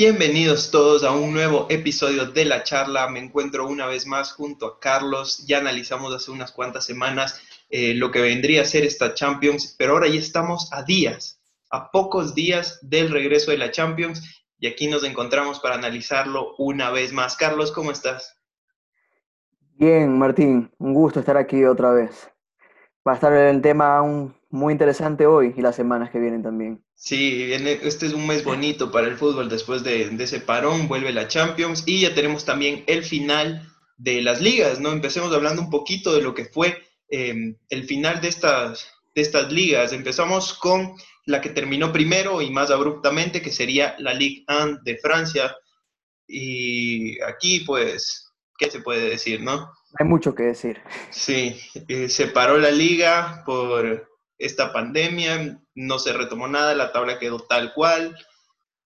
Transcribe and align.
Bienvenidos 0.00 0.70
todos 0.70 1.04
a 1.04 1.12
un 1.12 1.34
nuevo 1.34 1.66
episodio 1.68 2.24
de 2.24 2.46
la 2.46 2.62
charla. 2.62 3.10
Me 3.10 3.18
encuentro 3.18 3.68
una 3.68 3.84
vez 3.84 4.06
más 4.06 4.32
junto 4.32 4.64
a 4.64 4.80
Carlos. 4.80 5.44
Ya 5.46 5.58
analizamos 5.58 6.14
hace 6.14 6.30
unas 6.30 6.52
cuantas 6.52 6.86
semanas 6.86 7.42
eh, 7.68 7.92
lo 7.92 8.10
que 8.10 8.22
vendría 8.22 8.62
a 8.62 8.64
ser 8.64 8.86
esta 8.86 9.12
Champions, 9.12 9.74
pero 9.78 9.92
ahora 9.92 10.08
ya 10.08 10.18
estamos 10.18 10.72
a 10.72 10.84
días, 10.84 11.42
a 11.68 11.90
pocos 11.90 12.34
días 12.34 12.78
del 12.80 13.10
regreso 13.10 13.50
de 13.50 13.58
la 13.58 13.72
Champions 13.72 14.42
y 14.58 14.68
aquí 14.68 14.86
nos 14.86 15.04
encontramos 15.04 15.60
para 15.60 15.74
analizarlo 15.74 16.54
una 16.56 16.90
vez 16.90 17.12
más. 17.12 17.36
Carlos, 17.36 17.70
¿cómo 17.70 17.90
estás? 17.90 18.38
Bien, 19.74 20.18
Martín, 20.18 20.72
un 20.78 20.94
gusto 20.94 21.20
estar 21.20 21.36
aquí 21.36 21.62
otra 21.66 21.90
vez. 21.90 22.30
Va 23.06 23.12
a 23.12 23.16
estar 23.16 23.34
el 23.34 23.60
tema 23.60 24.00
muy 24.50 24.72
interesante 24.72 25.26
hoy 25.26 25.54
y 25.56 25.62
las 25.62 25.76
semanas 25.76 26.10
que 26.10 26.18
vienen 26.18 26.42
también. 26.42 26.84
Sí, 26.94 27.52
este 27.52 28.06
es 28.06 28.12
un 28.12 28.26
mes 28.26 28.44
bonito 28.44 28.90
para 28.90 29.06
el 29.06 29.16
fútbol 29.16 29.48
después 29.48 29.82
de, 29.84 30.02
ese 30.18 30.40
parón, 30.40 30.88
vuelve 30.88 31.12
la 31.12 31.28
Champions 31.28 31.84
y 31.86 32.00
ya 32.00 32.14
tenemos 32.14 32.44
también 32.44 32.84
el 32.86 33.04
final 33.04 33.72
de 33.96 34.20
las 34.22 34.40
ligas, 34.40 34.80
¿no? 34.80 34.92
Empecemos 34.92 35.32
hablando 35.32 35.62
un 35.62 35.70
poquito 35.70 36.12
de 36.12 36.22
lo 36.22 36.34
que 36.34 36.46
fue 36.46 36.82
em, 37.08 37.56
el 37.68 37.84
final 37.84 38.20
de 38.20 38.28
estas, 38.28 38.90
de 39.14 39.22
estas 39.22 39.52
ligas. 39.52 39.92
Empezamos 39.92 40.54
con 40.54 40.94
la 41.26 41.40
que 41.40 41.50
terminó 41.50 41.92
primero 41.92 42.42
y 42.42 42.50
más 42.50 42.70
abruptamente, 42.70 43.42
que 43.42 43.52
sería 43.52 43.94
la 43.98 44.14
Ligue 44.14 44.44
1 44.48 44.80
de 44.82 44.98
Francia. 44.98 45.56
Y 46.26 47.20
aquí, 47.22 47.60
pues, 47.60 48.32
¿qué 48.58 48.70
se 48.70 48.80
puede 48.80 49.10
decir, 49.10 49.42
no? 49.42 49.70
Hay 49.98 50.06
mucho 50.06 50.34
que 50.34 50.44
decir. 50.44 50.80
Sí, 51.10 51.56
eh, 51.88 52.08
se 52.08 52.28
paró 52.28 52.58
la 52.58 52.70
liga 52.70 53.42
por 53.44 54.09
esta 54.40 54.72
pandemia, 54.72 55.60
no 55.74 55.98
se 55.98 56.12
retomó 56.14 56.48
nada, 56.48 56.74
la 56.74 56.92
tabla 56.92 57.18
quedó 57.18 57.40
tal 57.40 57.72
cual. 57.74 58.16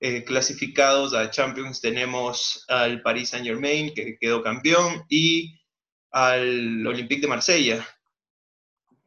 Eh, 0.01 0.25
clasificados 0.25 1.15
a 1.15 1.31
Champions 1.31 1.81
tenemos 1.81 2.65
al 2.69 3.01
Paris 3.01 3.31
Saint 3.31 3.47
Germain, 3.47 3.95
que 3.95 4.19
quedó 4.21 4.43
campeón, 4.43 5.05
y 5.09 5.59
al 6.11 6.85
Olympique 6.87 7.23
de 7.23 7.29
Marsella. 7.29 7.87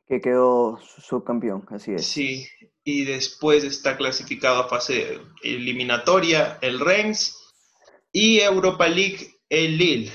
Que 0.08 0.22
quedó 0.22 0.80
subcampeón, 0.82 1.66
así 1.70 1.94
es. 1.94 2.08
Sí, 2.08 2.48
y 2.86 3.04
después 3.04 3.66
está 3.66 3.98
clasificado 3.98 4.64
a 4.64 4.70
fase 4.70 5.20
eliminatoria 5.44 6.58
el 6.62 6.80
Reims 6.80 7.36
y 8.14 8.40
Europa 8.40 8.88
League 8.88 9.36
el 9.50 9.78
Lille. 9.78 10.14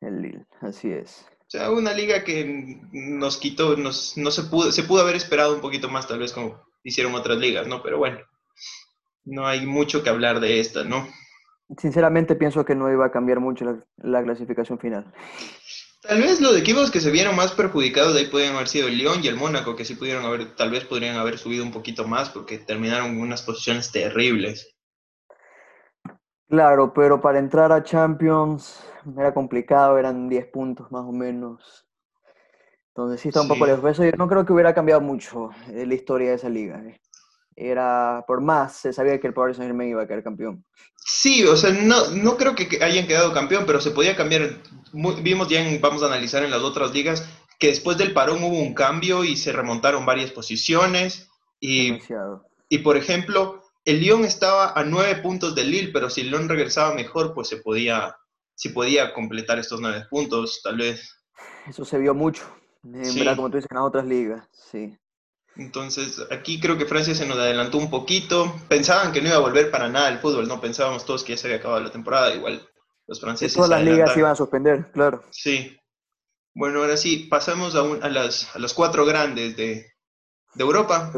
El 0.00 0.22
Lille, 0.22 0.46
así 0.60 0.90
es 0.90 1.26
sea, 1.50 1.70
una 1.70 1.92
liga 1.92 2.24
que 2.24 2.80
nos 2.92 3.36
quitó, 3.36 3.76
nos, 3.76 4.16
no 4.16 4.30
se 4.30 4.44
pudo, 4.44 4.72
se 4.72 4.82
pudo 4.82 5.02
haber 5.02 5.16
esperado 5.16 5.54
un 5.54 5.60
poquito 5.60 5.88
más, 5.88 6.08
tal 6.08 6.18
vez 6.18 6.32
como 6.32 6.62
hicieron 6.82 7.14
otras 7.14 7.38
ligas, 7.38 7.66
¿no? 7.66 7.82
Pero 7.82 7.98
bueno, 7.98 8.18
no 9.24 9.46
hay 9.46 9.66
mucho 9.66 10.02
que 10.02 10.10
hablar 10.10 10.40
de 10.40 10.60
esta, 10.60 10.84
¿no? 10.84 11.06
Sinceramente 11.78 12.36
pienso 12.36 12.64
que 12.64 12.74
no 12.74 12.92
iba 12.92 13.06
a 13.06 13.10
cambiar 13.10 13.40
mucho 13.40 13.82
la, 13.96 14.22
clasificación 14.22 14.78
final. 14.78 15.12
Tal 16.02 16.20
vez 16.20 16.40
los 16.40 16.56
equipos 16.56 16.90
que 16.90 17.00
se 17.00 17.10
vieron 17.10 17.34
más 17.34 17.52
perjudicados 17.52 18.12
de 18.12 18.20
ahí 18.20 18.26
pueden 18.26 18.54
haber 18.54 18.68
sido 18.68 18.88
el 18.88 18.98
Lyon 18.98 19.24
y 19.24 19.28
el 19.28 19.36
Mónaco, 19.36 19.74
que 19.74 19.86
sí 19.86 19.94
pudieron 19.94 20.24
haber, 20.26 20.54
tal 20.54 20.70
vez 20.70 20.84
podrían 20.84 21.16
haber 21.16 21.38
subido 21.38 21.64
un 21.64 21.72
poquito 21.72 22.06
más 22.06 22.28
porque 22.28 22.58
terminaron 22.58 23.12
en 23.12 23.20
unas 23.20 23.42
posiciones 23.42 23.90
terribles. 23.90 24.76
Claro, 26.48 26.92
pero 26.92 27.22
para 27.22 27.38
entrar 27.38 27.72
a 27.72 27.82
Champions 27.82 28.84
era 29.18 29.34
complicado, 29.34 29.98
eran 29.98 30.28
10 30.28 30.46
puntos 30.46 30.90
más 30.90 31.04
o 31.04 31.12
menos. 31.12 31.86
Entonces 32.88 33.20
sí 33.20 33.28
está 33.28 33.42
un 33.42 33.48
poco 33.48 33.66
lejos. 33.66 33.90
Eso 33.90 34.04
yo 34.04 34.12
no 34.16 34.28
creo 34.28 34.44
que 34.44 34.52
hubiera 34.52 34.74
cambiado 34.74 35.00
mucho 35.00 35.50
eh, 35.72 35.84
la 35.86 35.94
historia 35.94 36.30
de 36.30 36.36
esa 36.36 36.48
liga. 36.48 36.80
Eh. 36.86 37.00
Era, 37.56 38.24
por 38.26 38.40
más, 38.40 38.76
se 38.76 38.92
sabía 38.92 39.18
que 39.20 39.26
el 39.26 39.34
Paris 39.34 39.56
Saint 39.56 39.68
Germain 39.68 39.90
iba 39.90 40.02
a 40.02 40.06
quedar 40.06 40.22
campeón. 40.22 40.64
Sí, 40.96 41.44
o 41.44 41.56
sea, 41.56 41.70
no, 41.70 42.10
no 42.10 42.36
creo 42.36 42.54
que 42.54 42.82
hayan 42.82 43.06
quedado 43.06 43.32
campeón, 43.32 43.64
pero 43.66 43.80
se 43.80 43.90
podía 43.90 44.16
cambiar. 44.16 44.60
vimos 44.92 45.48
ya, 45.48 45.62
vamos 45.80 46.02
a 46.02 46.06
analizar 46.06 46.42
en 46.42 46.50
las 46.50 46.62
otras 46.62 46.92
ligas, 46.92 47.28
que 47.58 47.68
después 47.68 47.98
del 47.98 48.12
parón 48.12 48.42
hubo 48.42 48.58
un 48.58 48.74
cambio 48.74 49.24
y 49.24 49.36
se 49.36 49.52
remontaron 49.52 50.06
varias 50.06 50.30
posiciones. 50.30 51.28
Y, 51.60 51.98
y 52.68 52.78
por 52.78 52.96
ejemplo, 52.96 53.62
el 53.84 54.00
Lyon 54.00 54.24
estaba 54.24 54.72
a 54.72 54.82
nueve 54.84 55.16
puntos 55.16 55.54
del 55.54 55.70
Lille, 55.70 55.92
pero 55.92 56.08
si 56.10 56.22
el 56.22 56.30
Lyon 56.30 56.48
regresaba 56.48 56.94
mejor, 56.94 57.34
pues 57.34 57.48
se 57.48 57.58
podía, 57.58 58.16
si 58.54 58.70
podía 58.70 59.12
completar 59.12 59.58
estos 59.58 59.80
nueve 59.80 60.06
puntos, 60.10 60.60
tal 60.62 60.78
vez. 60.78 61.24
Eso 61.68 61.84
se 61.84 61.98
vio 61.98 62.14
mucho, 62.14 62.42
en 62.84 63.14
verdad, 63.14 63.36
como 63.36 63.50
tú 63.50 63.56
dices, 63.56 63.70
en 63.70 63.78
otras 63.78 64.06
ligas, 64.06 64.46
sí. 64.52 64.96
Entonces, 65.56 66.20
aquí 66.30 66.60
creo 66.60 66.76
que 66.76 66.84
Francia 66.84 67.14
se 67.14 67.26
nos 67.26 67.38
adelantó 67.38 67.78
un 67.78 67.88
poquito. 67.88 68.60
Pensaban 68.68 69.12
que 69.12 69.20
no 69.22 69.28
iba 69.28 69.36
a 69.36 69.40
volver 69.40 69.70
para 69.70 69.88
nada 69.88 70.08
el 70.08 70.18
fútbol, 70.18 70.48
¿no? 70.48 70.60
Pensábamos 70.60 71.04
todos 71.04 71.22
que 71.22 71.34
ya 71.34 71.36
se 71.36 71.46
había 71.46 71.58
acabado 71.58 71.80
la 71.80 71.92
temporada, 71.92 72.34
igual 72.34 72.68
los 73.06 73.20
franceses. 73.20 73.54
todas 73.54 73.70
las 73.70 73.84
ligas 73.84 74.16
iban 74.16 74.32
a 74.32 74.36
suspender, 74.36 74.90
claro. 74.92 75.22
Sí. 75.30 75.76
Bueno, 76.54 76.80
ahora 76.80 76.96
sí, 76.96 77.28
pasamos 77.30 77.74
a, 77.76 77.80
a, 77.80 78.08
las, 78.08 78.54
a 78.54 78.58
las 78.58 78.74
cuatro 78.74 79.04
grandes 79.04 79.56
de, 79.56 79.92
de 80.54 80.64
Europa. 80.64 81.12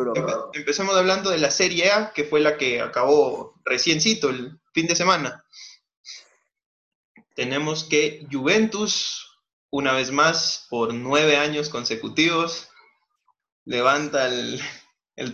empecemos 0.52 0.94
hablando 0.96 1.30
de 1.30 1.38
la 1.38 1.50
Serie 1.50 1.90
A, 1.90 2.12
que 2.12 2.24
fue 2.24 2.40
la 2.40 2.56
que 2.58 2.80
acabó 2.80 3.54
reciencito 3.64 4.28
el 4.28 4.60
fin 4.74 4.86
de 4.86 4.96
semana 4.96 5.42
tenemos 7.36 7.84
que 7.84 8.26
Juventus, 8.32 9.38
una 9.70 9.92
vez 9.92 10.10
más, 10.10 10.66
por 10.70 10.92
nueve 10.94 11.36
años 11.36 11.68
consecutivos, 11.68 12.70
levanta 13.64 14.26
el, 14.26 14.60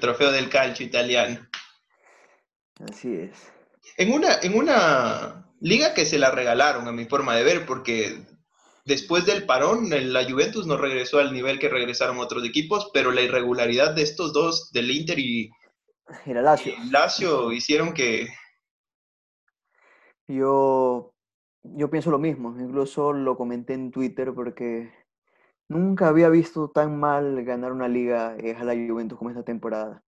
trofeo 0.01 0.33
del 0.33 0.51
calcio 0.51 0.85
italiano. 0.85 1.49
Así 2.91 3.15
es. 3.15 3.39
En 3.97 4.13
una, 4.13 4.35
en 4.43 4.57
una 4.57 5.49
liga 5.61 5.95
que 5.95 6.05
se 6.05 6.19
la 6.19 6.33
regalaron, 6.33 6.89
a 6.89 6.93
mi 6.93 7.05
forma 7.05 7.37
de 7.37 7.45
ver, 7.45 7.67
porque 7.67 8.21
después 8.85 9.25
del 9.25 9.47
parón, 9.47 9.89
la 9.91 10.29
Juventus 10.29 10.67
no 10.67 10.77
regresó 10.77 11.21
al 11.21 11.33
nivel 11.33 11.61
que 11.61 11.69
regresaron 11.69 12.19
otros 12.19 12.45
equipos, 12.45 12.91
pero 12.93 13.13
la 13.13 13.23
irregularidad 13.23 13.95
de 13.95 14.03
estos 14.03 14.33
dos, 14.33 14.73
del 14.73 14.91
Inter 14.91 15.21
y, 15.21 15.51
el 16.27 16.43
Lazio. 16.43 16.75
Lazio, 16.91 17.53
hicieron 17.53 17.95
que... 17.95 18.29
Yo 20.27 21.12
yo 21.63 21.91
pienso 21.91 22.11
lo 22.11 22.19
mismo, 22.19 22.55
incluso 22.59 23.13
lo 23.13 23.37
comenté 23.37 23.75
en 23.75 23.91
Twitter 23.91 24.33
porque 24.35 24.93
nunca 25.69 26.09
había 26.09 26.29
visto 26.29 26.71
tan 26.71 26.99
mal 26.99 27.45
ganar 27.45 27.73
una 27.73 27.89
liga 27.89 28.37
eh, 28.39 28.57
a 28.59 28.65
la 28.65 28.75
Juventus 28.75 29.19
como 29.19 29.31
esta 29.31 29.45
temporada. 29.45 30.03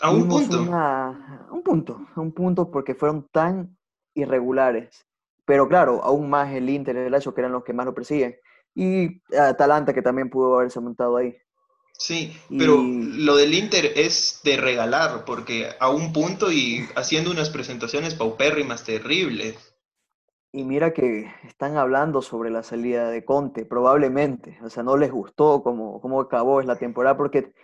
A 0.00 0.10
un 0.10 0.28
punto. 0.28 0.66
a 0.72 1.48
un 1.50 1.62
punto, 1.62 2.06
a 2.14 2.20
un 2.20 2.32
punto 2.32 2.70
porque 2.70 2.94
fueron 2.94 3.28
tan 3.30 3.76
irregulares. 4.14 5.06
Pero 5.44 5.68
claro, 5.68 6.02
aún 6.02 6.30
más 6.30 6.52
el 6.52 6.68
Inter 6.70 6.96
y 6.96 7.00
el 7.00 7.12
Lazio 7.12 7.34
que 7.34 7.40
eran 7.40 7.52
los 7.52 7.64
que 7.64 7.72
más 7.72 7.86
lo 7.86 7.94
persiguen. 7.94 8.36
Y 8.74 9.20
Atalanta 9.36 9.92
que 9.92 10.02
también 10.02 10.30
pudo 10.30 10.54
haberse 10.54 10.80
montado 10.80 11.16
ahí. 11.16 11.36
Sí, 11.98 12.36
pero 12.48 12.82
lo 12.82 13.36
del 13.36 13.54
Inter 13.54 13.92
es 13.94 14.40
de 14.42 14.56
regalar, 14.56 15.24
porque 15.24 15.68
a 15.78 15.90
un 15.90 16.12
punto 16.12 16.50
y 16.50 16.88
haciendo 16.96 17.30
unas 17.30 17.50
presentaciones 17.50 18.14
paupérrimas 18.14 18.82
terribles. 18.82 19.71
Y 20.54 20.64
mira 20.64 20.92
que 20.92 21.32
están 21.48 21.78
hablando 21.78 22.20
sobre 22.20 22.50
la 22.50 22.62
salida 22.62 23.08
de 23.08 23.24
Conte, 23.24 23.64
probablemente. 23.64 24.58
O 24.62 24.68
sea, 24.68 24.82
no 24.82 24.98
les 24.98 25.10
gustó 25.10 25.62
cómo, 25.62 25.98
cómo 26.02 26.20
acabó 26.20 26.60
la 26.60 26.76
temporada, 26.76 27.16
porque 27.16 27.54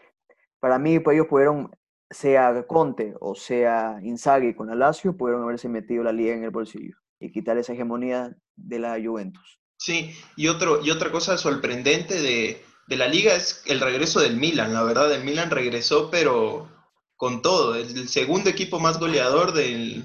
para 0.58 0.78
mí 0.78 0.98
pues, 0.98 1.14
ellos 1.14 1.26
pudieron, 1.28 1.70
sea 2.10 2.66
Conte 2.66 3.14
o 3.20 3.34
sea 3.34 3.98
Inzaghi 4.02 4.54
con 4.54 4.68
la 4.68 4.74
Lazio, 4.74 5.14
pudieron 5.14 5.42
haberse 5.42 5.68
metido 5.68 6.02
la 6.02 6.12
liga 6.12 6.32
en 6.34 6.44
el 6.44 6.50
bolsillo 6.50 6.96
y 7.20 7.30
quitar 7.30 7.58
esa 7.58 7.74
hegemonía 7.74 8.34
de 8.56 8.78
la 8.78 8.98
Juventus. 9.02 9.60
Sí, 9.76 10.10
y, 10.36 10.48
otro, 10.48 10.82
y 10.82 10.90
otra 10.90 11.12
cosa 11.12 11.36
sorprendente 11.36 12.22
de, 12.22 12.62
de 12.86 12.96
la 12.96 13.06
liga 13.06 13.34
es 13.34 13.62
el 13.66 13.80
regreso 13.80 14.20
del 14.20 14.38
Milan. 14.38 14.72
La 14.72 14.82
verdad, 14.82 15.12
el 15.12 15.24
Milan 15.24 15.50
regresó, 15.50 16.10
pero 16.10 16.70
con 17.16 17.42
todo. 17.42 17.74
el 17.74 18.08
segundo 18.08 18.48
equipo 18.48 18.80
más 18.80 18.98
goleador 18.98 19.52
del, 19.52 20.04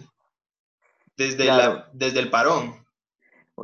desde, 1.17 1.45
la, 1.45 1.89
desde 1.93 2.19
el 2.19 2.29
parón. 2.29 2.83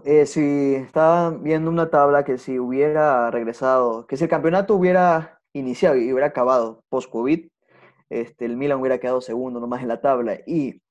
Eh, 0.06 0.25
si 0.25 0.75
estaba 0.75 1.31
viendo 1.31 1.69
una 1.69 1.90
tabla 1.90 2.24
que 2.24 2.38
si 2.38 2.60
hubiera 2.60 3.31
regresado, 3.31 4.06
que 4.06 4.18
si 4.18 4.25
el 4.25 4.30
campeonato 4.30 4.75
hubiera 4.75 5.42
iniciado 5.54 5.96
y 5.96 6.12
hubiera 6.13 6.28
acabado 6.28 6.84
post-COVID, 6.90 7.50
este, 8.10 8.46
el 8.46 8.56
Milan 8.57 8.80
hubiera 8.80 9.00
quedado 9.00 9.22
segundo 9.22 9.60
nomás 9.60 9.81
en 9.81 9.88
la 9.88 10.01
tabla. 10.01 10.40
Y, 10.46 10.81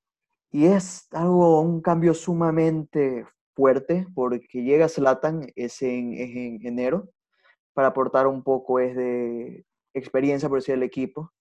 y 0.51 0.65
es 0.65 1.07
algo, 1.11 1.61
un 1.61 1.81
cambio 1.81 2.13
sumamente 2.13 3.25
fuerte 3.55 4.07
porque 4.13 4.63
llega 4.63 4.89
Zlatan, 4.89 5.47
es 5.55 5.81
en, 5.81 6.13
es 6.13 6.35
en 6.35 6.65
enero, 6.65 7.09
para 7.73 7.89
aportar 7.89 8.27
un 8.27 8.43
poco 8.43 8.79
es 8.79 8.95
de 8.95 9.65
experiencia 9.93 10.49
por 10.49 10.59
decir 10.59 10.75
el 10.75 10.83
equipo. 10.83 11.31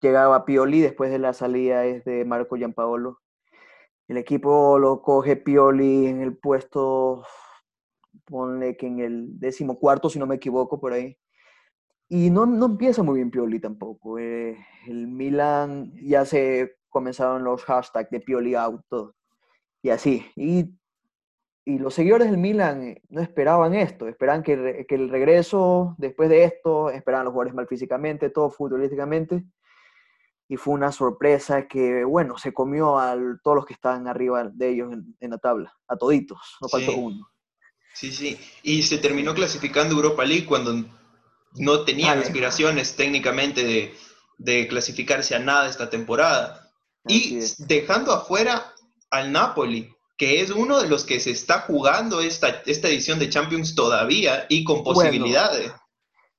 Llegaba 0.00 0.44
Pioli 0.44 0.80
después 0.80 1.10
de 1.10 1.18
la 1.18 1.32
salida 1.32 1.84
es 1.86 2.04
de 2.04 2.24
Marco 2.24 2.56
Giampaolo 2.56 3.20
el 4.08 4.16
equipo 4.18 4.78
lo 4.78 5.00
coge 5.02 5.36
Pioli 5.36 6.06
en 6.06 6.20
el 6.20 6.36
puesto, 6.36 7.24
ponle 8.24 8.76
que 8.76 8.86
en 8.86 9.00
el 9.00 9.40
décimo 9.40 9.78
cuarto, 9.78 10.10
si 10.10 10.18
no 10.18 10.26
me 10.26 10.36
equivoco, 10.36 10.80
por 10.80 10.92
ahí. 10.92 11.16
Y 12.08 12.30
no, 12.30 12.46
no 12.46 12.66
empieza 12.66 13.02
muy 13.02 13.16
bien 13.16 13.30
Pioli 13.30 13.60
tampoco. 13.60 14.18
Eh, 14.18 14.56
el 14.86 15.08
Milan 15.08 15.92
ya 16.02 16.24
se 16.24 16.76
comenzaron 16.90 17.44
los 17.44 17.64
hashtags 17.64 18.10
de 18.10 18.20
Pioli 18.20 18.54
Auto. 18.54 19.14
y 19.82 19.90
así. 19.90 20.26
Y, 20.36 20.76
y, 21.64 21.78
los 21.78 21.94
seguidores 21.94 22.30
del 22.30 22.38
Milan 22.38 22.96
no 23.08 23.20
esperaban 23.22 23.74
esto, 23.74 24.08
esperaban 24.08 24.42
que, 24.42 24.86
que, 24.88 24.94
el 24.94 25.08
regreso 25.10 25.94
después 25.98 26.28
de 26.28 26.44
esto, 26.44 26.90
esperaban 26.90 27.24
los 27.24 27.32
jugadores 27.32 27.54
mal 27.54 27.66
físicamente, 27.66 28.30
todo 28.30 28.50
futbolísticamente. 28.50 29.44
Y 30.48 30.56
fue 30.56 30.74
una 30.74 30.92
sorpresa 30.92 31.66
que, 31.66 32.04
bueno, 32.04 32.36
se 32.38 32.52
comió 32.52 32.98
a 32.98 33.16
todos 33.42 33.56
los 33.56 33.66
que 33.66 33.72
estaban 33.72 34.06
arriba 34.06 34.44
de 34.52 34.70
ellos 34.70 34.92
en, 34.92 35.16
en 35.20 35.30
la 35.30 35.38
tabla, 35.38 35.74
a 35.88 35.96
toditos, 35.96 36.38
no 36.60 36.68
faltó 36.68 36.92
uno. 36.96 37.30
Sí, 37.94 38.12
sí. 38.12 38.38
Y 38.62 38.82
se 38.82 38.98
terminó 38.98 39.34
clasificando 39.34 39.94
Europa 39.94 40.24
League 40.24 40.46
cuando 40.46 40.84
no 41.54 41.84
tenían 41.84 42.18
aspiraciones 42.18 42.96
técnicamente 42.96 43.64
de, 43.64 43.94
de, 44.38 44.66
clasificarse 44.66 45.34
a 45.34 45.38
nada 45.38 45.68
esta 45.68 45.88
temporada. 45.88 46.70
y 47.06 47.38
dejando 47.58 48.12
afuera 48.12 48.74
al 49.10 49.30
Napoli, 49.30 49.94
que 50.16 50.40
es 50.40 50.50
uno 50.50 50.80
de 50.80 50.88
los 50.88 51.04
que 51.04 51.20
se 51.20 51.30
está 51.30 51.60
jugando 51.60 52.20
esta, 52.20 52.62
esta 52.66 52.88
edición 52.88 53.18
de 53.18 53.30
Champions 53.30 53.74
todavía 53.74 54.46
y 54.48 54.64
con 54.64 54.82
posibilidades. 54.82 55.72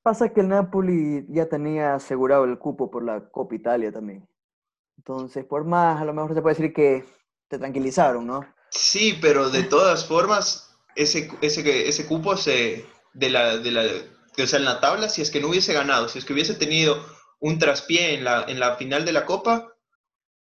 Pasa 0.06 0.28
que 0.28 0.40
el 0.40 0.46
Napoli 0.46 1.26
ya 1.30 1.48
tenía 1.48 1.96
asegurado 1.96 2.44
el 2.44 2.60
cupo 2.60 2.88
por 2.88 3.04
la 3.04 3.28
Copa 3.28 3.56
Italia 3.56 3.90
también. 3.90 4.24
Entonces, 4.96 5.44
por 5.44 5.64
más, 5.64 6.00
a 6.00 6.04
lo 6.04 6.14
mejor 6.14 6.32
se 6.32 6.42
puede 6.42 6.54
decir 6.54 6.72
que 6.72 7.04
te 7.48 7.58
tranquilizaron, 7.58 8.24
¿no? 8.24 8.46
Sí, 8.70 9.18
pero 9.20 9.50
de 9.50 9.64
todas 9.64 10.06
formas, 10.06 10.78
ese, 10.94 11.28
ese, 11.40 11.88
ese 11.88 12.06
cupo 12.06 12.36
se, 12.36 12.86
de 13.14 13.30
la, 13.30 13.56
de 13.56 13.72
la, 13.72 13.82
o 13.82 14.46
sea, 14.46 14.60
en 14.60 14.64
la 14.64 14.78
tabla, 14.78 15.08
si 15.08 15.22
es 15.22 15.32
que 15.32 15.40
no 15.40 15.48
hubiese 15.48 15.72
ganado, 15.72 16.08
si 16.08 16.20
es 16.20 16.24
que 16.24 16.34
hubiese 16.34 16.54
tenido 16.54 17.04
un 17.40 17.58
traspié 17.58 18.14
en 18.14 18.22
la, 18.22 18.44
en 18.46 18.60
la 18.60 18.76
final 18.76 19.04
de 19.04 19.12
la 19.12 19.26
Copa, 19.26 19.74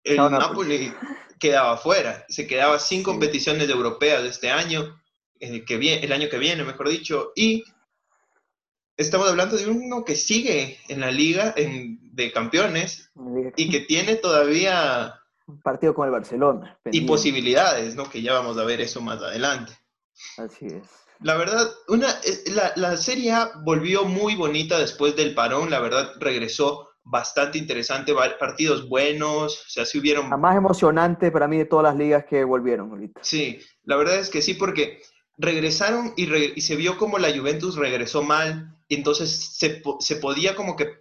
el 0.03 0.17
Napoli 0.17 0.91
quedaba 1.39 1.77
fuera, 1.77 2.25
se 2.27 2.47
quedaba 2.47 2.79
sin 2.79 3.03
competiciones 3.03 3.69
europeas 3.69 4.23
de 4.23 4.29
este 4.29 4.49
año, 4.49 4.99
eh, 5.39 5.63
que 5.63 5.77
viene, 5.77 6.03
el 6.03 6.11
año 6.11 6.27
que 6.27 6.39
viene, 6.39 6.63
mejor 6.63 6.89
dicho, 6.89 7.33
y 7.35 7.63
estamos 8.97 9.29
hablando 9.29 9.57
de 9.57 9.67
uno 9.67 10.03
que 10.05 10.15
sigue 10.15 10.79
en 10.87 11.01
la 11.01 11.11
liga 11.11 11.53
de 11.55 12.31
campeones 12.31 13.11
y 13.55 13.69
que 13.69 13.81
tiene 13.81 14.15
todavía... 14.15 15.15
Un 15.45 15.61
partido 15.61 15.93
con 15.93 16.05
el 16.05 16.11
Barcelona. 16.11 16.79
Y 16.85 17.01
posibilidades, 17.01 17.95
¿no? 17.95 18.09
Que 18.09 18.21
ya 18.21 18.33
vamos 18.33 18.57
a 18.57 18.63
ver 18.63 18.79
eso 18.81 19.01
más 19.01 19.21
adelante. 19.21 19.73
Así 20.37 20.67
es. 20.67 20.83
La 21.19 21.35
verdad, 21.35 21.69
una, 21.87 22.09
eh, 22.09 22.51
la, 22.51 22.73
la 22.75 22.97
Serie 22.97 23.31
A 23.31 23.51
volvió 23.63 24.05
muy 24.05 24.35
bonita 24.35 24.77
después 24.77 25.15
del 25.15 25.33
parón, 25.33 25.69
la 25.69 25.79
verdad 25.79 26.11
regresó 26.19 26.89
bastante 27.03 27.57
interesante, 27.57 28.13
partidos 28.39 28.87
buenos, 28.87 29.65
o 29.67 29.69
sea, 29.69 29.85
sí 29.85 29.99
hubieron... 29.99 30.29
La 30.29 30.37
más 30.37 30.55
emocionante 30.55 31.31
para 31.31 31.47
mí 31.47 31.57
de 31.57 31.65
todas 31.65 31.83
las 31.83 31.95
ligas 31.95 32.25
que 32.25 32.43
volvieron 32.43 32.91
ahorita. 32.91 33.19
Sí, 33.23 33.59
la 33.83 33.97
verdad 33.97 34.19
es 34.19 34.29
que 34.29 34.41
sí, 34.41 34.53
porque 34.53 35.01
regresaron 35.43 36.13
y, 36.15 36.33
y 36.57 36.61
se 36.61 36.75
vio 36.77 36.97
como 36.97 37.19
la 37.19 37.35
Juventus 37.37 37.75
regresó 37.75 38.23
mal, 38.23 38.73
y 38.87 38.95
entonces 38.95 39.57
se, 39.57 39.81
se, 39.99 40.15
podía 40.15 40.55
como 40.55 40.75
que 40.75 40.99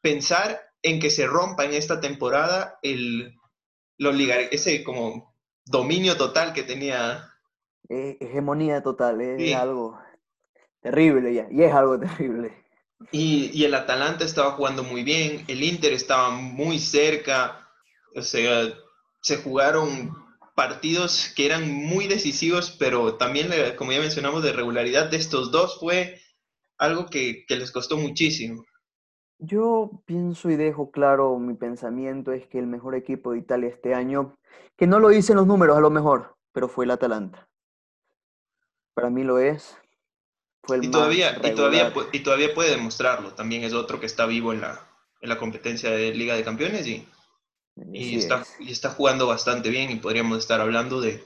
pensar 0.00 0.60
en 0.82 0.98
que 1.00 1.10
se 1.10 1.26
rompa 1.26 1.64
en 1.64 1.74
esta 1.74 2.00
temporada 2.00 2.78
el, 2.82 3.34
ese 3.98 4.82
como 4.84 5.34
dominio 5.66 6.16
total 6.16 6.52
que 6.52 6.62
tenía 6.62 7.30
hegemonía 7.88 8.82
total, 8.82 9.20
es 9.20 9.54
algo 9.54 10.00
terrible 10.80 11.34
ya, 11.34 11.46
y 11.50 11.62
es 11.62 11.72
algo 11.72 12.00
terrible. 12.00 12.64
Y, 13.12 13.50
y, 13.52 13.64
el 13.64 13.74
Atalanta 13.74 14.24
estaba 14.24 14.52
jugando 14.52 14.82
muy 14.82 15.02
bien, 15.02 15.44
el 15.46 15.62
Inter 15.62 15.92
estaba 15.92 16.30
muy 16.30 16.78
cerca, 16.78 17.68
o 18.16 18.22
sea, 18.22 18.72
se 19.20 19.36
jugaron 19.36 20.23
partidos 20.54 21.32
que 21.34 21.46
eran 21.46 21.70
muy 21.70 22.06
decisivos, 22.06 22.76
pero 22.78 23.16
también, 23.16 23.50
como 23.76 23.92
ya 23.92 24.00
mencionamos, 24.00 24.42
de 24.42 24.52
regularidad 24.52 25.10
de 25.10 25.16
estos 25.16 25.50
dos 25.50 25.78
fue 25.80 26.20
algo 26.78 27.06
que, 27.06 27.44
que 27.46 27.56
les 27.56 27.72
costó 27.72 27.96
muchísimo. 27.96 28.64
Yo 29.38 30.02
pienso 30.06 30.48
y 30.48 30.56
dejo 30.56 30.90
claro 30.90 31.38
mi 31.38 31.54
pensamiento 31.54 32.32
es 32.32 32.46
que 32.46 32.58
el 32.58 32.66
mejor 32.66 32.94
equipo 32.94 33.32
de 33.32 33.38
Italia 33.38 33.68
este 33.68 33.94
año, 33.94 34.38
que 34.76 34.86
no 34.86 35.00
lo 35.00 35.08
dicen 35.08 35.36
los 35.36 35.46
números 35.46 35.76
a 35.76 35.80
lo 35.80 35.90
mejor, 35.90 36.36
pero 36.52 36.68
fue 36.68 36.84
el 36.84 36.92
Atalanta. 36.92 37.48
Para 38.94 39.10
mí 39.10 39.24
lo 39.24 39.38
es. 39.38 39.76
Fue 40.62 40.76
el 40.76 40.84
y, 40.84 40.90
todavía, 40.90 41.36
y, 41.42 41.54
todavía, 41.54 41.92
y 42.12 42.20
todavía 42.20 42.54
puede 42.54 42.70
demostrarlo. 42.70 43.34
También 43.34 43.64
es 43.64 43.74
otro 43.74 43.98
que 43.98 44.06
está 44.06 44.24
vivo 44.24 44.52
en 44.52 44.60
la, 44.60 44.88
en 45.20 45.28
la 45.28 45.36
competencia 45.36 45.90
de 45.90 46.14
Liga 46.14 46.36
de 46.36 46.44
Campeones 46.44 46.86
y, 46.86 47.06
y 47.76 48.16
está, 48.16 48.44
y 48.60 48.70
está 48.70 48.90
jugando 48.90 49.26
bastante 49.26 49.70
bien 49.70 49.90
y 49.90 49.96
podríamos 49.96 50.38
estar 50.38 50.60
hablando 50.60 51.00
de... 51.00 51.24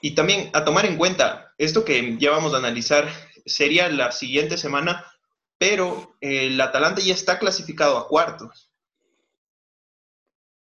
Y 0.00 0.12
también 0.14 0.50
a 0.52 0.64
tomar 0.64 0.86
en 0.86 0.96
cuenta, 0.96 1.52
esto 1.58 1.84
que 1.84 2.16
ya 2.18 2.30
vamos 2.30 2.54
a 2.54 2.58
analizar 2.58 3.08
sería 3.46 3.88
la 3.88 4.12
siguiente 4.12 4.56
semana, 4.56 5.04
pero 5.58 6.16
el 6.20 6.60
Atalanta 6.60 7.00
ya 7.00 7.14
está 7.14 7.38
clasificado 7.38 7.98
a 7.98 8.08
cuartos. 8.08 8.70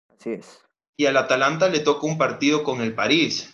Así 0.09 0.31
es. 0.31 0.59
Y 0.95 1.07
al 1.07 1.17
Atalanta 1.17 1.69
le 1.69 1.79
toca 1.79 2.05
un 2.05 2.17
partido 2.17 2.63
con 2.63 2.81
el 2.81 2.93
París. 2.93 3.53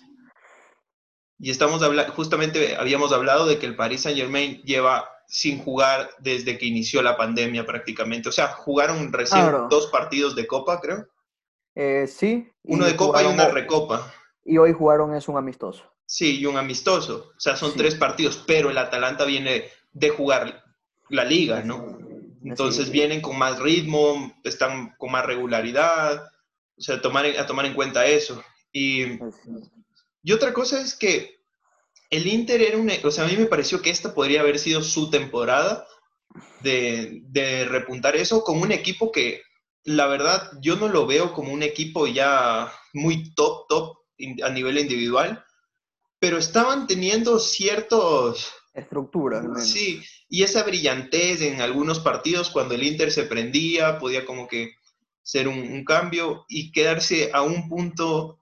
Y 1.37 1.51
estamos 1.51 1.81
hablando, 1.81 2.11
justamente 2.11 2.75
habíamos 2.75 3.13
hablado 3.13 3.45
de 3.45 3.59
que 3.59 3.65
el 3.65 3.77
Paris 3.77 4.01
Saint 4.01 4.19
Germain 4.19 4.61
lleva 4.63 5.09
sin 5.25 5.59
jugar 5.59 6.09
desde 6.19 6.57
que 6.57 6.65
inició 6.65 7.01
la 7.01 7.15
pandemia 7.15 7.65
prácticamente. 7.65 8.27
O 8.27 8.33
sea, 8.33 8.49
jugaron 8.49 9.13
recién 9.13 9.45
dos 9.69 9.87
partidos 9.87 10.35
de 10.35 10.47
Copa, 10.47 10.81
creo. 10.81 11.07
Eh, 11.75 12.07
sí. 12.07 12.51
Uno 12.63 12.85
de 12.85 12.95
Copa 12.95 13.23
y 13.23 13.25
una 13.25 13.47
Recopa. 13.49 14.13
Y 14.43 14.57
hoy 14.57 14.73
jugaron 14.73 15.15
es 15.15 15.27
un 15.27 15.37
amistoso. 15.37 15.83
Sí, 16.05 16.39
y 16.39 16.45
un 16.45 16.57
amistoso. 16.57 17.31
O 17.35 17.39
sea, 17.39 17.55
son 17.55 17.73
tres 17.75 17.95
partidos, 17.95 18.43
pero 18.47 18.69
el 18.69 18.77
Atalanta 18.77 19.25
viene 19.25 19.65
de 19.91 20.09
jugar 20.09 20.63
la 21.09 21.23
liga, 21.23 21.61
¿no? 21.63 21.99
Entonces 22.43 22.89
vienen 22.89 23.21
con 23.21 23.37
más 23.37 23.59
ritmo, 23.59 24.33
están 24.43 24.95
con 24.97 25.11
más 25.11 25.25
regularidad. 25.25 26.23
O 26.77 26.81
sea, 26.81 27.01
tomar, 27.01 27.25
a 27.25 27.45
tomar 27.45 27.65
en 27.65 27.73
cuenta 27.73 28.05
eso. 28.05 28.43
Y 28.71 29.19
y 30.23 30.31
otra 30.31 30.53
cosa 30.53 30.81
es 30.81 30.95
que 30.95 31.39
el 32.09 32.27
Inter 32.27 32.61
era 32.61 32.77
un... 32.77 32.91
O 33.03 33.11
sea, 33.11 33.25
a 33.25 33.27
mí 33.27 33.37
me 33.37 33.45
pareció 33.45 33.81
que 33.81 33.89
esta 33.89 34.13
podría 34.13 34.41
haber 34.41 34.59
sido 34.59 34.81
su 34.81 35.09
temporada 35.09 35.87
de, 36.61 37.21
de 37.25 37.65
repuntar 37.65 38.15
eso 38.15 38.43
con 38.43 38.61
un 38.61 38.71
equipo 38.71 39.11
que, 39.11 39.41
la 39.83 40.07
verdad, 40.07 40.51
yo 40.61 40.75
no 40.75 40.87
lo 40.87 41.05
veo 41.07 41.33
como 41.33 41.53
un 41.53 41.63
equipo 41.63 42.07
ya 42.07 42.71
muy 42.93 43.33
top, 43.33 43.67
top 43.67 43.97
a 44.43 44.49
nivel 44.49 44.77
individual, 44.77 45.43
pero 46.19 46.37
estaban 46.37 46.87
teniendo 46.87 47.39
ciertos... 47.39 48.53
Estructuras. 48.73 49.67
Sí, 49.67 50.01
y 50.29 50.43
esa 50.43 50.63
brillantez 50.63 51.41
en 51.41 51.61
algunos 51.61 51.99
partidos 51.99 52.49
cuando 52.49 52.75
el 52.75 52.83
Inter 52.83 53.11
se 53.11 53.23
prendía, 53.23 53.97
podía 53.97 54.25
como 54.25 54.47
que 54.47 54.73
ser 55.23 55.47
un, 55.47 55.59
un 55.59 55.83
cambio 55.83 56.45
y 56.47 56.71
quedarse 56.71 57.31
a 57.33 57.41
un 57.41 57.67
punto, 57.67 58.39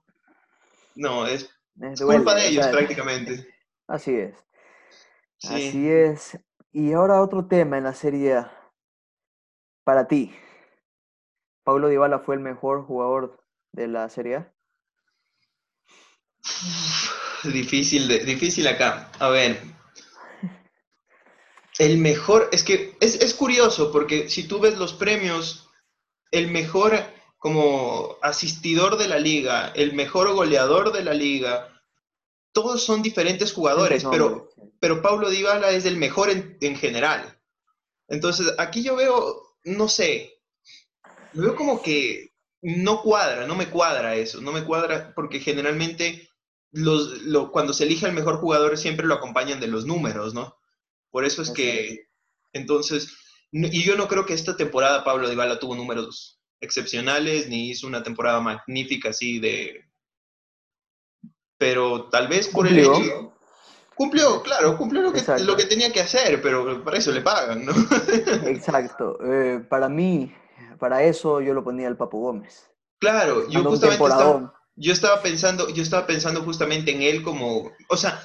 no, 0.94 1.26
es 1.26 1.48
es 1.80 2.00
culpa 2.00 2.34
de 2.34 2.48
ellos 2.48 2.66
prácticamente. 2.68 3.46
Así 3.86 4.14
es. 4.14 4.34
Así 5.44 5.88
es. 5.88 6.38
Y 6.72 6.92
ahora 6.92 7.22
otro 7.22 7.46
tema 7.46 7.78
en 7.78 7.84
la 7.84 7.94
serie 7.94 8.44
Para 9.84 10.06
ti, 10.06 10.34
¿Paulo 11.68 11.88
Dybala 11.88 12.20
fue 12.20 12.34
el 12.34 12.40
mejor 12.40 12.86
jugador 12.86 13.44
de 13.72 13.88
la 13.88 14.08
Serie 14.08 14.36
A? 14.36 14.54
Difícil, 17.44 18.08
de, 18.08 18.20
difícil 18.20 18.66
acá. 18.66 19.12
A 19.18 19.28
ver. 19.28 19.60
El 21.78 21.98
mejor, 21.98 22.48
es 22.52 22.64
que 22.64 22.96
es, 23.00 23.16
es 23.16 23.34
curioso 23.34 23.92
porque 23.92 24.30
si 24.30 24.48
tú 24.48 24.60
ves 24.60 24.78
los 24.78 24.94
premios, 24.94 25.68
el 26.30 26.50
mejor 26.50 26.94
como 27.36 28.16
asistidor 28.22 28.96
de 28.96 29.08
la 29.08 29.18
liga, 29.18 29.70
el 29.74 29.92
mejor 29.92 30.32
goleador 30.32 30.90
de 30.90 31.04
la 31.04 31.12
liga. 31.12 31.68
Todos 32.52 32.82
son 32.82 33.02
diferentes 33.02 33.52
jugadores, 33.52 34.06
pero, 34.10 34.48
pero 34.80 35.02
Pablo 35.02 35.28
Dybala 35.28 35.72
es 35.72 35.84
el 35.84 35.98
mejor 35.98 36.30
en, 36.30 36.76
general. 36.76 37.38
Entonces, 38.08 38.54
aquí 38.56 38.82
yo 38.82 38.96
veo, 38.96 39.54
no 39.64 39.86
sé, 39.86 40.37
veo 41.32 41.54
como 41.54 41.82
que 41.82 42.32
no 42.62 43.02
cuadra, 43.02 43.46
no 43.46 43.54
me 43.54 43.70
cuadra 43.70 44.16
eso, 44.16 44.40
no 44.40 44.52
me 44.52 44.64
cuadra 44.64 45.12
porque 45.14 45.40
generalmente 45.40 46.28
los, 46.72 47.20
cuando 47.50 47.72
se 47.72 47.84
elige 47.84 48.06
al 48.06 48.12
mejor 48.12 48.38
jugador 48.38 48.76
siempre 48.76 49.06
lo 49.06 49.14
acompañan 49.14 49.60
de 49.60 49.68
los 49.68 49.86
números, 49.86 50.34
¿no? 50.34 50.56
Por 51.10 51.24
eso 51.24 51.40
es 51.42 51.50
que, 51.50 52.08
entonces, 52.52 53.16
y 53.50 53.82
yo 53.82 53.96
no 53.96 54.08
creo 54.08 54.26
que 54.26 54.34
esta 54.34 54.56
temporada 54.56 55.04
Pablo 55.04 55.28
Dybala 55.28 55.58
tuvo 55.58 55.74
números 55.74 56.40
excepcionales, 56.60 57.48
ni 57.48 57.70
hizo 57.70 57.86
una 57.86 58.02
temporada 58.02 58.40
magnífica 58.40 59.10
así 59.10 59.38
de... 59.38 59.84
Pero 61.56 62.08
tal 62.10 62.28
vez 62.28 62.48
por 62.48 62.66
el 62.66 62.78
hecho... 62.78 63.34
Cumplió, 63.94 64.42
claro, 64.42 64.76
cumplió 64.78 65.02
lo 65.02 65.12
que, 65.12 65.24
lo 65.40 65.56
que 65.56 65.64
tenía 65.64 65.92
que 65.92 66.00
hacer, 66.00 66.40
pero 66.40 66.84
para 66.84 66.98
eso 66.98 67.10
le 67.10 67.20
pagan, 67.20 67.64
¿no? 67.64 67.72
Exacto. 68.46 69.18
Eh, 69.24 69.58
para 69.68 69.88
mí, 69.88 70.32
para 70.78 71.02
eso 71.02 71.40
yo 71.40 71.54
lo 71.54 71.64
ponía 71.64 71.88
al 71.88 71.96
Papo 71.96 72.18
Gómez. 72.18 72.70
Claro, 72.98 73.48
yo 73.48 73.62
justamente 73.64 74.02
estaba, 74.02 74.54
Yo 74.76 74.92
estaba 74.92 75.22
pensando, 75.22 75.68
yo 75.68 75.82
estaba 75.82 76.06
pensando 76.06 76.42
justamente 76.42 76.90
en 76.90 77.02
él 77.02 77.22
como, 77.22 77.70
o 77.88 77.96
sea, 77.96 78.22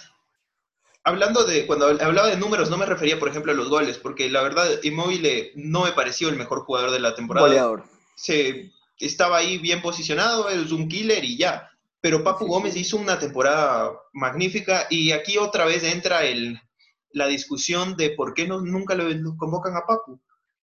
hablando 1.03 1.43
de, 1.43 1.67
cuando 1.67 1.87
hablaba 1.87 2.29
de 2.29 2.37
números, 2.37 2.69
no 2.69 2.77
me 2.77 2.85
refería, 2.85 3.19
por 3.19 3.29
ejemplo, 3.29 3.51
a 3.51 3.55
los 3.55 3.69
goles, 3.69 3.97
porque 3.97 4.29
la 4.29 4.41
verdad, 4.41 4.67
Immobile 4.83 5.51
no 5.55 5.83
me 5.83 5.91
pareció 5.91 6.29
el 6.29 6.37
mejor 6.37 6.61
jugador 6.61 6.91
de 6.91 6.99
la 6.99 7.15
temporada. 7.15 7.47
Goleador. 7.47 7.83
Se, 8.15 8.71
estaba 8.99 9.37
ahí 9.37 9.57
bien 9.57 9.81
posicionado, 9.81 10.49
es 10.49 10.71
un 10.71 10.87
killer 10.87 11.23
y 11.23 11.37
ya. 11.37 11.69
Pero 12.01 12.23
Papu 12.23 12.45
Gómez 12.47 12.75
hizo 12.75 12.97
una 12.97 13.19
temporada 13.19 13.91
magnífica 14.11 14.87
y 14.89 15.11
aquí 15.11 15.37
otra 15.37 15.65
vez 15.65 15.83
entra 15.83 16.25
el, 16.25 16.59
la 17.11 17.27
discusión 17.27 17.95
de 17.95 18.09
por 18.11 18.33
qué 18.33 18.47
no, 18.47 18.59
nunca 18.59 18.95
lo, 18.95 19.05
convocan 19.37 19.75
a 19.77 19.85
Papu. 19.85 20.19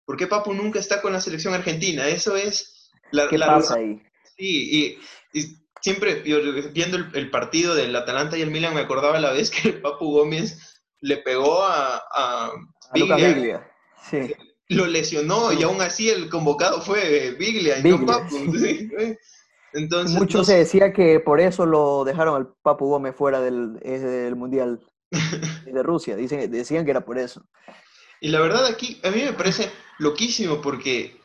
¿Por 0.06 0.16
qué 0.16 0.28
Papu 0.28 0.54
nunca 0.54 0.78
está 0.78 1.02
con 1.02 1.12
la 1.12 1.20
selección 1.20 1.52
argentina? 1.52 2.08
Eso 2.08 2.36
es... 2.36 2.92
La, 3.10 3.28
¿Qué 3.28 3.38
pasa 3.38 3.74
ahí? 3.74 4.00
Sí, 4.36 4.98
y, 5.32 5.46
siempre 5.80 6.22
viendo 6.72 6.96
el, 7.12 7.30
partido 7.30 7.74
del 7.74 7.94
Atalanta 7.94 8.38
y 8.38 8.42
el 8.42 8.50
Milan 8.50 8.74
me 8.74 8.80
acordaba 8.80 9.20
la 9.20 9.32
vez 9.32 9.50
que 9.62 9.68
el 9.68 9.80
Papu 9.80 10.12
Gómez 10.12 10.80
le 11.00 11.18
pegó 11.18 11.62
a, 11.62 12.02
a, 12.10 12.52
Biglia. 12.94 13.68
Sí. 14.08 14.32
Lo 14.68 14.86
lesionó 14.86 15.52
y 15.52 15.62
aún 15.62 15.80
así 15.80 16.08
el 16.08 16.28
convocado 16.28 16.80
fue 16.80 17.32
Biglia, 17.38 17.78
y 17.78 17.82
no 17.82 18.06
Papu. 18.06 18.36
Entonces, 19.72 20.16
Mucho 20.16 20.42
se 20.42 20.56
decía 20.56 20.92
que 20.92 21.20
por 21.20 21.40
eso 21.40 21.66
lo 21.66 22.04
dejaron 22.04 22.36
al 22.36 22.48
Papu 22.62 22.86
Gómez 22.86 23.14
fuera 23.14 23.40
del, 23.40 23.74
del 23.74 24.34
Mundial 24.34 24.80
de 25.66 25.82
Rusia. 25.82 26.16
Dicen, 26.16 26.50
decían 26.50 26.84
que 26.84 26.92
era 26.92 27.04
por 27.04 27.18
eso. 27.18 27.44
Y 28.20 28.28
la 28.28 28.40
verdad 28.40 28.66
aquí, 28.66 29.00
a 29.04 29.10
mí 29.10 29.22
me 29.22 29.32
parece 29.32 29.70
loquísimo 29.98 30.60
porque 30.60 31.20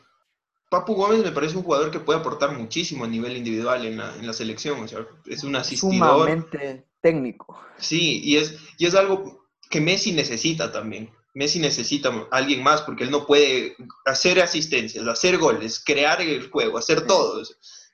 Papu 0.70 0.94
Gómez 0.94 1.22
me 1.22 1.32
parece 1.32 1.56
un 1.56 1.62
jugador 1.62 1.90
que 1.90 2.00
puede 2.00 2.20
aportar 2.20 2.56
muchísimo 2.56 3.04
a 3.04 3.08
nivel 3.08 3.36
individual 3.36 3.84
en 3.84 3.98
la, 3.98 4.14
en 4.16 4.26
la 4.26 4.32
selección. 4.32 4.80
O 4.80 4.88
sea, 4.88 5.06
es 5.26 5.44
un 5.44 5.56
asistidor. 5.56 5.94
Sumamente 5.94 6.86
técnico. 7.00 7.60
Sí, 7.78 8.22
y 8.24 8.36
es, 8.36 8.56
y 8.78 8.86
es 8.86 8.94
algo 8.94 9.46
que 9.68 9.80
Messi 9.80 10.12
necesita 10.12 10.72
también. 10.72 11.10
Messi 11.34 11.58
necesita 11.58 12.08
a 12.08 12.36
alguien 12.36 12.62
más 12.62 12.82
porque 12.82 13.04
él 13.04 13.10
no 13.10 13.26
puede 13.26 13.76
hacer 14.04 14.40
asistencias, 14.40 15.06
hacer 15.06 15.38
goles, 15.38 15.82
crear 15.84 16.20
el 16.20 16.50
juego, 16.50 16.78
hacer 16.78 17.06
todo. 17.06 17.42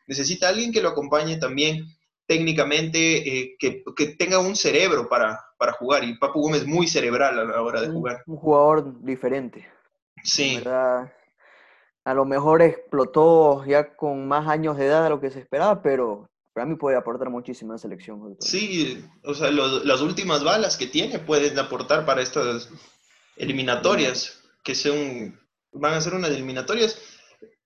Necesita 0.07 0.49
alguien 0.49 0.73
que 0.73 0.81
lo 0.81 0.89
acompañe 0.89 1.37
también 1.37 1.98
técnicamente, 2.29 2.99
eh, 3.41 3.57
que, 3.59 3.83
que, 3.97 4.09
tenga 4.09 4.39
un 4.39 4.55
cerebro 4.55 5.09
para, 5.09 5.41
para 5.57 5.73
jugar. 5.73 6.05
Y 6.05 6.19
Papu 6.19 6.43
Gómez 6.43 6.67
muy 6.67 6.87
cerebral 6.87 7.39
a 7.39 7.45
la 7.45 7.63
hora 7.63 7.81
de 7.81 7.89
jugar. 7.89 8.23
Un, 8.27 8.37
jugador 8.37 9.03
diferente. 9.03 9.67
Sí. 10.23 10.63
A 10.67 12.15
lo 12.15 12.27
mejor 12.27 12.61
explotó 12.61 13.65
ya 13.65 13.97
con 13.97 14.29
más 14.29 14.47
años 14.47 14.77
de 14.77 14.87
edad 14.87 15.05
de 15.05 15.11
lo 15.11 15.21
que 15.21 15.31
se 15.31 15.41
esperaba, 15.41 15.83
pero 15.83 16.29
para 16.53 16.67
mí 16.67 16.77
puede 16.77 16.97
aportar 16.97 17.31
muchísimo 17.31 17.73
en 17.73 17.77
la 17.77 17.79
selección. 17.79 18.37
Sí, 18.41 19.03
o 19.25 19.33
sea, 19.33 19.51
las 19.51 20.01
últimas 20.03 20.45
balas 20.45 20.77
que 20.77 20.87
tiene 20.87 21.19
pueden 21.19 21.59
aportar 21.59 22.05
para 22.05 22.21
estas 22.21 22.69
eliminatorias, 23.37 24.43
que 24.63 24.75
son, 24.75 25.39
van 25.73 25.95
a 25.95 26.01
ser 26.01 26.15
unas 26.15 26.31
eliminatorias 26.31 27.01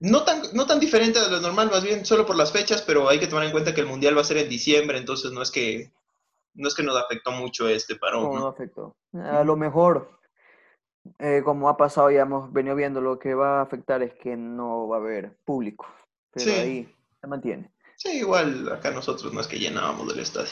no 0.02 0.24
tan, 0.24 0.42
no 0.52 0.66
tan 0.66 0.80
diferente 0.80 1.20
de 1.20 1.30
lo 1.30 1.40
normal, 1.40 1.70
más 1.70 1.82
bien 1.82 2.04
solo 2.04 2.26
por 2.26 2.36
las 2.36 2.52
fechas, 2.52 2.82
pero 2.82 3.08
hay 3.08 3.18
que 3.18 3.26
tomar 3.26 3.44
en 3.44 3.52
cuenta 3.52 3.74
que 3.74 3.80
el 3.80 3.86
Mundial 3.86 4.16
va 4.16 4.20
a 4.20 4.24
ser 4.24 4.36
en 4.38 4.48
diciembre, 4.48 4.98
entonces 4.98 5.32
no 5.32 5.42
es 5.42 5.50
que, 5.50 5.92
no 6.54 6.68
es 6.68 6.74
que 6.74 6.82
nos 6.82 6.96
afectó 6.96 7.30
mucho 7.30 7.68
este 7.68 7.96
parón. 7.96 8.34
No, 8.34 8.40
no 8.40 8.46
afectó. 8.48 8.96
A 9.14 9.44
lo 9.44 9.56
mejor 9.56 10.10
eh, 11.18 11.42
como 11.44 11.68
ha 11.68 11.76
pasado, 11.76 12.10
ya 12.10 12.22
hemos 12.22 12.52
venido 12.52 12.76
viendo, 12.76 13.00
lo 13.00 13.18
que 13.18 13.34
va 13.34 13.58
a 13.58 13.62
afectar 13.62 14.02
es 14.02 14.14
que 14.14 14.36
no 14.36 14.88
va 14.88 14.96
a 14.96 15.00
haber 15.00 15.36
público. 15.44 15.86
Pero 16.32 16.52
ahí 16.52 16.94
se 17.20 17.26
mantiene. 17.26 17.70
Sí, 17.96 18.18
igual 18.18 18.70
acá 18.72 18.90
nosotros 18.90 19.32
no 19.32 19.40
es 19.40 19.46
que 19.46 19.58
llenábamos 19.58 20.08
del 20.08 20.20
estadio. 20.20 20.50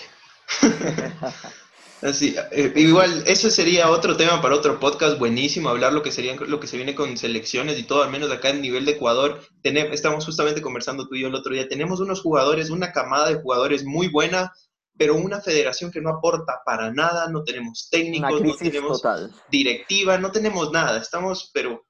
Así, 2.02 2.35
eh, 2.50 2.73
igual, 2.76 3.25
eso 3.26 3.50
sería 3.50 3.90
otro 3.90 4.16
tema 4.16 4.40
para 4.40 4.54
otro 4.54 4.80
podcast 4.80 5.19
buenísimo, 5.19 5.69
hablar 5.69 5.92
lo 5.92 6.02
que 6.02 6.11
sería 6.11 6.35
lo 6.35 6.59
que 6.59 6.66
se 6.66 6.76
viene 6.76 6.95
con 6.95 7.16
selecciones 7.19 7.78
y 7.78 7.83
todo, 7.83 8.02
al 8.02 8.11
menos 8.11 8.30
acá 8.30 8.49
en 8.49 8.62
nivel 8.62 8.87
de 8.87 8.92
Ecuador. 8.92 9.40
Tenemos, 9.62 9.92
estamos 9.92 10.25
justamente 10.25 10.62
conversando 10.62 11.07
tú 11.07 11.14
y 11.14 11.21
yo 11.23 11.28
el 11.28 11.35
otro 11.35 11.52
día. 11.52 11.69
Tenemos 11.69 12.00
unos 12.00 12.23
jugadores, 12.23 12.71
una 12.71 12.92
camada 12.92 13.28
de 13.28 13.42
jugadores 13.42 13.85
muy 13.85 14.09
buena, 14.09 14.50
pero 14.97 15.14
una 15.14 15.42
federación 15.42 15.90
que 15.90 16.00
no 16.00 16.11
aporta 16.11 16.62
para 16.64 16.90
nada, 16.90 17.28
no 17.28 17.42
tenemos 17.45 17.88
técnicos, 17.90 18.42
no 18.42 18.57
tenemos 18.57 19.02
directiva, 19.50 20.16
no 20.16 20.33
tenemos 20.33 20.73
nada, 20.73 20.99
estamos, 21.00 21.50
pero, 21.52 21.87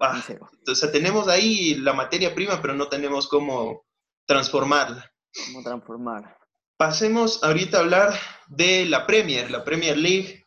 ah, 0.00 0.22
o 0.68 0.74
sea, 0.74 0.92
tenemos 0.92 1.28
ahí 1.28 1.76
la 1.76 1.94
materia 1.94 2.34
prima, 2.34 2.60
pero 2.60 2.74
no 2.74 2.88
tenemos 2.88 3.26
cómo 3.26 3.86
transformarla. 4.26 5.10
¿Cómo 5.46 5.62
transformar? 5.62 6.36
Pasemos 6.76 7.42
ahorita 7.42 7.78
a 7.78 7.80
hablar 7.80 8.14
de 8.48 8.84
la 8.84 9.06
Premier, 9.06 9.50
la 9.50 9.64
Premier 9.64 9.96
League, 9.96 10.44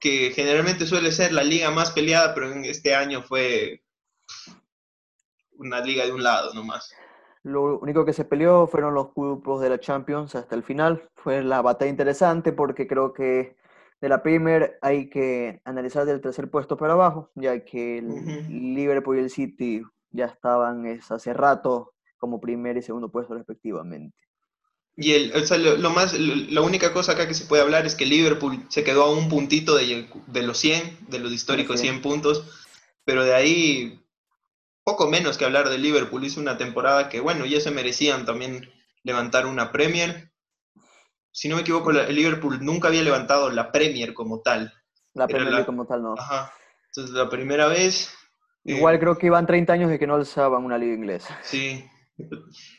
que 0.00 0.32
generalmente 0.34 0.84
suele 0.84 1.12
ser 1.12 1.32
la 1.32 1.44
liga 1.44 1.70
más 1.70 1.92
peleada, 1.92 2.34
pero 2.34 2.50
en 2.50 2.64
este 2.64 2.94
año 2.94 3.22
fue 3.22 3.84
una 5.52 5.80
liga 5.80 6.04
de 6.04 6.12
un 6.12 6.24
lado 6.24 6.52
nomás. 6.54 6.92
Lo 7.44 7.78
único 7.78 8.04
que 8.04 8.12
se 8.12 8.24
peleó 8.24 8.66
fueron 8.66 8.94
los 8.94 9.14
grupos 9.14 9.62
de 9.62 9.70
la 9.70 9.78
Champions 9.78 10.34
hasta 10.34 10.56
el 10.56 10.64
final. 10.64 11.08
Fue 11.14 11.42
la 11.44 11.62
batalla 11.62 11.90
interesante 11.90 12.52
porque 12.52 12.88
creo 12.88 13.12
que 13.12 13.56
de 14.00 14.08
la 14.08 14.22
Premier 14.22 14.76
hay 14.82 15.08
que 15.08 15.60
analizar 15.64 16.04
del 16.04 16.20
tercer 16.20 16.50
puesto 16.50 16.76
para 16.76 16.94
abajo, 16.94 17.30
ya 17.36 17.64
que 17.64 17.98
el 17.98 18.74
Liverpool 18.74 19.18
y 19.18 19.20
el 19.20 19.30
City 19.30 19.82
ya 20.10 20.26
estaban 20.26 20.84
hace 21.08 21.32
rato 21.32 21.94
como 22.18 22.40
primer 22.40 22.76
y 22.76 22.82
segundo 22.82 23.10
puesto 23.10 23.34
respectivamente. 23.34 24.16
Y 25.02 25.14
el, 25.14 25.32
o 25.34 25.46
sea, 25.46 25.56
lo, 25.56 25.90
más, 25.90 26.12
la 26.12 26.60
única 26.60 26.92
cosa 26.92 27.12
acá 27.12 27.26
que 27.26 27.32
se 27.32 27.46
puede 27.46 27.62
hablar 27.62 27.86
es 27.86 27.94
que 27.94 28.04
Liverpool 28.04 28.66
se 28.68 28.84
quedó 28.84 29.04
a 29.04 29.10
un 29.10 29.30
puntito 29.30 29.74
de, 29.74 30.06
de 30.26 30.42
los 30.42 30.58
100, 30.58 31.06
de 31.08 31.18
los 31.20 31.32
históricos 31.32 31.80
100 31.80 32.02
puntos, 32.02 32.44
pero 33.06 33.24
de 33.24 33.34
ahí 33.34 34.04
poco 34.84 35.08
menos 35.08 35.38
que 35.38 35.46
hablar 35.46 35.70
de 35.70 35.78
Liverpool. 35.78 36.22
Hizo 36.22 36.38
una 36.38 36.58
temporada 36.58 37.08
que, 37.08 37.20
bueno, 37.20 37.46
ya 37.46 37.62
se 37.62 37.70
merecían 37.70 38.26
también 38.26 38.70
levantar 39.02 39.46
una 39.46 39.72
Premier. 39.72 40.32
Si 41.32 41.48
no 41.48 41.56
me 41.56 41.62
equivoco, 41.62 41.92
el 41.92 42.14
Liverpool 42.14 42.62
nunca 42.62 42.88
había 42.88 43.02
levantado 43.02 43.48
la 43.48 43.72
Premier 43.72 44.12
como 44.12 44.42
tal. 44.42 44.70
La 45.14 45.26
Premier 45.26 45.64
como 45.64 45.86
tal, 45.86 46.02
no. 46.02 46.14
Ajá. 46.18 46.52
Entonces, 46.88 47.14
la 47.14 47.30
primera 47.30 47.68
vez... 47.68 48.12
Igual 48.64 48.96
eh, 48.96 49.00
creo 49.00 49.16
que 49.16 49.28
iban 49.28 49.46
30 49.46 49.72
años 49.72 49.88
de 49.88 49.98
que 49.98 50.06
no 50.06 50.16
alzaban 50.16 50.62
una 50.62 50.76
liga 50.76 50.92
inglesa. 50.92 51.38
Sí. 51.42 51.88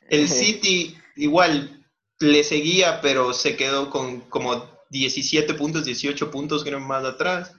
El 0.07 0.27
City 0.29 0.95
igual 1.15 1.80
le 2.21 2.43
seguía, 2.43 3.01
pero 3.01 3.33
se 3.33 3.55
quedó 3.55 3.89
con 3.89 4.21
como 4.21 4.69
17 4.89 5.53
puntos, 5.53 5.85
18 5.85 6.31
puntos, 6.31 6.63
creo, 6.63 6.79
más 6.79 7.03
atrás. 7.05 7.55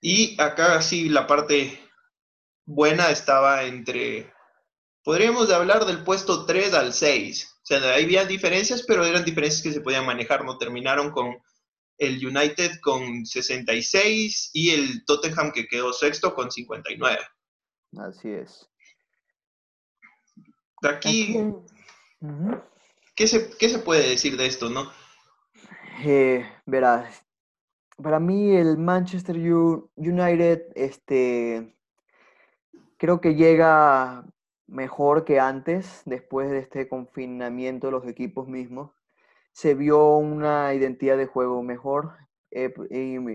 Y 0.00 0.40
acá 0.40 0.80
sí 0.82 1.08
la 1.08 1.26
parte 1.26 1.80
buena 2.64 3.10
estaba 3.10 3.64
entre, 3.64 4.32
podríamos 5.02 5.50
hablar 5.50 5.84
del 5.86 6.04
puesto 6.04 6.46
3 6.46 6.74
al 6.74 6.92
6. 6.92 7.60
O 7.62 7.66
sea, 7.66 7.94
ahí 7.94 8.04
había 8.04 8.24
diferencias, 8.24 8.82
pero 8.86 9.04
eran 9.04 9.24
diferencias 9.24 9.62
que 9.62 9.72
se 9.72 9.80
podían 9.80 10.06
manejar, 10.06 10.44
¿no? 10.44 10.56
Terminaron 10.56 11.10
con 11.10 11.36
el 11.98 12.24
United 12.24 12.80
con 12.80 13.26
66 13.26 14.50
y 14.52 14.70
el 14.70 15.04
Tottenham 15.04 15.52
que 15.52 15.66
quedó 15.66 15.92
sexto 15.92 16.34
con 16.34 16.50
59. 16.50 17.18
Así 17.98 18.28
es. 18.30 18.68
De 20.80 20.88
aquí, 20.88 21.36
¿qué, 23.18 23.26
se, 23.26 23.50
¿qué, 23.58 23.68
se, 23.68 23.80
puede 23.80 24.08
decir 24.08 24.36
de 24.36 24.46
esto, 24.46 24.70
no? 24.70 24.92
Eh, 26.04 26.46
verás, 26.66 27.26
para 28.00 28.20
mí 28.20 28.54
el 28.54 28.78
Manchester 28.78 29.36
United, 29.36 30.62
este, 30.76 31.76
creo 32.96 33.20
que 33.20 33.34
llega 33.34 34.24
mejor 34.68 35.24
que 35.24 35.40
antes, 35.40 36.02
después 36.04 36.48
de 36.48 36.60
este 36.60 36.88
confinamiento 36.88 37.88
de 37.88 37.90
los 37.90 38.06
equipos 38.06 38.46
mismos. 38.46 38.92
Se 39.50 39.74
vio 39.74 40.16
una 40.18 40.72
identidad 40.72 41.16
de 41.16 41.26
juego 41.26 41.60
mejor, 41.64 42.12
eh, 42.52 42.72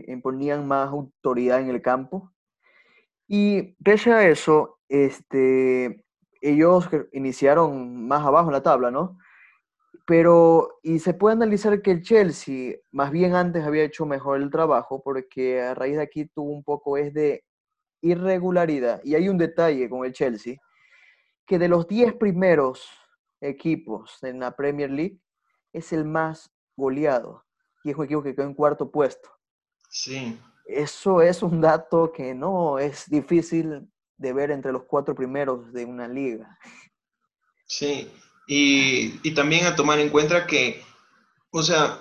imponían 0.08 0.66
más 0.66 0.90
autoridad 0.90 1.60
en 1.60 1.70
el 1.70 1.82
campo. 1.82 2.32
Y 3.28 3.74
pese 3.84 4.14
a 4.14 4.30
eso, 4.30 4.80
este, 4.88 6.06
ellos 6.40 6.88
iniciaron 7.12 8.08
más 8.08 8.26
abajo 8.26 8.48
en 8.48 8.54
la 8.54 8.64
tabla, 8.64 8.90
¿no? 8.90 9.18
Pero, 10.06 10.80
y 10.84 11.00
se 11.00 11.14
puede 11.14 11.36
analizar 11.36 11.82
que 11.82 11.92
el 11.92 12.02
Chelsea, 12.02 12.76
más 12.92 13.12
bien 13.12 13.36
antes 13.36 13.64
había 13.64 13.84
hecho 13.84 14.06
mejor 14.06 14.42
el 14.42 14.50
trabajo, 14.50 15.02
porque 15.02 15.62
a 15.62 15.74
raíz 15.74 15.96
de 15.96 16.04
aquí 16.04 16.26
tuvo 16.26 16.52
un 16.52 16.64
poco 16.64 16.98
es 16.98 17.14
de 17.14 17.46
irregularidad. 18.02 19.02
Y 19.04 19.16
hay 19.16 19.30
un 19.30 19.38
detalle 19.38 19.90
con 19.90 20.06
el 20.06 20.12
Chelsea, 20.12 20.58
que 21.46 21.58
de 21.58 21.70
los 21.70 21.88
10 21.88 22.16
primeros 22.16 22.86
equipos 23.40 24.22
en 24.24 24.40
la 24.40 24.56
Premier 24.56 24.92
League, 24.92 25.20
es 25.72 25.94
el 25.94 26.06
más 26.06 26.52
goleado. 26.76 27.46
Y 27.84 27.92
es 27.92 27.98
un 27.98 28.06
equipo 28.06 28.24
que 28.24 28.36
quedó 28.36 28.46
en 28.46 28.54
cuarto 28.54 28.92
puesto. 28.92 29.30
Sí. 29.90 30.40
Eso 30.66 31.22
es 31.22 31.44
un 31.44 31.62
dato 31.62 32.12
que 32.12 32.34
no 32.34 32.80
es 32.80 33.10
difícil 33.10 33.90
de 34.18 34.34
ver 34.34 34.52
entre 34.52 34.72
los 34.72 34.84
cuatro 34.84 35.16
primeros 35.16 35.72
de 35.74 35.86
una 35.86 36.08
liga. 36.08 36.58
Sí, 37.66 38.12
Y, 38.48 39.20
y 39.24 39.32
también 39.32 39.66
a 39.66 39.76
tomar 39.76 40.00
en 40.00 40.10
cuenta 40.10 40.46
que, 40.46 40.82
o 41.52 41.64
sea, 41.64 42.00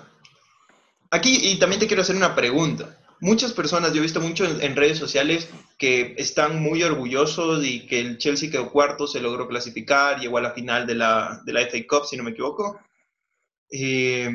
aquí, 1.11 1.39
y 1.41 1.57
también 1.57 1.79
te 1.79 1.87
quiero 1.87 2.01
hacer 2.01 2.15
una 2.15 2.35
pregunta. 2.35 2.97
Muchas 3.19 3.53
personas, 3.53 3.93
yo 3.93 3.99
he 3.99 4.01
visto 4.01 4.19
mucho 4.19 4.43
en, 4.43 4.75
redes 4.75 4.97
sociales 4.97 5.47
que 5.77 6.13
están 6.17 6.61
muy 6.61 6.83
orgullosos 6.83 7.65
y 7.65 7.85
que 7.85 8.01
el 8.01 8.17
Chelsea 8.17 8.51
quedó 8.51 8.69
cuarto, 8.69 9.07
se 9.07 9.21
logró 9.21 9.47
clasificar, 9.47 10.19
llegó 10.19 10.39
a 10.39 10.41
la 10.41 10.51
final 10.51 10.85
de 10.85 10.95
la, 10.95 11.41
de 11.45 11.53
la 11.53 11.61
FA 11.61 11.77
Cup, 11.87 12.05
si 12.05 12.17
no 12.17 12.23
me 12.23 12.31
equivoco. 12.31 12.81
Eh, 13.71 14.29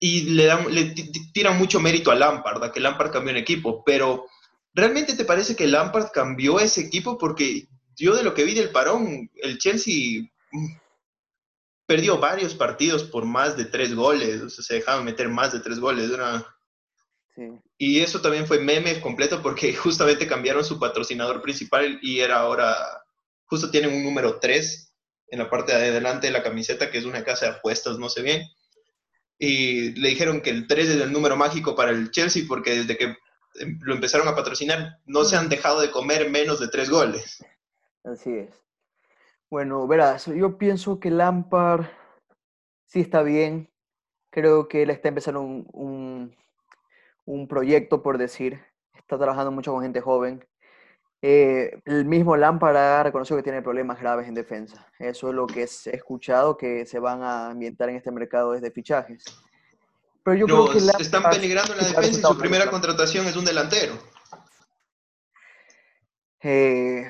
y 0.00 0.20
le, 0.22 0.44
dan, 0.44 0.66
le 0.70 0.94
tiran 1.32 1.56
mucho 1.56 1.80
mérito 1.80 2.10
a 2.10 2.14
Lampard, 2.14 2.62
a 2.62 2.72
que 2.72 2.80
Lampard 2.80 3.10
cambió 3.10 3.30
el 3.30 3.38
equipo, 3.38 3.82
pero 3.86 4.26
¿realmente 4.74 5.14
te 5.14 5.24
parece 5.24 5.56
que 5.56 5.66
Lampard 5.66 6.10
cambió 6.12 6.60
ese 6.60 6.82
equipo? 6.82 7.16
Porque 7.16 7.68
yo 7.96 8.14
de 8.14 8.22
lo 8.22 8.34
que 8.34 8.44
vi 8.44 8.52
del 8.52 8.68
parón, 8.68 9.30
el 9.36 9.56
Chelsea 9.56 10.28
perdió 11.86 12.18
varios 12.18 12.54
partidos 12.54 13.04
por 13.04 13.24
más 13.24 13.56
de 13.56 13.66
tres 13.66 13.94
goles, 13.94 14.40
o 14.42 14.48
sea, 14.48 14.64
se 14.64 14.74
dejaban 14.74 15.04
meter 15.04 15.28
más 15.28 15.52
de 15.52 15.60
tres 15.60 15.78
goles. 15.78 16.10
Y 17.76 18.00
eso 18.00 18.20
también 18.20 18.46
fue 18.46 18.58
meme 18.58 19.00
completo 19.00 19.42
porque 19.42 19.74
justamente 19.74 20.26
cambiaron 20.26 20.64
su 20.64 20.78
patrocinador 20.78 21.42
principal 21.42 21.98
y 22.02 22.20
era 22.20 22.38
ahora, 22.38 22.76
justo 23.44 23.70
tienen 23.70 23.94
un 23.94 24.04
número 24.04 24.38
3 24.38 24.92
en 25.28 25.38
la 25.38 25.50
parte 25.50 25.72
de 25.72 25.88
adelante 25.88 26.28
de 26.28 26.32
la 26.32 26.42
camiseta, 26.42 26.90
que 26.90 26.98
es 26.98 27.04
una 27.04 27.24
casa 27.24 27.46
de 27.46 27.52
apuestas, 27.52 27.98
no 27.98 28.08
sé 28.08 28.22
bien. 28.22 28.42
Y 29.38 29.90
le 30.00 30.10
dijeron 30.10 30.40
que 30.40 30.50
el 30.50 30.66
3 30.66 30.88
es 30.88 31.00
el 31.00 31.12
número 31.12 31.36
mágico 31.36 31.74
para 31.74 31.90
el 31.90 32.10
Chelsea 32.10 32.44
porque 32.46 32.76
desde 32.76 32.96
que 32.96 33.16
em, 33.56 33.78
lo 33.82 33.94
empezaron 33.94 34.28
a 34.28 34.36
patrocinar 34.36 35.00
no 35.06 35.24
se 35.24 35.36
han 35.36 35.48
dejado 35.48 35.80
de 35.80 35.90
comer 35.90 36.30
menos 36.30 36.60
de 36.60 36.68
tres 36.68 36.88
goles. 36.88 37.44
Así 38.04 38.30
es. 38.30 38.63
Bueno, 39.50 39.86
verás, 39.86 40.26
yo 40.26 40.58
pienso 40.58 40.98
que 40.98 41.10
Lampard 41.10 41.86
sí 42.86 43.00
está 43.00 43.22
bien. 43.22 43.70
Creo 44.30 44.68
que 44.68 44.82
él 44.82 44.90
está 44.90 45.08
empezando 45.08 45.40
un, 45.42 46.36
un, 47.24 47.48
proyecto, 47.48 48.02
por 48.02 48.18
decir. 48.18 48.60
Está 48.94 49.16
trabajando 49.16 49.52
mucho 49.52 49.72
con 49.72 49.82
gente 49.82 50.00
joven. 50.00 50.44
Eh, 51.22 51.80
el 51.84 52.04
mismo 52.04 52.36
Lampard 52.36 52.76
ha 52.76 53.02
reconocido 53.02 53.36
que 53.38 53.44
tiene 53.44 53.62
problemas 53.62 54.00
graves 54.00 54.28
en 54.28 54.34
defensa. 54.34 54.86
Eso 54.98 55.28
es 55.28 55.34
lo 55.34 55.46
que 55.46 55.62
he 55.62 55.96
escuchado 55.96 56.56
que 56.56 56.84
se 56.84 56.98
van 56.98 57.22
a 57.22 57.50
ambientar 57.50 57.88
en 57.88 57.96
este 57.96 58.10
mercado 58.10 58.52
desde 58.52 58.70
fichajes. 58.70 59.24
Pero 60.24 60.36
yo 60.36 60.46
creo 60.46 60.70
que 60.70 60.78
están 61.02 61.22
peligrando 61.30 61.72
en 61.72 61.78
la 61.78 61.88
defensa 61.88 62.18
y 62.18 62.22
su 62.22 62.38
primera 62.38 62.70
contratación 62.70 63.26
es 63.26 63.36
un 63.36 63.44
delantero. 63.44 63.94
Eh, 66.40 67.06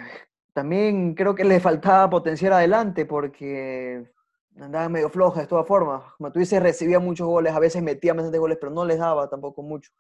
también 0.55 1.15
creo 1.15 1.35
que 1.35 1.45
le 1.45 1.61
faltaba 1.61 2.09
potenciar 2.09 2.53
adelante 2.53 3.05
porque 3.05 4.09
andaba 4.57 4.89
medio 4.89 5.11
floja 5.11 5.41
de 5.41 5.47
todas 5.49 5.67
formas. 5.67 6.05
Como 6.17 6.31
tú 6.31 6.39
dices, 6.39 6.63
recibía 6.63 7.01
muchos 7.01 7.27
goles, 7.27 7.53
a 7.53 7.59
veces 7.59 7.83
metía 7.83 8.15
de 8.15 8.39
goles, 8.39 8.57
pero 8.59 8.73
no 8.73 8.85
les 8.85 8.99
daba 8.99 9.29
tampoco 9.29 9.63
mucho. 9.63 9.91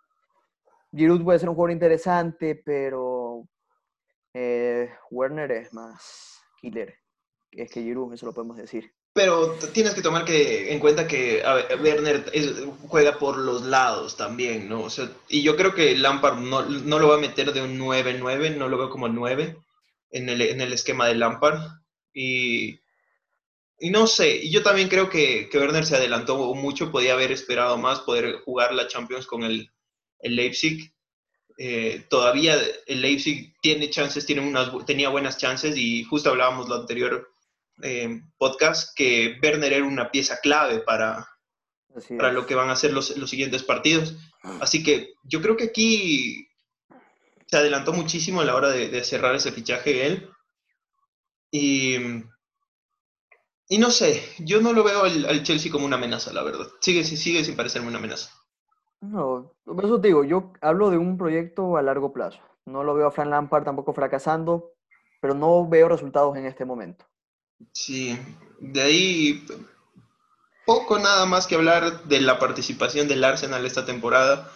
Giroud 0.94 1.24
puede 1.24 1.40
ser 1.40 1.48
un 1.48 1.56
jugador 1.56 1.72
interesante, 1.72 2.62
pero 2.64 3.48
eh, 4.32 4.90
Werner 5.10 5.50
es 5.50 5.74
más 5.74 6.40
killer. 6.60 6.94
Es 7.50 7.70
que 7.72 7.82
Giroud, 7.82 8.14
eso 8.14 8.26
lo 8.26 8.32
podemos 8.32 8.56
decir. 8.56 8.92
Pero 9.12 9.54
tienes 9.72 9.94
que 9.94 10.02
tomar 10.02 10.24
que, 10.24 10.72
en 10.72 10.78
cuenta 10.78 11.08
que 11.08 11.42
Werner 11.82 12.24
juega 12.88 13.18
por 13.18 13.38
los 13.38 13.62
lados 13.62 14.16
también, 14.16 14.68
¿no? 14.68 14.82
O 14.82 14.90
sea, 14.90 15.08
y 15.28 15.42
yo 15.42 15.56
creo 15.56 15.74
que 15.74 15.96
Lampard 15.96 16.38
no, 16.38 16.62
no 16.62 16.98
lo 17.00 17.08
va 17.08 17.16
a 17.16 17.20
meter 17.20 17.52
de 17.52 17.62
un 17.62 17.76
9-9, 17.76 18.56
no 18.56 18.68
lo 18.68 18.78
veo 18.78 18.90
como 18.90 19.08
9 19.08 19.56
en 20.14 20.28
el, 20.28 20.40
en 20.40 20.60
el 20.60 20.72
esquema 20.72 21.06
de 21.06 21.16
Lampard. 21.16 21.60
Y, 22.14 22.80
y 23.78 23.90
no 23.90 24.06
sé, 24.06 24.36
y 24.36 24.50
yo 24.50 24.62
también 24.62 24.88
creo 24.88 25.10
que, 25.10 25.48
que, 25.50 25.58
Werner 25.58 25.84
se 25.84 25.96
adelantó 25.96 26.36
mucho, 26.54 26.92
podía 26.92 27.12
haber 27.12 27.32
esperado 27.32 27.76
más, 27.76 28.00
poder 28.00 28.36
jugar 28.44 28.72
la 28.72 28.86
Champions 28.86 29.26
con 29.26 29.42
el, 29.42 29.70
el 30.20 30.36
Leipzig. 30.36 30.94
Eh, 31.58 32.06
todavía 32.08 32.56
el 32.86 33.02
Leipzig 33.02 33.54
tiene 33.60 33.90
chances, 33.90 34.24
tiene 34.24 34.42
unas, 34.42 34.70
tenía 34.86 35.08
buenas 35.08 35.36
chances 35.36 35.76
y 35.76 36.04
justo 36.04 36.30
hablábamos 36.30 36.68
lo 36.68 36.74
anterior 36.76 37.28
eh, 37.82 38.20
podcast 38.38 38.92
que 38.96 39.36
Werner 39.42 39.72
era 39.72 39.84
una 39.84 40.10
pieza 40.10 40.40
clave 40.40 40.80
para, 40.80 41.28
para 42.16 42.32
lo 42.32 42.46
que 42.46 42.56
van 42.56 42.70
a 42.70 42.76
ser 42.76 42.92
los, 42.92 43.16
los, 43.16 43.30
siguientes 43.30 43.62
partidos. 43.62 44.16
Así 44.60 44.82
que 44.82 45.14
yo 45.24 45.40
creo 45.40 45.56
que 45.56 45.64
aquí 45.64 46.48
se 47.54 47.60
adelantó 47.60 47.92
muchísimo 47.92 48.40
a 48.40 48.44
la 48.44 48.56
hora 48.56 48.70
de, 48.70 49.04
cerrar 49.04 49.36
ese 49.36 49.52
fichaje 49.52 50.06
él. 50.06 50.28
Y, 51.52 51.94
y 53.68 53.78
no 53.78 53.92
sé, 53.92 54.20
yo 54.40 54.60
no 54.60 54.72
lo 54.72 54.82
veo 54.82 55.04
al, 55.04 55.44
Chelsea 55.44 55.70
como 55.70 55.86
una 55.86 55.94
amenaza, 55.94 56.32
la 56.32 56.42
verdad. 56.42 56.66
Sigue, 56.80 57.04
sigue 57.04 57.44
sin 57.44 57.54
parecerme 57.54 57.86
una 57.86 57.98
amenaza. 57.98 58.32
No, 59.00 59.54
por 59.64 59.84
eso 59.84 60.00
te 60.00 60.08
digo, 60.08 60.24
yo 60.24 60.52
hablo 60.62 60.90
de 60.90 60.98
un 60.98 61.16
proyecto 61.16 61.76
a 61.76 61.82
largo 61.82 62.12
plazo. 62.12 62.40
No 62.66 62.82
lo 62.82 62.92
veo 62.92 63.06
a 63.06 63.12
Fran 63.12 63.30
Lampard 63.30 63.62
tampoco 63.62 63.92
fracasando, 63.92 64.72
pero 65.20 65.34
no 65.34 65.68
veo 65.68 65.88
resultados 65.88 66.36
en 66.36 66.46
este 66.46 66.64
momento. 66.64 67.04
Sí, 67.72 68.18
de 68.58 68.82
ahí 68.82 69.46
poco 70.66 70.98
nada 70.98 71.24
más 71.24 71.46
que 71.46 71.54
hablar 71.54 72.02
de 72.02 72.20
la 72.20 72.40
participación 72.40 73.06
del 73.06 73.22
Arsenal 73.22 73.64
esta 73.64 73.86
temporada. 73.86 74.50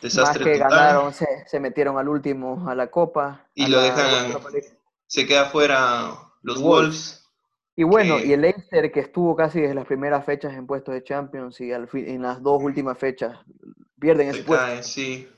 Desastre 0.00 0.44
Más 0.44 0.52
que 0.52 0.58
ganaron, 0.58 1.12
se, 1.12 1.60
metieron 1.60 1.98
al 1.98 2.08
último 2.08 2.68
a 2.68 2.74
la 2.74 2.90
Copa. 2.90 3.46
Y 3.54 3.66
lo 3.66 3.80
dejan, 3.80 4.32
se 5.06 5.26
queda 5.26 5.46
fuera 5.46 6.32
los 6.42 6.60
Wolves. 6.60 7.20
Y 7.76 7.82
bueno, 7.82 8.18
y 8.18 8.32
el 8.32 8.42
Leicester 8.42 8.90
que 8.92 9.00
estuvo 9.00 9.34
casi 9.36 9.60
desde 9.60 9.74
las 9.74 9.86
primeras 9.86 10.24
fechas 10.24 10.52
en 10.54 10.66
puestos 10.66 10.94
de 10.94 11.02
Champions 11.02 11.60
y 11.60 11.72
al 11.72 11.88
fin, 11.88 12.08
en 12.08 12.22
las 12.22 12.42
dos 12.42 12.62
últimas 12.62 12.98
fechas 12.98 13.38
pierden 13.98 14.28
ese 14.28 14.42
puesto. 14.42 14.82
sí. 14.82 15.28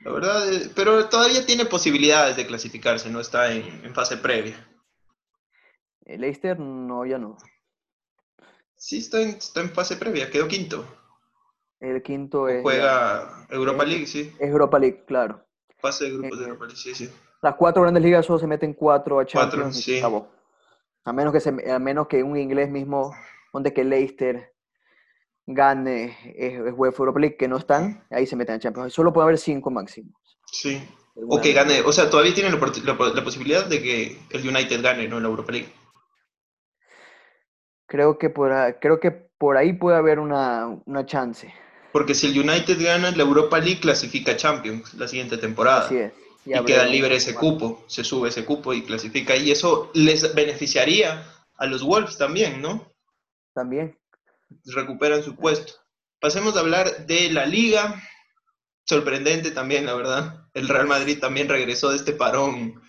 La 0.00 0.12
verdad, 0.12 0.52
eh, 0.52 0.70
pero 0.74 1.08
todavía 1.08 1.46
tiene 1.46 1.64
posibilidades 1.64 2.36
de 2.36 2.46
clasificarse, 2.46 3.08
no 3.08 3.20
está 3.20 3.50
en, 3.52 3.94
fase 3.94 4.18
previa. 4.18 4.68
El 6.04 6.20
Leicester 6.20 6.60
no, 6.60 7.06
ya 7.06 7.16
no. 7.16 7.38
Sí, 8.76 8.98
está 8.98 9.22
está 9.22 9.62
en 9.62 9.70
fase 9.70 9.96
previa, 9.96 10.30
quedó 10.30 10.46
quinto. 10.46 10.86
El 11.84 12.02
quinto 12.02 12.48
es. 12.48 12.62
Juega 12.62 13.46
Europa 13.50 13.84
League, 13.84 14.06
sí. 14.06 14.32
Es 14.38 14.48
Europa 14.48 14.78
League, 14.78 15.04
claro. 15.06 15.44
Pase 15.82 16.04
de 16.04 16.12
grupos 16.12 16.38
de 16.38 16.44
eh, 16.44 16.48
Europa 16.48 16.64
League, 16.64 16.80
sí, 16.80 16.94
sí. 16.94 17.10
Las 17.42 17.56
cuatro 17.56 17.82
grandes 17.82 18.02
ligas 18.02 18.24
solo 18.24 18.38
se 18.38 18.46
meten 18.46 18.72
cuatro 18.72 19.20
a 19.20 19.26
Champions. 19.26 19.76
sí. 19.76 20.00
A 21.06 21.12
menos 21.12 21.34
que, 21.34 21.40
se, 21.40 21.50
a 21.70 21.78
menos 21.78 22.08
que 22.08 22.22
un 22.22 22.38
inglés 22.38 22.70
mismo, 22.70 23.14
donde 23.52 23.74
que 23.74 23.84
Leicester 23.84 24.54
gane 25.46 26.16
es, 26.34 26.72
UEFA 26.74 27.02
Europa 27.02 27.20
League, 27.20 27.36
que 27.36 27.48
no 27.48 27.58
están, 27.58 28.06
ahí 28.10 28.26
se 28.26 28.36
meten 28.36 28.54
a 28.54 28.58
Champions. 28.58 28.94
Solo 28.94 29.12
puede 29.12 29.24
haber 29.24 29.38
cinco 29.38 29.70
máximos. 29.70 30.14
Sí. 30.50 30.82
O 31.28 31.38
que 31.42 31.52
gane, 31.52 31.82
o 31.82 31.92
sea, 31.92 32.08
todavía 32.08 32.32
tienen 32.32 32.58
la, 32.58 33.22
posibilidad 33.22 33.66
de 33.66 33.82
que 33.82 34.18
el 34.30 34.48
United 34.48 34.82
gane, 34.82 35.06
¿no? 35.06 35.20
La 35.20 35.28
Europa 35.28 35.52
League. 35.52 35.68
Creo 37.86 38.16
que 38.16 38.30
por, 38.30 38.50
creo 38.80 38.98
que 38.98 39.10
por 39.10 39.58
ahí 39.58 39.74
puede 39.74 39.98
haber 39.98 40.18
una, 40.18 40.80
una 40.86 41.04
chance. 41.04 41.52
Porque 41.94 42.16
si 42.16 42.26
el 42.26 42.36
United 42.36 42.84
gana 42.84 43.12
la 43.12 43.22
Europa 43.22 43.60
League, 43.60 43.78
clasifica 43.78 44.36
Champions 44.36 44.94
la 44.94 45.06
siguiente 45.06 45.38
temporada. 45.38 45.86
Así 45.86 45.98
es. 45.98 46.12
Y, 46.44 46.64
queda 46.64 46.86
libre 46.86 47.14
ese 47.14 47.36
cupo, 47.36 47.84
se 47.86 48.02
sube 48.02 48.30
ese 48.30 48.44
cupo 48.44 48.74
y 48.74 48.82
clasifica. 48.82 49.36
Y 49.36 49.52
eso 49.52 49.92
les 49.94 50.34
beneficiaría 50.34 51.24
a 51.56 51.66
los 51.66 51.84
Wolves 51.84 52.18
también, 52.18 52.60
¿no? 52.60 52.92
También. 53.52 53.96
Recuperan 54.64 55.22
su 55.22 55.36
puesto. 55.36 55.74
Pasemos 56.18 56.56
a 56.56 56.60
hablar 56.60 57.06
de 57.06 57.30
la 57.30 57.46
liga. 57.46 58.02
Sorprendente 58.84 59.52
también, 59.52 59.86
la 59.86 59.94
verdad. 59.94 60.48
El 60.52 60.66
Real 60.66 60.88
Madrid 60.88 61.20
también 61.20 61.48
regresó 61.48 61.90
de 61.90 61.96
este 61.98 62.12
parón 62.12 62.82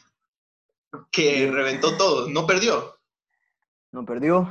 que 1.12 1.52
reventó 1.52 1.96
todo. 1.96 2.28
No 2.28 2.48
perdió. 2.48 2.98
No 3.92 4.04
perdió 4.04 4.50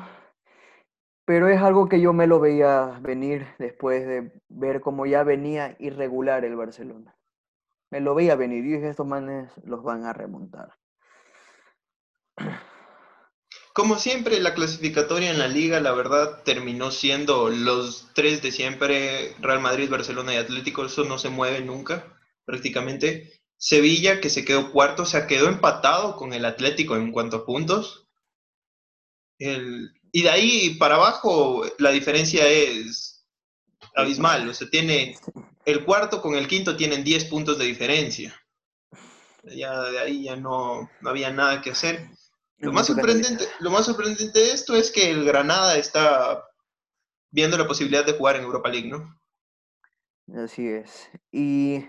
pero 1.25 1.49
es 1.49 1.61
algo 1.61 1.89
que 1.89 2.01
yo 2.01 2.13
me 2.13 2.27
lo 2.27 2.41
veía 2.41 2.99
venir 3.01 3.47
después 3.59 4.07
de 4.07 4.33
ver 4.49 4.81
cómo 4.81 5.07
ya 5.07 5.23
venía 5.23 5.77
irregular 5.79 6.45
el 6.45 6.57
Barcelona. 6.57 7.17
Me 7.91 8.01
lo 8.01 8.15
veía 8.15 8.37
venir 8.37 8.65
y 8.65 8.73
dije, 8.73 8.89
estos 8.89 9.07
manes 9.07 9.51
los 9.65 9.83
van 9.83 10.05
a 10.05 10.13
remontar. 10.13 10.77
Como 13.73 13.99
siempre, 13.99 14.39
la 14.39 14.55
clasificatoria 14.55 15.31
en 15.33 15.39
la 15.41 15.49
liga, 15.49 15.81
la 15.81 15.93
verdad, 15.93 16.45
terminó 16.45 16.93
siendo 16.93 17.49
los 17.49 18.09
tres 18.15 18.41
de 18.41 18.53
siempre, 18.53 19.35
Real 19.41 19.61
Madrid, 19.61 19.91
Barcelona 19.91 20.33
y 20.33 20.37
Atlético, 20.37 20.85
eso 20.85 21.05
no 21.05 21.19
se 21.19 21.29
mueve 21.29 21.61
nunca, 21.61 22.17
prácticamente. 22.45 23.33
Sevilla, 23.57 24.21
que 24.21 24.31
se 24.31 24.45
quedó 24.45 24.71
cuarto, 24.71 25.05
se 25.07 25.27
quedó 25.27 25.49
empatado 25.49 26.15
con 26.15 26.33
el 26.35 26.45
Atlético 26.45 26.95
en 26.95 27.11
cuanto 27.11 27.39
a 27.39 27.47
puntos. 27.47 28.07
El, 29.41 29.91
y 30.17 30.23
de 30.23 30.31
ahí 30.31 30.71
para 30.77 30.95
abajo 30.95 31.65
la 31.79 31.91
diferencia 31.91 32.47
es 32.47 33.27
abismal. 33.97 34.49
O 34.49 34.55
sea, 34.55 34.71
tiene 34.71 35.19
el 35.65 35.85
cuarto 35.85 36.23
con 36.23 36.37
el 36.37 36.47
quinto 36.47 36.77
tienen 36.77 37.03
10 37.03 37.25
puntos 37.25 37.59
de 37.59 37.65
diferencia. 37.65 38.33
Ya 39.43 39.77
de 39.91 39.99
ahí 39.99 40.23
ya 40.23 40.37
no, 40.37 40.89
había 41.05 41.33
nada 41.33 41.61
que 41.61 41.73
hacer. 41.73 42.11
Lo 42.59 42.73
más, 42.73 42.87
sorprendente, 42.87 43.45
lo 43.59 43.71
más 43.71 43.87
sorprendente 43.87 44.39
de 44.39 44.53
esto 44.53 44.77
es 44.77 44.93
que 44.93 45.11
el 45.11 45.25
Granada 45.25 45.77
está 45.77 46.45
viendo 47.33 47.59
la 47.59 47.67
posibilidad 47.67 48.07
de 48.07 48.13
jugar 48.13 48.37
en 48.37 48.45
Europa 48.45 48.69
League, 48.69 48.89
¿no? 48.89 49.21
Así 50.45 50.69
es. 50.69 51.11
Y 51.33 51.85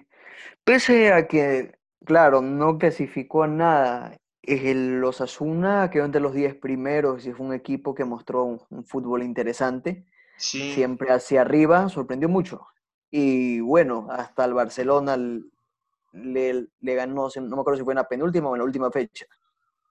pese 0.63 1.13
a 1.13 1.27
que, 1.27 1.77
claro, 2.03 2.41
no 2.41 2.79
clasificó 2.79 3.43
a 3.43 3.47
nada, 3.47 4.17
el 4.47 5.03
Osasuna 5.03 5.89
quedó 5.89 6.05
entre 6.05 6.21
los 6.21 6.33
10 6.33 6.55
primeros 6.55 7.25
y 7.25 7.33
fue 7.33 7.45
un 7.45 7.53
equipo 7.53 7.95
que 7.95 8.05
mostró 8.05 8.43
un, 8.43 8.85
fútbol 8.85 9.23
interesante. 9.23 10.05
Siempre 10.37 11.11
hacia 11.11 11.41
arriba, 11.41 11.87
sorprendió 11.89 12.27
mucho. 12.27 12.67
Y 13.09 13.61
bueno, 13.61 14.07
hasta 14.11 14.45
el 14.45 14.53
Barcelona 14.53 15.17
le, 15.17 16.67
le 16.81 16.95
ganó, 16.95 17.29
no 17.35 17.55
me 17.55 17.61
acuerdo 17.61 17.77
si 17.77 17.83
fue 17.83 17.93
en 17.93 17.99
la 17.99 18.07
penúltima 18.07 18.49
o 18.49 18.55
en 18.55 18.59
la 18.59 18.65
última 18.65 18.91
fecha. 18.91 19.25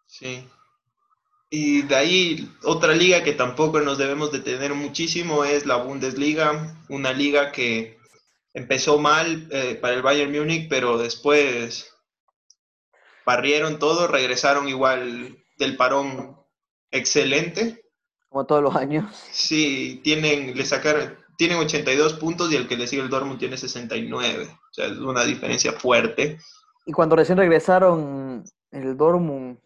Sí. 0.07 0.47
Y 1.51 1.83
de 1.83 1.95
ahí 1.95 2.53
otra 2.65 2.95
liga 2.95 3.23
que 3.23 3.33
tampoco 3.33 3.81
nos 3.81 3.97
debemos 3.97 4.33
detener 4.33 4.75
muchísimo 4.75 5.45
es 5.45 5.67
la 5.67 5.77
Bundesliga, 5.77 6.77
una 6.89 7.13
liga 7.13 7.53
que 7.53 7.97
empezó 8.53 8.99
mal 8.99 9.49
eh, 9.51 9.77
para 9.81 9.95
el 9.95 10.03
Bayern 10.03 10.33
Múnich, 10.33 10.69
pero 10.69 10.99
después 10.99 11.94
barrieron 13.27 13.79
todo, 13.79 14.07
regresaron 14.07 14.69
igual 14.69 15.39
del 15.59 15.77
parón 15.77 16.37
excelente. 16.91 17.83
Como 18.29 18.47
todos 18.47 18.63
los 18.63 18.77
años. 18.77 19.07
Sí, 19.31 20.01
tienen, 20.03 20.57
le 20.57 20.65
sacaron, 20.65 21.17
tienen 21.37 21.59
82 21.59 22.15
puntos 22.15 22.53
y 22.53 22.57
el 22.57 22.69
que 22.69 22.77
le 22.77 22.87
sigue 22.87 23.03
el 23.03 23.11
Dortmund 23.11 23.39
tiene 23.39 23.57
69. 23.57 24.49
O 24.51 24.75
sea, 24.75 24.87
es 24.87 24.99
una 24.99 25.25
diferencia 25.25 25.73
fuerte. 25.73 26.39
Y 26.87 26.93
cuando 26.93 27.17
recién 27.17 27.39
regresaron, 27.39 28.45
el 28.71 28.97
Dortmund 28.97 29.59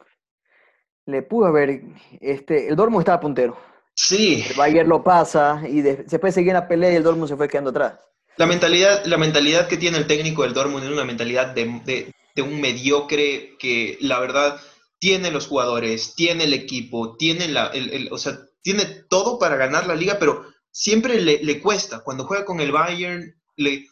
le 1.06 1.22
pudo 1.22 1.46
haber, 1.46 1.82
este, 2.20 2.68
el 2.68 2.76
Dortmund 2.76 3.00
estaba 3.00 3.20
puntero. 3.20 3.58
Sí. 3.94 4.44
El 4.48 4.56
Bayern 4.56 4.88
lo 4.88 5.02
pasa 5.02 5.62
y 5.66 5.80
después 5.80 6.34
seguía 6.34 6.52
en 6.52 6.60
la 6.60 6.68
pelea 6.68 6.92
y 6.92 6.96
el 6.96 7.02
Dortmund 7.02 7.28
se 7.28 7.36
fue 7.36 7.48
quedando 7.48 7.70
atrás. 7.70 7.98
La 8.36 8.46
mentalidad, 8.46 9.04
la 9.06 9.16
mentalidad 9.16 9.66
que 9.66 9.76
tiene 9.76 9.98
el 9.98 10.06
técnico 10.06 10.42
del 10.42 10.54
Dortmund 10.54 10.84
es 10.84 10.90
una 10.90 11.04
mentalidad 11.04 11.48
de, 11.48 12.14
un 12.42 12.60
mediocre 12.60 13.56
que 13.58 13.98
la 14.00 14.20
verdad 14.20 14.60
tiene 14.98 15.30
los 15.30 15.46
jugadores, 15.46 16.14
tiene 16.14 16.44
el 16.44 16.54
equipo, 16.54 17.16
tiene 17.16 17.48
la, 17.48 17.72
o 18.10 18.18
sea, 18.18 18.40
tiene 18.62 18.84
todo 19.08 19.38
para 19.38 19.56
ganar 19.56 19.86
la 19.86 19.94
liga, 19.94 20.18
pero 20.18 20.44
siempre 20.70 21.20
le, 21.20 21.60
cuesta. 21.60 22.00
Cuando 22.00 22.24
juega 22.24 22.44
con 22.44 22.60
el 22.60 22.72
Bayern, 22.72 23.34
le, 23.56 23.86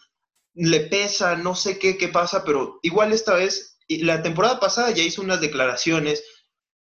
le 0.54 0.80
pesa, 0.80 1.36
no 1.36 1.54
sé 1.54 1.78
qué, 1.78 1.96
qué 1.96 2.08
pasa, 2.08 2.44
pero 2.44 2.78
igual 2.82 3.12
esta 3.12 3.34
vez, 3.34 3.78
la 3.88 4.22
temporada 4.22 4.58
pasada 4.58 4.90
ya 4.90 5.02
hizo 5.02 5.22
unas 5.22 5.40
declaraciones, 5.40 6.24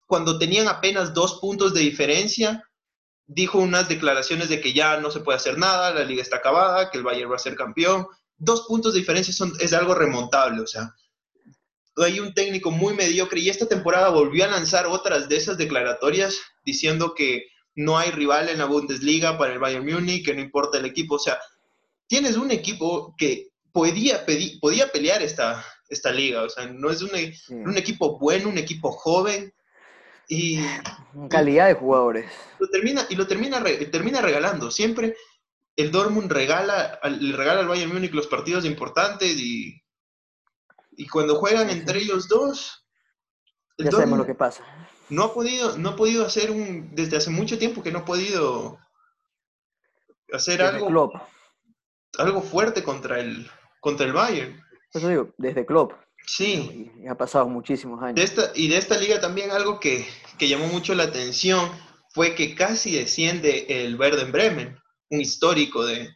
cuando 0.07 0.39
tenían 0.39 0.67
apenas 0.67 1.13
dos 1.13 1.39
puntos 1.39 1.73
de 1.73 1.81
diferencia, 1.81 2.63
dijo 3.27 3.59
unas 3.59 3.87
declaraciones 3.87 4.49
de 4.49 4.59
que 4.59 4.73
ya 4.73 4.97
no 4.97 5.11
se 5.11 5.19
puede 5.19 5.37
hacer 5.37 5.59
nada, 5.59 5.93
la 5.93 6.03
liga 6.03 6.23
está 6.23 6.37
acabada, 6.37 6.89
que 6.89 6.97
el 6.97 7.03
Bayern 7.03 7.31
va 7.31 7.35
a 7.35 7.39
ser 7.39 7.55
campeón. 7.55 8.07
Dos 8.37 8.65
puntos 8.67 8.93
de 8.93 8.99
diferencia 8.99 9.31
son, 9.33 9.53
es 9.59 9.71
algo 9.73 9.93
remontable, 9.93 10.61
o 10.61 10.67
sea, 10.67 10.95
hay 12.03 12.19
un 12.19 12.33
técnico 12.33 12.71
muy 12.71 12.93
mediocre 12.93 13.39
y 13.39 13.49
esta 13.49 13.67
temporada 13.67 14.09
volvió 14.09 14.45
a 14.45 14.49
lanzar 14.49 14.87
otras 14.87 15.29
de 15.29 15.37
esas 15.37 15.57
declaratorias 15.57 16.39
diciendo 16.63 17.13
que 17.15 17.47
no 17.75 17.97
hay 17.97 18.11
rival 18.11 18.49
en 18.49 18.59
la 18.59 18.65
Bundesliga 18.65 19.37
para 19.37 19.53
el 19.53 19.59
Bayern 19.59 19.85
Múnich, 19.85 20.25
que 20.25 20.33
no 20.33 20.41
importa 20.41 20.77
el 20.77 20.85
equipo, 20.85 21.15
o 21.15 21.19
sea, 21.19 21.39
tienes 22.07 22.35
un 22.35 22.51
equipo 22.51 23.15
que 23.17 23.49
podía, 23.71 24.25
podía 24.59 24.91
pelear 24.91 25.21
esta, 25.21 25.65
esta 25.87 26.11
liga, 26.11 26.43
o 26.43 26.49
sea, 26.49 26.65
no 26.65 26.89
es 26.89 27.01
un, 27.01 27.11
un 27.49 27.77
equipo 27.77 28.17
bueno, 28.19 28.49
un 28.49 28.57
equipo 28.57 28.91
joven, 28.91 29.53
y 30.31 30.59
calidad 31.29 31.67
de 31.67 31.73
jugadores. 31.73 32.31
Lo 32.59 32.67
termina, 32.69 33.05
y 33.09 33.15
lo 33.15 33.25
termina, 33.25 33.63
termina 33.91 34.21
regalando. 34.21 34.69
Siempre 34.69 35.15
el 35.75 35.91
Dortmund 35.91 36.31
regala, 36.31 36.99
le 37.19 37.35
regala 37.35 37.61
al 37.61 37.67
Bayern 37.67 37.91
Múnich 37.91 38.13
los 38.13 38.27
partidos 38.27 38.63
importantes 38.63 39.35
y, 39.39 39.81
y 40.99 41.07
cuando 41.07 41.35
juegan 41.35 41.69
entre 41.69 41.99
ellos 41.99 42.27
dos, 42.27 42.85
ya 43.77 43.89
sabemos 43.89 44.19
lo 44.19 44.25
que 44.25 44.35
pasa. 44.35 44.65
No 45.07 45.23
ha 45.23 45.33
podido, 45.33 45.77
no 45.77 45.91
ha 45.91 45.95
podido 45.95 46.25
hacer 46.25 46.51
un, 46.51 46.93
desde 46.93 47.15
hace 47.15 47.29
mucho 47.29 47.57
tiempo 47.57 47.81
que 47.81 47.89
no 47.89 47.99
ha 47.99 48.05
podido 48.05 48.77
hacer 50.33 50.61
algo, 50.61 51.13
algo 52.17 52.41
fuerte 52.41 52.83
contra 52.83 53.21
el, 53.21 53.49
contra 53.79 54.05
el 54.05 54.11
Bayern. 54.11 54.61
Eso 54.93 55.07
digo, 55.07 55.33
desde 55.37 55.65
Klopp. 55.65 55.93
Sí. 56.25 56.91
Y, 57.01 57.07
ha 57.07 57.15
pasado 57.15 57.47
muchísimos 57.47 58.03
años. 58.03 58.15
De 58.15 58.23
esta, 58.23 58.51
y 58.53 58.67
de 58.67 58.77
esta 58.77 58.97
liga 58.97 59.21
también 59.21 59.51
algo 59.51 59.79
que, 59.79 60.05
llamó 60.37 60.67
mucho 60.67 60.95
la 60.95 61.03
atención 61.03 61.71
fue 62.09 62.35
que 62.35 62.55
casi 62.55 62.91
desciende 62.91 63.85
el 63.85 63.97
Werder 63.97 64.33
Bremen, 64.33 64.77
un 65.11 65.21
histórico 65.21 65.85
de, 65.85 66.13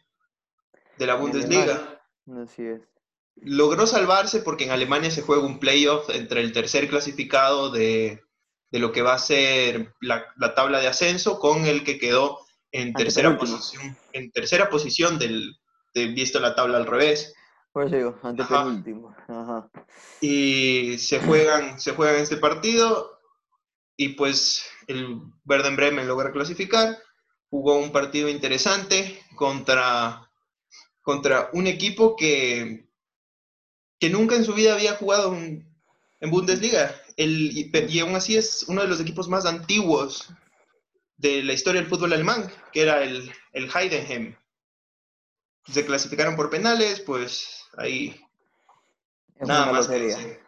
la 0.98 1.14
Bundesliga. 1.14 2.02
Así 2.42 2.64
es. 2.66 2.93
Logró 3.36 3.86
salvarse 3.86 4.40
porque 4.40 4.64
en 4.64 4.70
Alemania 4.70 5.10
se 5.10 5.22
juega 5.22 5.44
un 5.44 5.58
playoff 5.58 6.08
entre 6.10 6.40
el 6.40 6.52
tercer 6.52 6.88
clasificado 6.88 7.70
de, 7.70 8.22
lo 8.70 8.92
que 8.92 9.02
va 9.02 9.14
a 9.14 9.18
ser 9.18 9.94
la, 10.00 10.32
tabla 10.54 10.80
de 10.80 10.88
ascenso 10.88 11.38
con 11.38 11.66
el 11.66 11.84
que 11.84 11.98
quedó 11.98 12.38
en 12.72 12.92
tercera 12.92 13.36
posición, 13.36 13.96
en 14.12 14.30
tercera 14.32 14.70
posición 14.70 15.18
del, 15.18 15.56
de, 15.94 16.06
visto 16.06 16.40
la 16.40 16.54
tabla 16.54 16.78
al 16.78 16.86
revés. 16.86 17.34
Por 17.72 17.86
eso 17.86 17.96
digo, 17.96 18.18
ante 18.22 18.44
último. 18.54 19.14
Y 20.20 20.96
se 20.98 21.18
juegan, 21.20 21.80
se 21.80 21.92
juegan 21.92 22.22
este 22.22 22.36
partido 22.36 23.20
y 23.96 24.10
pues 24.10 24.64
el 24.86 25.20
Verden 25.44 25.76
Bremen 25.76 26.06
logra 26.06 26.32
clasificar. 26.32 26.98
Jugó 27.50 27.78
un 27.78 27.92
partido 27.92 28.28
interesante 28.28 29.20
contra, 29.36 30.30
contra 31.02 31.50
un 31.52 31.66
equipo 31.66 32.16
que, 32.16 32.88
que 33.98 34.10
nunca 34.10 34.36
en 34.36 34.44
su 34.44 34.54
vida 34.54 34.74
había 34.74 34.96
jugado 34.96 35.34
en 35.34 36.30
Bundesliga. 36.30 36.94
El, 37.16 37.52
y, 37.52 38.00
aún 38.00 38.16
así 38.16 38.36
es 38.36 38.64
uno 38.66 38.82
de 38.82 38.88
los 38.88 39.00
equipos 39.00 39.28
más 39.28 39.46
antiguos 39.46 40.28
de 41.16 41.42
la 41.42 41.52
historia 41.52 41.80
del 41.80 41.90
fútbol 41.90 42.12
alemán, 42.12 42.50
que 42.72 42.82
era 42.82 43.02
el, 43.02 43.30
el 43.52 43.70
Heidenheim. 43.74 44.34
Se 45.66 45.86
clasificaron 45.86 46.36
por 46.36 46.50
penales, 46.50 47.00
pues 47.00 47.64
ahí. 47.76 48.20
nada 49.40 49.72
más. 49.72 49.88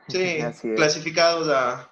sí, 0.08 0.38
clasificados 0.76 1.48
a, 1.48 1.90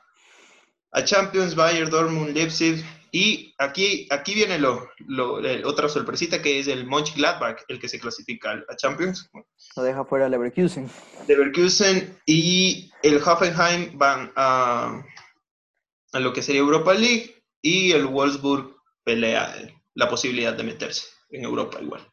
a, 0.91 1.05
Champions, 1.05 1.55
Bayern, 1.55 1.91
Dortmund, 1.91 2.35
Leipzig. 2.35 2.85
Y 3.17 3.55
aquí, 3.59 4.09
aquí 4.11 4.35
viene 4.35 4.59
lo, 4.59 4.89
otra 5.67 5.89
sorpresita 5.89 6.43
que 6.43 6.59
es 6.59 6.67
el 6.67 6.85
Mönchengladbach, 6.85 7.63
el 7.69 7.79
que 7.79 7.89
se 7.89 8.01
clasifica 8.01 8.61
a 8.69 8.75
Champions. 8.75 9.31
Lo 9.77 9.85
deja 9.85 10.05
fuera 10.05 10.29
Leverkusen. 10.29 10.91
Leverkusen 11.29 12.19
y 12.27 12.91
el 13.05 13.23
Hoffenheim 13.23 13.97
van 13.97 14.33
a, 14.35 15.01
a 16.13 16.19
lo 16.19 16.33
que 16.33 16.43
sería 16.43 16.61
Europa 16.61 16.93
League 16.93 17.41
y 17.63 17.93
el 17.93 18.07
Wolfsburg 18.07 18.75
pelea 19.05 19.55
la 19.95 20.09
posibilidad 20.09 20.55
de 20.55 20.65
meterse 20.65 21.07
en 21.31 21.45
Europa 21.45 21.81
igual. 21.81 22.05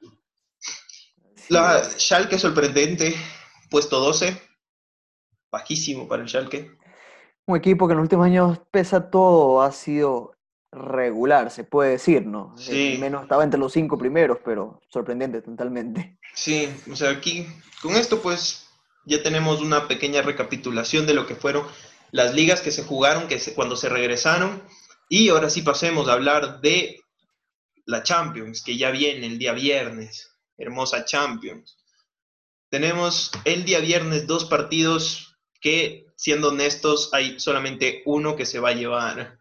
La 1.49 1.83
Schalke 1.83 2.37
sorprendente, 2.37 3.15
puesto 3.71 3.99
12, 3.99 4.39
bajísimo 5.51 6.07
para 6.07 6.21
el 6.21 6.29
Schalke. 6.29 6.77
Un 7.47 7.57
equipo 7.57 7.87
que 7.87 7.93
en 7.93 7.97
los 7.97 8.03
últimos 8.03 8.27
años, 8.27 8.59
pesa 8.69 9.09
todo, 9.09 9.63
ha 9.63 9.71
sido 9.71 10.35
regular, 10.71 11.51
se 11.51 11.63
puede 11.63 11.91
decir, 11.91 12.25
¿no? 12.25 12.55
Sí. 12.57 12.97
menos 12.99 13.23
estaba 13.23 13.43
entre 13.43 13.59
los 13.59 13.73
cinco 13.73 13.97
primeros, 13.97 14.37
pero 14.43 14.81
sorprendente 14.87 15.41
totalmente. 15.41 16.17
Sí, 16.33 16.69
o 16.89 16.95
sea, 16.95 17.11
aquí, 17.11 17.47
con 17.81 17.95
esto 17.95 18.21
pues 18.21 18.67
ya 19.05 19.21
tenemos 19.21 19.61
una 19.61 19.87
pequeña 19.87 20.21
recapitulación 20.21 21.05
de 21.05 21.13
lo 21.13 21.27
que 21.27 21.35
fueron 21.35 21.65
las 22.11 22.33
ligas 22.33 22.61
que 22.61 22.71
se 22.71 22.83
jugaron 22.83 23.27
que 23.27 23.39
cuando 23.55 23.75
se 23.75 23.89
regresaron. 23.89 24.61
Y 25.09 25.29
ahora 25.29 25.49
sí 25.49 25.61
pasemos 25.61 26.07
a 26.07 26.13
hablar 26.13 26.61
de 26.61 27.01
la 27.85 28.03
Champions, 28.03 28.63
que 28.63 28.77
ya 28.77 28.91
viene 28.91 29.27
el 29.27 29.37
día 29.37 29.53
viernes 29.53 30.31
hermosa 30.57 31.05
Champions. 31.05 31.77
Tenemos 32.69 33.31
el 33.43 33.65
día 33.65 33.79
viernes 33.79 34.27
dos 34.27 34.45
partidos 34.45 35.35
que, 35.59 36.05
siendo 36.15 36.49
honestos, 36.49 37.09
hay 37.13 37.39
solamente 37.39 38.01
uno 38.05 38.35
que 38.35 38.45
se 38.45 38.59
va 38.59 38.69
a 38.69 38.75
llevar 38.75 39.40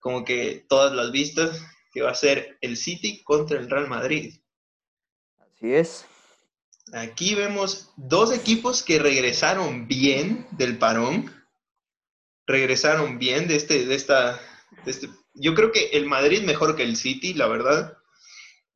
como 0.00 0.24
que 0.24 0.64
todas 0.68 0.92
las 0.92 1.12
vistas, 1.12 1.62
que 1.92 2.02
va 2.02 2.10
a 2.10 2.14
ser 2.14 2.58
el 2.60 2.76
City 2.76 3.22
contra 3.22 3.58
el 3.58 3.70
Real 3.70 3.88
Madrid. 3.88 4.40
Así 5.38 5.72
es. 5.72 6.06
Aquí 6.92 7.34
vemos 7.34 7.90
dos 7.96 8.32
equipos 8.32 8.82
que 8.82 8.98
regresaron 8.98 9.86
bien 9.86 10.46
del 10.52 10.78
parón. 10.78 11.32
Regresaron 12.46 13.18
bien 13.18 13.46
de 13.46 13.56
este, 13.56 13.86
de 13.86 13.94
esta, 13.94 14.40
este, 14.86 15.08
yo 15.34 15.54
creo 15.54 15.70
que 15.70 15.90
el 15.92 16.06
Madrid 16.06 16.42
mejor 16.42 16.74
que 16.74 16.82
el 16.82 16.96
City, 16.96 17.34
la 17.34 17.46
verdad, 17.46 17.96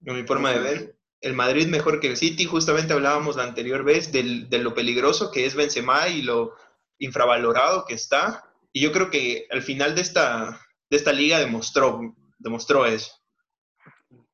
en 0.04 0.16
mi 0.16 0.22
forma 0.24 0.52
de 0.52 0.58
ver 0.60 0.96
el 1.24 1.32
Madrid 1.32 1.66
mejor 1.66 2.00
que 2.00 2.08
el 2.08 2.16
City. 2.16 2.44
Justamente 2.44 2.92
hablábamos 2.92 3.36
la 3.36 3.44
anterior 3.44 3.82
vez 3.82 4.12
de 4.12 4.58
lo 4.58 4.74
peligroso 4.74 5.30
que 5.30 5.46
es 5.46 5.54
Benzema 5.54 6.08
y 6.08 6.22
lo 6.22 6.54
infravalorado 6.98 7.86
que 7.86 7.94
está. 7.94 8.44
Y 8.72 8.82
yo 8.82 8.92
creo 8.92 9.10
que 9.10 9.46
al 9.50 9.62
final 9.62 9.94
de 9.94 10.02
esta, 10.02 10.60
de 10.94 10.98
esta 10.98 11.12
liga 11.12 11.40
demostró, 11.40 12.14
demostró 12.38 12.86
eso. 12.86 13.12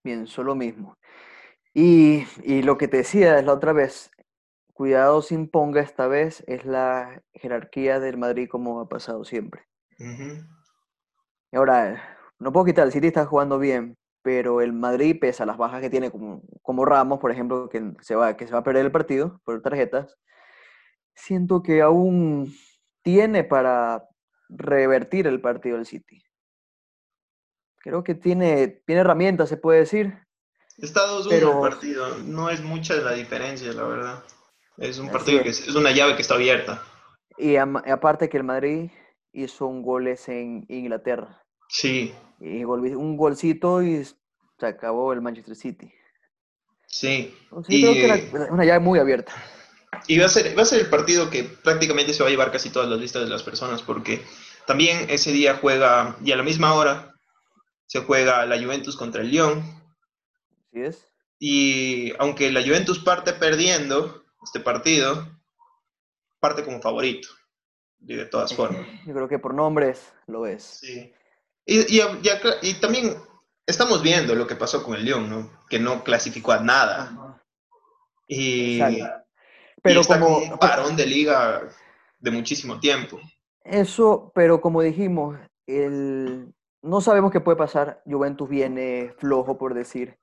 Pienso 0.03 0.43
lo 0.43 0.55
mismo. 0.55 0.99
Y, 1.73 2.27
y 2.45 2.61
lo 2.61 2.77
que 2.77 2.87
te 2.87 2.99
decía 2.99 3.41
la 3.41 3.55
otra 3.55 3.73
vez, 3.73 4.11
cuidado 4.75 5.23
se 5.23 5.35
imponga 5.35 5.81
esta 5.81 6.07
vez, 6.07 6.45
es 6.47 6.67
la 6.67 7.23
jerarquía 7.33 7.99
del 7.99 8.19
Madrid 8.19 8.47
como 8.51 8.81
ha 8.81 8.89
pasado 8.91 9.25
siempre. 9.25 9.63
Y 9.99 11.57
ahora, 11.57 12.19
no 12.39 12.53
puedo 12.53 12.67
quitar, 12.67 12.85
el 12.87 12.93
City 12.93 13.07
está 13.07 13.25
jugando 13.25 13.59
bien, 13.59 13.97
pero 14.23 14.61
el 14.61 14.75
Madrid, 14.75 15.17
pese 15.19 15.43
a 15.43 15.47
las 15.47 15.57
bajas 15.57 15.81
que 15.81 15.89
tiene, 15.89 16.11
como, 16.11 16.43
como 16.61 16.85
Ramos, 16.85 17.21
por 17.21 17.31
ejemplo, 17.31 17.71
que 17.71 17.95
se, 18.01 18.15
va, 18.15 18.37
que 18.37 18.47
se 18.47 18.53
va 18.53 18.59
a 18.59 18.65
perder 18.65 18.85
el 18.85 18.93
partido 18.93 19.41
por 19.45 19.63
tarjetas, 19.63 20.19
siento 21.15 21.63
que 21.63 21.81
aún 21.81 22.53
tiene 23.03 23.45
para 23.45 24.05
revertir 24.51 25.27
el 25.27 25.41
partido 25.41 25.77
del 25.77 25.87
City. 25.87 26.23
Creo 27.81 28.05
que 28.05 28.15
tiene, 28.15 28.69
tiene 28.87 29.01
herramientas, 29.01 29.49
se 29.49 29.57
puede 29.57 29.81
decir. 29.81 30.19
Está 30.77 31.01
2-1 31.07 31.33
el 31.33 31.61
partido, 31.61 32.19
no 32.19 32.51
es 32.51 32.63
mucha 32.63 32.95
la 32.97 33.13
diferencia, 33.13 33.73
la 33.73 33.85
verdad. 33.85 34.25
Es 34.77 34.99
un 34.99 35.11
partido 35.11 35.43
que 35.43 35.51
es, 35.51 35.69
una 35.75 35.91
llave 35.91 36.17
que 36.17 36.23
está 36.23 36.35
abierta. 36.35 36.83
Y 37.37 37.57
aparte 37.57 38.29
que 38.29 38.39
el 38.39 38.45
Madrid 38.45 38.91
hizo 39.33 39.67
un 39.67 39.83
goles 39.83 40.29
en 40.29 40.65
Inglaterra. 40.69 41.43
Sí. 41.69 42.15
Y 42.41 42.65
un 42.65 43.17
golcito 43.17 43.83
y 43.83 44.05
se 44.05 44.67
acabó 44.67 45.13
el 45.13 45.21
Manchester 45.21 45.57
City. 45.57 45.93
Sí. 46.87 47.35
y, 47.69 47.83
creo 47.83 47.93
que 47.93 48.37
era 48.37 48.53
una 48.53 48.65
llave 48.65 48.81
muy 48.81 48.99
abierta. 48.99 49.33
Y 50.07 50.19
va 50.19 50.27
a, 50.27 50.29
ser, 50.29 50.57
va 50.57 50.63
a 50.63 50.67
ser 50.67 50.81
el 50.81 50.91
partido 50.91 51.31
que 51.31 51.45
prácticamente 51.45 52.13
se 52.13 52.23
va 52.23 52.29
a 52.29 52.31
llevar 52.31 52.51
casi 52.51 52.71
todas 52.71 52.89
las 52.89 52.99
listas 52.99 53.23
de 53.23 53.29
las 53.29 53.43
personas, 53.43 53.83
porque 53.83 54.23
también 54.67 55.07
ese 55.09 55.33
día 55.33 55.59
juega, 55.61 56.17
y 56.25 56.33
a 56.33 56.37
la 56.37 56.43
misma 56.43 56.75
hora, 56.75 57.10
se 57.91 57.99
juega 58.03 58.47
la 58.47 58.57
Juventus 58.57 58.97
contra 58.97 59.21
el 59.21 59.33
Lyon. 59.33 59.65
Así 60.69 60.81
es. 60.81 61.13
Y 61.41 62.13
aunque 62.21 62.53
la 62.53 62.63
Juventus 62.63 63.01
parte 63.01 63.33
perdiendo 63.33 64.23
este 64.45 64.61
partido, 64.61 65.27
parte 66.39 66.63
como 66.63 66.81
favorito, 66.81 67.29
de 67.99 68.27
todas 68.27 68.55
formas. 68.55 68.87
Yo 69.05 69.13
creo 69.13 69.29
que 69.29 69.41
por 69.41 69.55
nombres 69.55 70.13
lo 70.29 70.47
es. 70.47 70.63
Sí. 70.63 71.13
Y, 71.67 72.01
y, 72.63 72.75
también 72.75 73.17
estamos 73.67 74.05
viendo 74.05 74.37
lo 74.37 74.47
que 74.47 74.55
pasó 74.55 74.85
con 74.85 74.95
el 74.95 75.05
Lyon, 75.05 75.29
¿no? 75.29 75.51
Que 75.69 75.81
no 75.81 76.05
clasificó 76.05 76.53
a 76.53 76.61
nada. 76.61 77.43
Y, 78.29 78.81
pero 79.83 80.05
como 80.05 80.39
un 80.39 80.59
parón 80.59 80.95
de 80.95 81.07
liga 81.07 81.69
de 82.21 82.31
muchísimo 82.31 82.79
tiempo. 82.79 83.19
Eso, 83.65 84.31
pero 84.33 84.61
como 84.61 84.81
dijimos, 84.81 85.41
el, 85.67 86.55
no 86.83 87.01
sabemos 87.01 87.31
qué 87.31 87.41
puede 87.41 87.57
pasar. 87.57 88.03
Juventus 88.07 88.49
viene 88.49 89.15
flojo, 89.19 89.59
por 89.59 89.75
decir. 89.75 90.19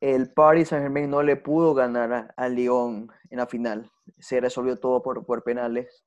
El 0.00 0.32
Paris 0.32 0.68
Saint-Germain 0.68 1.08
no 1.08 1.22
le 1.22 1.36
pudo 1.36 1.74
ganar 1.74 2.34
a, 2.36 2.48
Lyon 2.48 3.10
en 3.30 3.38
la 3.38 3.46
final. 3.46 3.90
Se 4.18 4.40
resolvió 4.40 4.76
todo 4.76 5.00
por, 5.02 5.24
por 5.24 5.44
penales. 5.44 6.04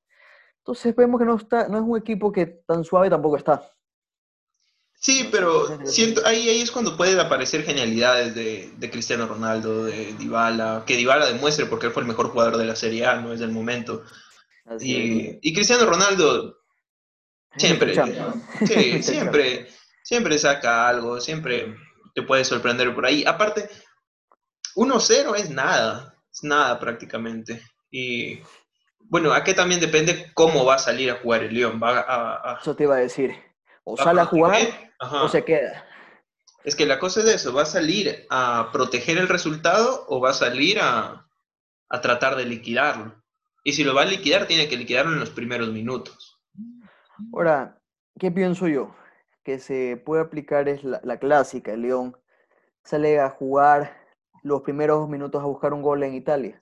Entonces 0.58 0.94
vemos 0.94 1.18
que 1.18 1.24
no, 1.24 1.36
está, 1.36 1.68
no 1.68 1.78
es 1.78 1.84
un 1.84 1.96
equipo 1.96 2.30
que 2.30 2.46
tan 2.46 2.84
suave 2.84 3.08
tampoco 3.08 3.36
está. 3.36 3.72
Sí, 4.98 5.28
pero 5.30 5.86
siento, 5.86 6.22
ahí, 6.26 6.48
ahí 6.48 6.60
es 6.60 6.70
cuando 6.70 6.96
pueden 6.96 7.20
aparecer 7.20 7.62
genialidades 7.62 8.34
de, 8.34 8.72
de, 8.76 8.90
Cristiano 8.90 9.26
Ronaldo, 9.26 9.84
de 9.84 10.14
Dybala, 10.14 10.84
que 10.86 10.96
Dybala 10.96 11.26
demuestre 11.26 11.66
porque 11.66 11.86
él 11.86 11.92
fue 11.92 12.02
el 12.02 12.08
mejor 12.08 12.30
jugador 12.30 12.56
de 12.56 12.64
la 12.64 12.74
Serie 12.74 13.06
A, 13.06 13.20
no 13.20 13.32
es 13.32 13.40
del 13.40 13.52
momento. 13.52 14.02
Y, 14.80 15.38
y, 15.42 15.54
Cristiano 15.54 15.86
Ronaldo 15.86 16.58
siempre, 17.56 17.94
sí, 18.66 19.02
siempre, 19.02 19.68
siempre 20.06 20.38
saca 20.38 20.88
algo, 20.88 21.20
siempre 21.20 21.76
te 22.14 22.22
puede 22.22 22.44
sorprender 22.44 22.94
por 22.94 23.04
ahí. 23.04 23.24
Aparte, 23.26 23.68
1-0 24.76 25.36
es 25.36 25.50
nada, 25.50 26.14
es 26.32 26.44
nada 26.44 26.78
prácticamente. 26.78 27.60
Y 27.90 28.40
bueno, 29.00 29.32
aquí 29.32 29.52
también 29.52 29.80
depende 29.80 30.30
cómo 30.32 30.64
va 30.64 30.76
a 30.76 30.78
salir 30.78 31.10
a 31.10 31.16
jugar 31.16 31.42
el 31.42 31.54
León. 31.54 31.80
Va 31.82 32.04
a, 32.06 32.58
Eso 32.60 32.76
te 32.76 32.84
iba 32.84 32.94
a 32.94 33.00
decir. 33.00 33.34
O 33.82 33.96
sale 33.96 34.20
a 34.20 34.26
jugar 34.26 34.56
o 35.00 35.28
se 35.28 35.44
queda. 35.44 35.84
Es 36.62 36.76
que 36.76 36.86
la 36.86 37.00
cosa 37.00 37.20
es 37.20 37.26
eso, 37.26 37.52
¿va 37.52 37.62
a 37.62 37.66
salir 37.66 38.26
a 38.30 38.70
proteger 38.72 39.18
el 39.18 39.28
resultado 39.28 40.04
o 40.08 40.20
va 40.20 40.30
a 40.30 40.34
salir 40.34 40.78
a, 40.80 41.26
tratar 42.00 42.36
de 42.36 42.44
liquidarlo? 42.44 43.22
Y 43.64 43.72
si 43.72 43.82
lo 43.82 43.94
va 43.94 44.02
a 44.02 44.06
liquidar, 44.06 44.46
tiene 44.46 44.68
que 44.68 44.76
liquidarlo 44.76 45.12
en 45.12 45.20
los 45.20 45.30
primeros 45.30 45.68
minutos. 45.70 46.40
Ahora, 47.32 47.80
¿qué 48.18 48.30
pienso 48.30 48.68
yo? 48.68 48.94
Que 49.46 49.60
se 49.60 49.96
puede 49.96 50.22
aplicar 50.22 50.68
es 50.68 50.82
la, 50.82 51.18
clásica, 51.20 51.72
el 51.72 51.82
León 51.82 52.16
sale 52.82 53.20
a 53.20 53.30
jugar 53.30 53.96
los 54.42 54.62
primeros 54.62 55.08
minutos 55.08 55.40
a 55.40 55.46
buscar 55.46 55.72
un 55.72 55.82
gol 55.82 56.02
en 56.02 56.14
Italia, 56.14 56.60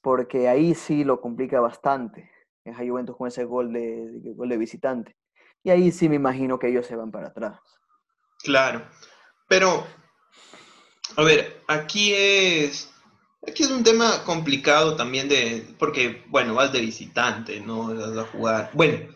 porque 0.00 0.48
ahí 0.48 0.74
sí 0.74 1.04
lo 1.04 1.20
complica 1.20 1.60
bastante. 1.60 2.28
Es 2.64 2.74
a 2.74 2.84
Juventus 2.84 3.16
con 3.16 3.28
ese 3.28 3.44
gol 3.44 3.72
de, 3.72 4.20
gol 4.34 4.48
de 4.48 4.56
visitante. 4.56 5.16
Y 5.62 5.70
ahí 5.70 5.92
sí 5.92 6.08
me 6.08 6.16
imagino 6.16 6.58
que 6.58 6.70
ellos 6.70 6.86
se 6.86 6.96
van 6.96 7.12
para 7.12 7.28
atrás. 7.28 7.60
Claro. 8.42 8.82
Pero, 9.46 9.86
a 11.16 11.22
ver, 11.22 11.62
aquí 11.68 12.12
es. 12.14 12.92
Aquí 13.46 13.62
es 13.62 13.70
un 13.70 13.84
tema 13.84 14.24
complicado 14.24 14.96
también 14.96 15.28
de. 15.28 15.64
Porque, 15.78 16.24
bueno, 16.30 16.52
vas 16.52 16.72
de 16.72 16.80
visitante, 16.80 17.60
¿no? 17.60 17.94
Vas 17.94 18.18
a 18.18 18.24
jugar. 18.24 18.70
Bueno, 18.74 19.06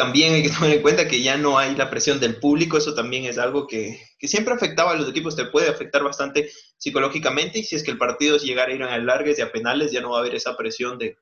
también 0.00 0.32
hay 0.32 0.42
que 0.42 0.48
tomar 0.48 0.70
en 0.70 0.80
cuenta 0.80 1.06
que 1.06 1.20
ya 1.20 1.36
no 1.36 1.58
hay 1.58 1.76
la 1.76 1.90
presión 1.90 2.20
del 2.20 2.36
público, 2.36 2.78
eso 2.78 2.94
también 2.94 3.26
es 3.26 3.36
algo 3.36 3.66
que, 3.66 4.00
siempre 4.22 4.54
afectaba 4.54 4.92
a 4.92 4.94
los 4.94 5.10
equipos, 5.10 5.36
te 5.36 5.44
puede 5.44 5.68
afectar 5.68 6.02
bastante 6.02 6.50
psicológicamente 6.78 7.58
y 7.58 7.64
si 7.64 7.76
es 7.76 7.82
que 7.82 7.90
el 7.90 7.98
partido 7.98 8.38
llegara 8.38 8.72
a 8.72 8.74
ir 8.74 8.82
a 8.82 8.94
alargues 8.94 9.38
y 9.38 9.42
a 9.42 9.52
penales, 9.52 9.92
ya 9.92 10.00
no 10.00 10.12
va 10.12 10.16
a 10.16 10.20
haber 10.20 10.34
esa 10.34 10.56
presión 10.56 10.96
de, 10.96 11.18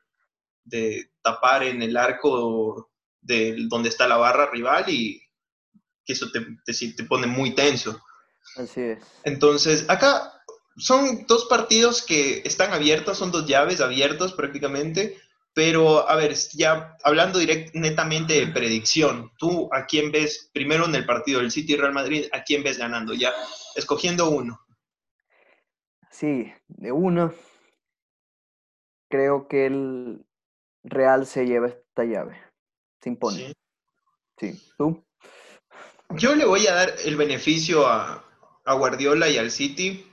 de 0.62 1.10
tapar 1.22 1.64
en 1.64 1.82
el 1.82 1.96
arco 1.96 2.92
de 3.20 3.56
donde 3.68 3.88
está 3.88 4.06
la 4.06 4.16
barra 4.16 4.48
rival 4.48 4.84
y 4.86 5.24
que 6.04 6.12
eso 6.12 6.30
te, 6.30 6.46
te, 6.64 7.02
pone 7.02 7.26
muy 7.26 7.56
tenso. 7.56 8.00
Así 8.54 8.80
es. 8.80 8.98
Entonces, 9.24 9.86
acá 9.88 10.40
son 10.76 11.26
dos 11.26 11.46
partidos 11.46 12.00
que 12.00 12.42
están 12.44 12.72
abiertos, 12.72 13.18
son 13.18 13.32
dos 13.32 13.44
llaves 13.44 13.80
abiertos 13.80 14.34
prácticamente, 14.34 15.20
pero 15.58 16.08
a 16.08 16.14
ver, 16.14 16.36
ya 16.52 16.96
hablando 17.02 17.40
direct, 17.40 17.74
netamente 17.74 18.34
de 18.34 18.46
predicción, 18.46 19.32
¿tú 19.38 19.68
a 19.72 19.86
quién 19.86 20.12
ves 20.12 20.52
primero 20.54 20.84
en 20.84 20.94
el 20.94 21.04
partido 21.04 21.40
del 21.40 21.50
City 21.50 21.72
y 21.72 21.76
Real 21.76 21.92
Madrid, 21.92 22.26
a 22.30 22.44
quién 22.44 22.62
ves 22.62 22.78
ganando? 22.78 23.12
Ya, 23.12 23.32
escogiendo 23.74 24.30
uno. 24.30 24.64
Sí, 26.12 26.52
de 26.68 26.92
uno. 26.92 27.34
Creo 29.10 29.48
que 29.48 29.66
el 29.66 30.24
Real 30.84 31.26
se 31.26 31.44
lleva 31.44 31.66
esta 31.66 32.04
llave 32.04 32.40
se 33.02 33.08
impone. 33.08 33.52
Sí. 34.38 34.62
¿Tú? 34.78 35.04
Yo 36.10 36.36
le 36.36 36.44
voy 36.44 36.68
a 36.68 36.74
dar 36.74 36.94
el 37.04 37.16
beneficio 37.16 37.84
a, 37.84 38.24
Guardiola 38.64 39.28
y 39.28 39.38
al 39.38 39.50
City. 39.50 40.07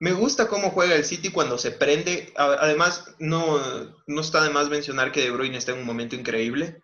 Me 0.00 0.12
gusta 0.12 0.48
cómo 0.48 0.70
juega 0.70 0.94
el 0.94 1.04
City 1.04 1.30
cuando 1.30 1.58
se 1.58 1.70
prende. 1.70 2.32
Además, 2.36 3.14
no, 3.18 3.60
no 4.06 4.20
está 4.20 4.42
de 4.42 4.50
más 4.50 4.68
mencionar 4.70 5.12
que 5.12 5.20
De 5.20 5.30
Bruyne 5.30 5.58
está 5.58 5.72
en 5.72 5.78
un 5.78 5.86
momento 5.86 6.16
increíble. 6.16 6.82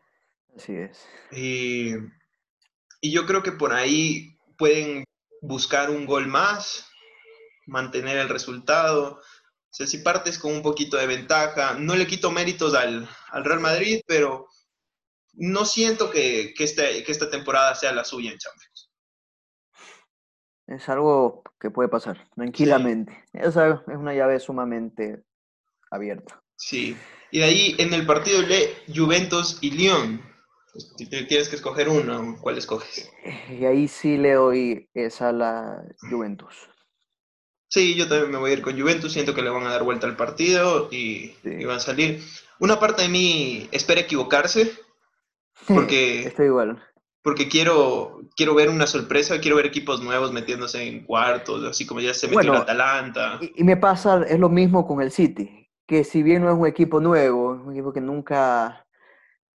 Así 0.55 0.75
es. 0.75 1.05
Y, 1.33 1.95
y 3.01 3.11
yo 3.13 3.27
creo 3.27 3.43
que 3.43 3.53
por 3.53 3.73
ahí 3.73 4.39
pueden 4.59 5.05
buscar 5.41 5.91
un 5.91 6.05
gol 6.07 6.27
más, 6.27 6.87
mantener 7.67 8.19
el 8.19 8.29
resultado. 8.29 9.15
O 9.15 9.23
sea, 9.71 9.87
si 9.87 9.99
partes 9.99 10.39
con 10.39 10.53
un 10.53 10.63
poquito 10.63 10.99
de 10.99 11.07
ventaja, 11.07 11.75
no 11.75 11.97
le 11.97 12.07
quito 12.07 12.31
méritos 12.31 12.75
al, 12.75 13.09
al 13.31 13.45
Real 13.45 13.61
Madrid, 13.61 14.01
pero 14.07 14.47
no 15.33 15.65
siento 15.65 16.11
que, 16.11 16.55
este, 16.59 17.05
que 17.05 17.13
esta 17.13 17.31
temporada 17.31 17.75
sea 17.75 17.93
la 17.93 18.05
suya 18.05 18.31
en 18.31 18.39
Champions. 18.39 18.76
Es 20.67 20.89
algo 20.89 21.43
que 21.61 21.71
puede 21.71 21.89
pasar 21.89 22.29
tranquilamente. 22.35 23.25
Es, 23.33 23.55
una 23.87 24.15
llave 24.15 24.41
sumamente 24.41 25.23
abierta. 25.91 26.43
Sí. 26.57 26.97
Y 27.31 27.39
de 27.39 27.45
ahí 27.45 27.75
en 27.79 27.93
el 27.93 28.07
partido 28.07 28.43
de 28.43 28.75
Juventus 28.95 29.59
y 29.61 29.71
Lyon, 29.71 30.21
si 30.75 31.07
tienes 31.07 31.49
que 31.49 31.57
escoger 31.57 31.89
uno, 31.89 32.37
¿cuál 32.41 32.59
escoges? 32.59 33.11
Y 33.51 33.65
ahí 33.65 33.89
sí 33.89 34.17
le 34.17 34.35
doy 34.35 34.89
esa 34.95 35.29
a 35.29 35.33
la 35.33 35.85
Juventus. 36.11 36.69
Sí, 37.69 37.95
yo 37.95 38.09
también 38.09 38.31
me 38.31 38.39
voy 38.39 38.51
a 38.51 38.55
ir 38.55 38.63
con 38.63 38.79
Juventus, 38.79 39.13
siento 39.13 39.35
que 39.35 39.43
le 39.43 39.51
van 39.51 39.67
a 39.67 39.73
dar 39.73 39.83
vuelta 39.83 40.07
al 40.07 40.17
partido 40.17 40.89
y, 40.91 41.35
y 41.45 41.65
van 41.65 41.77
a 41.77 41.81
salir. 41.81 42.23
Una 42.59 42.79
parte 42.79 43.03
de 43.03 43.09
mí 43.09 43.69
espera 43.73 44.01
equivocarse, 44.01 44.73
porque, 45.67 46.21
Estoy 46.23 46.47
igual. 46.47 46.83
Porque 47.27 47.49
quiero, 47.49 48.21
quiero 48.37 48.55
ver 48.55 48.71
una 48.71 48.87
sorpresa, 48.87 49.41
quiero 49.41 49.57
ver 49.57 49.67
equipos 49.67 50.01
nuevos 50.01 50.33
metiéndose 50.33 50.87
en 50.87 51.05
cuartos, 51.05 51.65
así 51.65 51.85
como 51.85 51.99
ya 51.99 52.15
se 52.15 52.29
metió 52.29 52.53
el 52.53 52.61
Atalanta. 52.61 53.41
Y, 53.57 53.65
me 53.65 53.77
pasa, 53.77 54.23
es 54.29 54.39
lo 54.39 54.49
mismo 54.49 54.87
con 54.87 55.01
el 55.01 55.11
City, 55.11 55.69
que 55.89 56.05
si 56.05 56.23
bien 56.23 56.43
no 56.43 56.53
es 56.53 56.57
un 56.57 56.69
equipo 56.69 57.01
nuevo, 57.01 57.57
es 57.57 57.63
un 57.63 57.73
equipo 57.73 57.93
que 57.93 58.01
nunca 58.01 58.87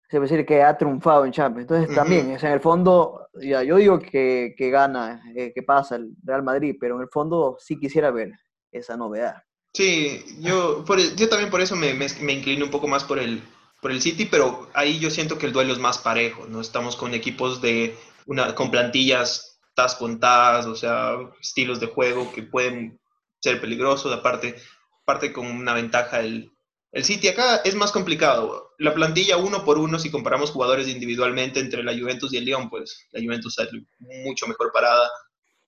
se 0.10 0.16
puede 0.16 0.30
decir 0.30 0.46
que 0.46 0.64
ha 0.64 0.78
triunfado 0.78 1.26
en 1.26 1.34
Champions. 1.34 1.70
Entonces 1.70 1.94
también, 1.94 2.32
en 2.32 2.46
el 2.46 2.62
fondo, 2.62 3.28
ya, 3.34 3.64
yo 3.64 3.76
digo 3.76 4.00
que, 4.00 4.56
que 4.58 4.70
gana, 4.70 5.22
eh, 5.36 5.52
que 5.54 5.62
pasa 5.62 5.98
el 5.98 6.12
Real 6.24 6.44
Madrid, 6.44 6.78
pero 6.80 6.96
en 6.96 7.02
el 7.02 7.10
fondo 7.10 7.58
sí 7.60 7.78
quisiera 7.78 8.12
ver 8.12 8.32
esa 8.72 8.96
novedad. 8.96 9.44
Sí, 9.74 10.24
yo, 10.40 10.86
por, 10.86 11.00
yo 11.00 11.28
también 11.28 11.52
por 11.52 11.60
eso 11.60 11.76
me, 11.76 11.94
me, 11.94 12.08
me, 12.22 12.32
inclino 12.32 12.64
un 12.64 12.72
poco 12.72 12.88
más 12.88 13.04
por 13.04 13.20
el, 13.20 13.44
por 13.82 13.92
el 13.92 14.02
City, 14.02 14.26
pero 14.26 14.70
ahí 14.74 15.00
yo 15.00 15.10
siento 15.10 15.38
que 15.38 15.46
el 15.46 15.54
duelo 15.54 15.74
es 15.74 15.80
más 15.80 15.98
parejo, 16.00 16.46
¿no? 16.48 16.62
Estamos 16.62 16.96
con 16.96 17.14
equipos 17.14 17.62
de 17.62 17.98
una, 18.26 18.56
con 18.56 18.72
plantillas 18.72 19.60
tas 19.76 19.96
contadas, 19.96 20.66
o 20.66 20.76
sea, 20.76 21.18
estilos 21.40 21.80
de 21.80 21.88
juego 21.88 22.32
que 22.34 22.44
pueden 22.44 23.00
ser 23.40 23.62
peligrosos, 23.62 24.12
aparte, 24.12 24.56
aparte 25.04 25.32
con 25.32 25.46
una 25.46 25.74
ventaja 25.74 26.20
el, 26.20 26.52
el 26.92 27.04
City 27.04 27.28
acá 27.28 27.58
es 27.58 27.76
más 27.76 27.92
complicado. 27.92 28.74
La 28.80 28.94
plantilla 28.94 29.38
uno 29.38 29.64
por 29.64 29.78
uno, 29.78 30.00
si 30.00 30.10
comparamos 30.10 30.52
jugadores 30.52 30.88
individualmente 30.88 31.60
entre 31.60 31.84
la 31.84 31.98
Juventus 31.98 32.34
y 32.34 32.38
el 32.38 32.46
Lyon, 32.46 32.70
pues 32.70 33.08
la 33.12 33.22
Juventus 33.22 33.58
está 33.58 33.72
mucho 34.00 34.48
mejor 34.48 34.72
parada. 34.72 35.10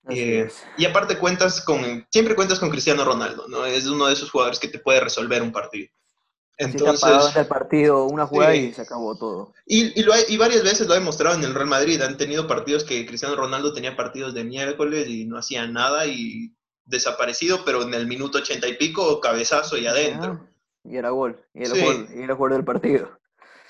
Eh, 0.10 0.50
y 0.78 0.86
aparte 0.86 1.20
cuentas 1.20 1.62
con, 1.62 2.08
siempre 2.10 2.36
cuentas 2.36 2.58
con 2.58 2.70
Cristiano 2.70 3.04
Ronaldo, 3.04 3.48
¿no? 3.48 3.66
Es 3.66 3.86
uno 3.86 4.08
de 4.08 4.14
esos 4.14 4.32
jugadores 4.32 4.60
que 4.60 4.70
te 4.70 4.80
puede 4.80 5.02
resolver 5.02 5.44
un 5.44 5.52
partido. 5.52 5.90
Entonces, 6.60 7.36
el 7.38 7.48
partido, 7.48 8.04
una 8.04 8.28
jugada 8.28 8.54
y 8.54 8.74
se 8.74 8.82
acabó 8.82 9.18
todo. 9.18 9.54
Y, 9.66 10.04
lo 10.04 10.14
y 10.28 10.36
varias 10.36 10.62
veces 10.62 10.88
lo 10.88 10.94
ha 10.94 11.00
demostrado 11.00 11.38
en 11.38 11.44
el 11.46 11.56
Real 11.56 11.70
Madrid. 11.70 12.02
Han 12.02 12.18
tenido 12.18 12.48
partidos 12.48 12.84
que 12.84 13.06
Cristiano 13.06 13.38
Ronaldo 13.38 13.74
tenía 13.74 13.96
partidos 13.96 14.34
de 14.34 14.44
miércoles 14.44 15.08
y 15.08 15.24
no 15.24 15.38
hacía 15.38 15.66
nada 15.68 16.06
y 16.06 16.54
desaparecido, 16.84 17.64
pero 17.64 17.84
en 17.84 17.94
el 17.94 18.08
minuto 18.08 18.40
ochenta 18.40 18.68
y 18.68 18.76
pico, 18.76 19.22
cabezazo 19.22 19.78
y 19.78 19.88
adentro. 19.88 20.50
y 20.84 20.98
era 20.98 21.12
gol, 21.12 21.40
y 21.54 21.64
era, 21.64 21.82
gol, 21.82 22.08
y 22.14 22.24
era 22.24 22.34
gol 22.34 22.52
del 22.52 22.66
partido. 22.66 23.18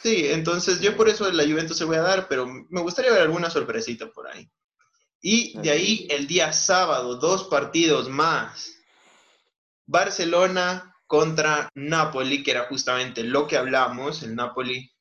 Sí, 0.02 0.28
entonces 0.30 0.82
yo 0.82 0.97
por 0.97 1.10
eso 1.10 1.32
la 1.32 1.43
Juventus 1.43 1.78
se 1.78 1.86
voy 1.86 1.97
a 1.97 2.02
dar, 2.02 2.28
pero 2.28 2.47
me 2.47 2.82
gustaría 2.82 3.12
ver 3.12 3.21
alguna 3.21 3.52
sorpresita 3.52 4.08
por 4.08 4.28
ahí. 4.28 4.49
Y 5.21 5.60
de 5.60 5.69
ahí 5.69 6.08
el 6.10 6.25
día 6.25 6.54
sábado, 6.54 7.17
dos 7.17 7.43
partidos 7.43 8.10
más. 8.10 8.71
Barcelona 9.86 10.95
contra 11.10 11.69
Napoli, 11.74 12.43
que 12.43 12.52
era 12.52 12.67
justamente 12.67 13.24
lo 13.24 13.48
que 13.48 13.58
hablamos. 13.58 14.22
El 14.22 14.36
Napoli, 14.36 14.91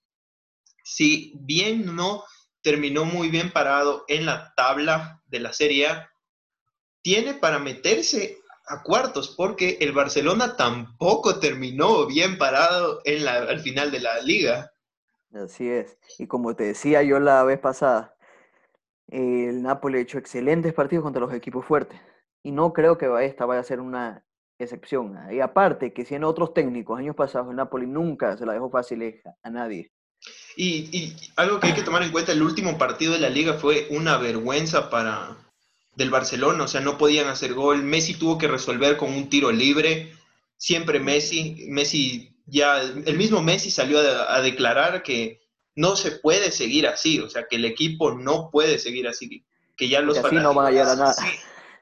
si 0.83 1.35
bien 1.37 1.95
no 1.95 2.25
terminó 2.63 3.05
muy 3.05 3.29
bien 3.29 3.53
parado 3.53 4.07
en 4.09 4.25
la 4.25 4.55
tabla 4.57 5.23
de 5.27 5.41
la 5.41 5.53
Serie 5.53 5.89
tiene 7.03 7.35
para 7.35 7.59
meterse 7.59 8.39
a 8.67 8.83
cuartos, 8.83 9.35
porque 9.37 9.77
el 9.81 9.93
Barcelona 9.93 10.57
tampoco 10.57 11.41
terminó 11.41 12.07
bien 12.07 12.39
parado 12.39 13.01
en 13.05 13.27
la, 13.27 13.37
al 13.37 13.61
final 13.61 13.91
de 13.91 14.01
la 14.01 14.19
liga. 14.21 14.73
Así 15.35 15.69
es. 15.69 15.99
Y 16.19 16.27
como 16.27 16.57
te 16.57 16.65
decía 16.65 17.03
yo 17.03 17.21
la 17.21 17.45
vez 17.45 17.59
pasada, 17.59 18.17
el 19.09 19.63
Napoli 19.63 19.99
ha 19.99 20.01
hecho 20.01 20.17
excelentes 20.17 20.73
partidos 20.73 21.03
contra 21.03 21.21
los 21.21 21.35
equipos 21.35 21.67
fuertes. 21.67 22.01
Y 22.43 22.51
no 22.51 22.73
creo 22.73 22.97
que 22.97 23.11
esta 23.27 23.45
vaya 23.45 23.61
a 23.61 23.65
ser 23.65 23.81
una 23.81 24.25
excepción. 24.59 25.17
Y 25.31 25.41
aparte, 25.41 25.93
que 25.93 26.05
si 26.05 26.15
en 26.15 26.25
otros 26.25 26.53
técnicos, 26.53 26.99
años 26.99 27.17
pasados, 27.17 27.51
el 27.51 27.57
Napoli 27.57 27.87
nunca 27.87 28.37
se 28.37 28.47
la 28.47 28.53
dejó 28.53 28.71
fácil 28.71 29.21
a 29.43 29.51
nadie. 29.51 29.91
Y, 30.57 30.89
y, 30.97 31.17
algo 31.37 31.61
que 31.61 31.69
hay 31.69 31.75
que 31.75 31.83
tomar 31.83 32.03
en 32.03 32.11
cuenta, 32.11 32.33
el 32.33 32.43
último 32.43 32.77
partido 32.77 33.13
de 33.13 33.21
la 33.21 33.31
liga 33.31 33.55
fue 33.55 33.87
una 33.91 34.19
vergüenza 34.19 34.91
para 34.91 35.37
del 35.95 36.11
Barcelona, 36.11 36.65
o 36.65 36.69
sea, 36.69 36.81
no 36.81 36.99
podían 36.99 37.29
hacer 37.29 37.55
gol. 37.55 37.83
Messi 37.83 38.15
tuvo 38.15 38.39
que 38.39 38.49
resolver 38.49 38.97
con 38.97 39.13
un 39.13 39.29
tiro 39.29 39.51
libre. 39.51 40.13
Siempre 40.57 41.01
Messi, 41.01 41.67
Messi 41.69 42.37
ya, 42.47 42.81
el 42.81 43.17
mismo 43.17 43.43
Messi 43.43 43.71
salió 43.71 43.99
a, 44.01 44.37
a 44.37 44.41
declarar 44.41 45.03
que 45.03 45.41
no 45.75 45.95
se 45.97 46.13
puede 46.13 46.51
seguir 46.51 46.87
así, 46.89 47.21
o 47.21 47.31
sea, 47.31 47.47
que 47.49 47.57
el 47.57 47.65
equipo 47.65 48.13
no 48.13 48.51
puede 48.51 48.79
seguir 48.79 49.07
así, 49.07 49.45
que 49.77 49.89
ya 49.89 50.01
los 50.01 50.19
así 50.19 50.35
no 50.37 50.53
van 50.53 50.67
a 50.67 50.71
llegar 50.71 50.89
a 50.89 50.97
nada 50.97 51.15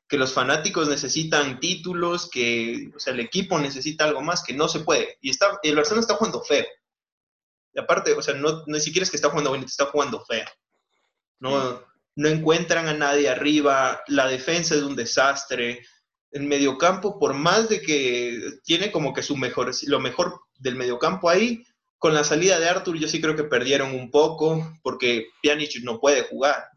que 0.08 0.18
los 0.18 0.32
fanáticos 0.32 0.88
necesitan 0.88 1.58
títulos, 1.58 2.30
que 2.30 2.90
o 2.94 3.00
sea, 3.00 3.12
el 3.12 3.20
equipo 3.20 3.58
necesita 3.58 4.04
algo 4.04 4.22
más, 4.22 4.42
que 4.44 4.54
no 4.54 4.68
se 4.68 4.80
puede. 4.80 5.18
Y 5.20 5.30
está, 5.30 5.58
el 5.62 5.76
Barcelona 5.76 6.02
está 6.02 6.14
jugando 6.14 6.42
feo. 6.42 6.64
Y 7.74 7.80
aparte, 7.80 8.12
o 8.12 8.22
sea, 8.22 8.34
no, 8.34 8.62
ni 8.66 8.80
siquiera 8.80 9.04
es 9.04 9.10
que 9.10 9.16
está 9.16 9.30
jugando 9.30 9.50
bonito, 9.50 9.66
está 9.66 9.86
jugando 9.86 10.24
feo. 10.24 10.46
No, 11.40 11.82
no 12.14 12.28
encuentran 12.28 12.88
a 12.88 12.94
nadie 12.94 13.28
arriba, 13.28 14.00
la 14.06 14.28
defensa 14.28 14.74
es 14.74 14.82
un 14.82 14.96
desastre. 14.96 15.84
El 16.30 16.44
mediocampo, 16.44 17.18
por 17.18 17.34
más 17.34 17.68
de 17.68 17.80
que 17.82 18.40
tiene 18.64 18.92
como 18.92 19.12
que 19.12 19.22
su 19.22 19.36
mejor, 19.36 19.72
lo 19.86 20.00
mejor 20.00 20.40
del 20.58 20.76
mediocampo 20.76 21.28
ahí, 21.28 21.64
con 21.98 22.14
la 22.14 22.24
salida 22.24 22.58
de 22.60 22.68
Arthur 22.68 22.98
yo 22.98 23.08
sí 23.08 23.20
creo 23.20 23.36
que 23.36 23.44
perdieron 23.44 23.94
un 23.94 24.10
poco, 24.10 24.78
porque 24.82 25.28
Pjanic 25.42 25.82
no 25.82 25.98
puede 25.98 26.22
jugar. 26.22 26.68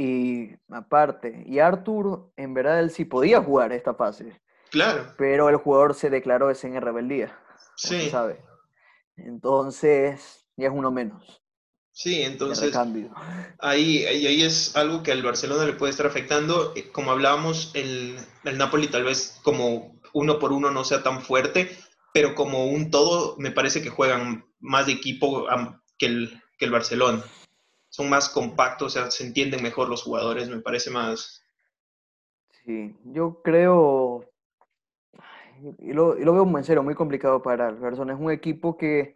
Y 0.00 0.54
aparte, 0.70 1.42
y 1.44 1.58
Arthur, 1.58 2.30
en 2.36 2.54
verdad, 2.54 2.78
él 2.78 2.92
sí 2.92 3.04
podía 3.04 3.42
jugar 3.42 3.72
esta 3.72 3.94
fase. 3.94 4.40
Claro. 4.70 5.12
Pero 5.18 5.48
el 5.48 5.56
jugador 5.56 5.92
se 5.94 6.08
declaró 6.08 6.50
ese 6.50 6.68
en 6.68 6.80
rebeldía. 6.80 7.36
Sí. 7.74 8.08
Sabe. 8.08 8.40
Entonces, 9.16 10.46
ya 10.56 10.68
es 10.68 10.72
uno 10.72 10.92
menos. 10.92 11.42
Sí, 11.90 12.22
entonces 12.22 12.72
ahí, 13.58 14.04
ahí, 14.04 14.42
es 14.44 14.76
algo 14.76 15.02
que 15.02 15.10
al 15.10 15.24
Barcelona 15.24 15.64
le 15.64 15.72
puede 15.72 15.90
estar 15.90 16.06
afectando. 16.06 16.72
Eh, 16.76 16.92
como 16.92 17.10
hablábamos, 17.10 17.72
el, 17.74 18.20
el 18.44 18.56
Napoli 18.56 18.86
tal 18.86 19.02
vez 19.02 19.40
como 19.42 20.00
uno 20.12 20.38
por 20.38 20.52
uno 20.52 20.70
no 20.70 20.84
sea 20.84 21.02
tan 21.02 21.22
fuerte, 21.22 21.76
pero 22.14 22.36
como 22.36 22.66
un 22.66 22.92
todo 22.92 23.34
me 23.38 23.50
parece 23.50 23.82
que 23.82 23.90
juegan 23.90 24.46
más 24.60 24.86
de 24.86 24.92
equipo 24.92 25.48
que 25.98 26.06
el, 26.06 26.40
que 26.56 26.66
el 26.66 26.70
Barcelona 26.70 27.24
son 27.88 28.08
más 28.08 28.28
compactos, 28.28 28.96
o 28.96 29.00
sea, 29.00 29.10
se 29.10 29.24
entienden 29.24 29.62
mejor 29.62 29.88
los 29.88 30.02
jugadores, 30.02 30.48
me 30.48 30.60
parece 30.60 30.90
más... 30.90 31.42
Sí, 32.64 32.94
yo 33.04 33.40
creo, 33.42 34.28
y 35.78 35.92
lo, 35.92 36.18
y 36.18 36.24
lo 36.24 36.32
veo 36.32 36.58
en 36.58 36.64
serio, 36.64 36.82
muy 36.82 36.94
complicado 36.94 37.42
para 37.42 37.68
el 37.68 37.76
Barcelona. 37.76 38.14
Es 38.14 38.20
un 38.20 38.30
equipo 38.30 38.76
que 38.76 39.14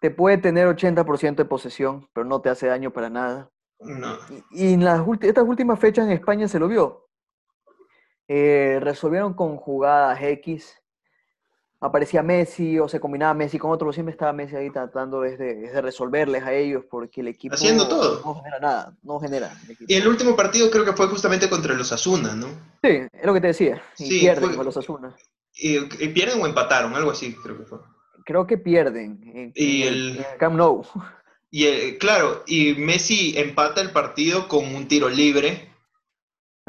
te 0.00 0.10
puede 0.10 0.38
tener 0.38 0.66
80% 0.68 1.36
de 1.36 1.44
posesión, 1.44 2.08
pero 2.12 2.24
no 2.24 2.40
te 2.40 2.50
hace 2.50 2.68
daño 2.68 2.92
para 2.92 3.10
nada. 3.10 3.50
No. 3.80 4.16
Y, 4.50 4.74
en 4.74 4.84
las 4.84 5.04
estas 5.20 5.44
últimas 5.44 5.78
fechas 5.78 6.06
en 6.06 6.12
España 6.12 6.48
se 6.48 6.58
lo 6.58 6.68
vio. 6.68 7.08
Eh, 8.28 8.78
resolvieron 8.80 9.34
con 9.34 9.56
jugadas 9.56 10.20
X 10.22 10.80
aparecía 11.80 12.22
Messi 12.22 12.78
o 12.78 12.88
se 12.88 13.00
combinaba 13.00 13.34
Messi 13.34 13.58
con 13.58 13.70
otro, 13.70 13.92
siempre 13.92 14.12
estaba 14.12 14.32
Messi 14.32 14.56
ahí 14.56 14.70
tratando 14.70 15.20
de, 15.20 15.36
de, 15.36 15.80
resolverles 15.80 16.42
a 16.42 16.52
ellos 16.52 16.84
porque 16.90 17.20
el 17.20 17.28
equipo 17.28 17.54
Haciendo 17.54 17.88
todo. 17.88 18.20
no 18.24 18.34
genera 18.36 18.58
nada, 18.58 18.96
no 19.02 19.20
genera. 19.20 19.52
Y 19.86 19.94
el 19.94 20.08
último 20.08 20.34
partido 20.34 20.70
creo 20.70 20.84
que 20.84 20.92
fue 20.92 21.06
justamente 21.08 21.48
contra 21.48 21.74
los 21.74 21.92
Asuna, 21.92 22.34
¿no? 22.34 22.48
Sí, 22.82 23.06
es 23.12 23.24
lo 23.24 23.34
que 23.34 23.40
te 23.40 23.46
decía. 23.48 23.82
Y 23.98 24.20
pierden 24.20 24.54
con 24.54 24.64
los 24.64 24.76
Asuna. 24.76 25.14
Y, 25.54 25.78
pierden 26.08 26.40
o 26.40 26.46
empataron, 26.46 26.94
algo 26.94 27.10
así 27.10 27.34
creo 27.34 27.58
que 27.58 27.64
fue. 27.64 27.78
Creo 28.24 28.46
que 28.46 28.58
pierden. 28.58 29.52
y 29.54 29.82
el, 29.82 30.24
Camp 30.38 30.56
Nou. 30.56 30.84
Y 31.50 31.96
claro, 31.96 32.42
y 32.46 32.74
Messi 32.74 33.38
empata 33.38 33.80
el 33.80 33.90
partido 33.90 34.48
con 34.48 34.74
un 34.74 34.86
tiro 34.86 35.08
libre. 35.08 35.72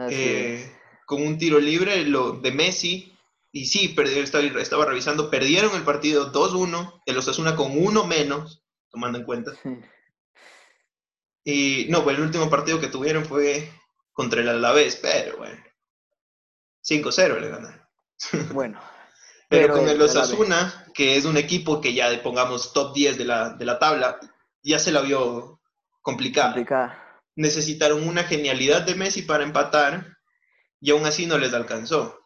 Eh, 0.10 0.72
con 1.06 1.22
un 1.22 1.38
tiro 1.38 1.60
libre 1.60 2.06
lo, 2.06 2.32
de 2.32 2.52
Messi 2.54 3.09
y 3.52 3.66
sí, 3.66 3.96
estaba, 3.98 4.44
estaba 4.44 4.86
revisando, 4.86 5.30
perdieron 5.30 5.76
el 5.76 5.84
partido 5.84 6.32
2-1, 6.32 7.02
el 7.06 7.18
Osasuna 7.18 7.56
con 7.56 7.72
uno 7.76 8.06
menos, 8.06 8.64
tomando 8.90 9.18
en 9.18 9.26
cuenta. 9.26 9.54
Y 11.44 11.88
no, 11.90 12.04
pues 12.04 12.18
el 12.18 12.24
último 12.24 12.50
partido 12.50 12.80
que 12.80 12.88
tuvieron 12.88 13.26
fue 13.26 13.72
contra 14.12 14.42
el 14.42 14.50
Alavés, 14.50 14.98
pero 14.98 15.38
bueno, 15.38 15.64
5-0 16.88 17.40
le 17.40 17.50
ganaron. 17.50 17.82
Bueno. 18.54 18.80
pero, 19.48 19.74
con 19.74 19.88
el 19.88 20.02
Osasuna, 20.02 20.86
que 20.94 21.16
es 21.16 21.26
un 21.26 21.38
equipo 21.38 21.82
que 21.82 21.94
ya 21.94 22.22
pongamos 22.22 22.74
top 22.74 22.94
10 22.94 23.18
de 23.18 23.26
la, 23.26 23.50
de 23.52 23.66
la 23.66 23.80
tabla, 23.80 24.20
ya 24.62 24.78
se 24.78 24.92
la 24.92 25.02
vio 25.02 25.62
complicada. 26.02 26.50
complicada. 26.50 27.22
Necesitaron 27.36 28.08
una 28.08 28.26
genialidad 28.26 28.82
de 28.82 28.96
Messi 28.96 29.22
para 29.22 29.44
empatar 29.44 30.18
y 30.82 30.92
aún 30.92 31.06
así 31.06 31.26
no 31.26 31.38
les 31.38 31.54
alcanzó. 31.54 32.19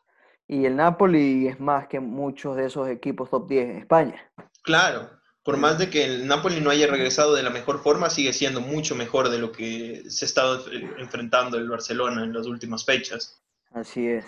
Y 0.47 0.65
el 0.65 0.75
Napoli 0.75 1.47
es 1.47 1.59
más 1.59 1.87
que 1.87 1.99
muchos 1.99 2.55
de 2.55 2.65
esos 2.65 2.87
equipos 2.89 3.29
top 3.29 3.47
10 3.47 3.69
en 3.69 3.77
España. 3.77 4.31
Claro, 4.61 5.09
por 5.43 5.57
más 5.57 5.77
de 5.77 5.89
que 5.89 6.05
el 6.05 6.27
Napoli 6.27 6.61
no 6.61 6.69
haya 6.69 6.87
regresado 6.87 7.33
de 7.33 7.43
la 7.43 7.49
mejor 7.49 7.81
forma, 7.81 8.09
sigue 8.09 8.31
siendo 8.31 8.61
mucho 8.61 8.95
mejor 8.95 9.29
de 9.29 9.39
lo 9.39 9.51
que 9.51 10.03
se 10.09 10.25
ha 10.25 10.27
estado 10.27 10.65
enfrentando 10.97 11.57
el 11.57 11.69
Barcelona 11.69 12.23
en 12.23 12.33
las 12.33 12.47
últimas 12.47 12.85
fechas. 12.85 13.41
Así 13.71 14.07
es. 14.07 14.25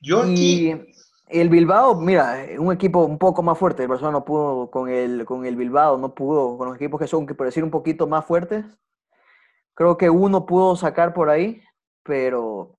yo 0.00 0.22
aquí... 0.22 0.70
Y 0.70 1.40
el 1.40 1.48
Bilbao, 1.50 2.00
mira, 2.00 2.46
un 2.58 2.72
equipo 2.72 3.04
un 3.04 3.18
poco 3.18 3.42
más 3.42 3.58
fuerte. 3.58 3.82
El 3.82 3.88
Barcelona 3.88 4.18
no 4.18 4.24
pudo 4.24 4.70
con 4.70 4.88
el, 4.88 5.24
con 5.24 5.44
el 5.44 5.56
Bilbao, 5.56 5.98
no 5.98 6.14
pudo 6.14 6.56
con 6.56 6.68
los 6.68 6.76
equipos 6.76 7.00
que 7.00 7.06
son, 7.06 7.26
por 7.26 7.46
decir, 7.46 7.64
un 7.64 7.70
poquito 7.70 8.06
más 8.06 8.24
fuertes. 8.24 8.64
Creo 9.74 9.96
que 9.96 10.10
uno 10.10 10.44
pudo 10.46 10.76
sacar 10.76 11.14
por 11.14 11.30
ahí, 11.30 11.62
pero 12.02 12.77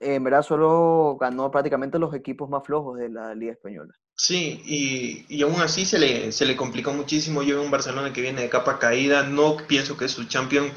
en 0.00 0.24
verdad 0.24 0.42
solo 0.42 1.16
ganó 1.18 1.50
prácticamente 1.50 1.98
los 1.98 2.14
equipos 2.14 2.48
más 2.50 2.64
flojos 2.64 2.98
de 2.98 3.08
la 3.08 3.34
Liga 3.34 3.52
Española. 3.52 3.92
Sí, 4.14 4.62
y, 4.64 5.26
y, 5.28 5.42
aún 5.42 5.60
así 5.60 5.84
se 5.84 5.98
le, 5.98 6.32
se 6.32 6.46
le 6.46 6.56
complicó 6.56 6.92
muchísimo. 6.92 7.42
Yo 7.42 7.56
veo 7.56 7.64
un 7.64 7.70
Barcelona 7.70 8.12
que 8.12 8.22
viene 8.22 8.42
de 8.42 8.48
capa 8.48 8.78
caída, 8.78 9.22
no 9.22 9.56
pienso 9.66 9.96
que 9.96 10.06
es 10.06 10.12
su 10.12 10.24
champion. 10.24 10.70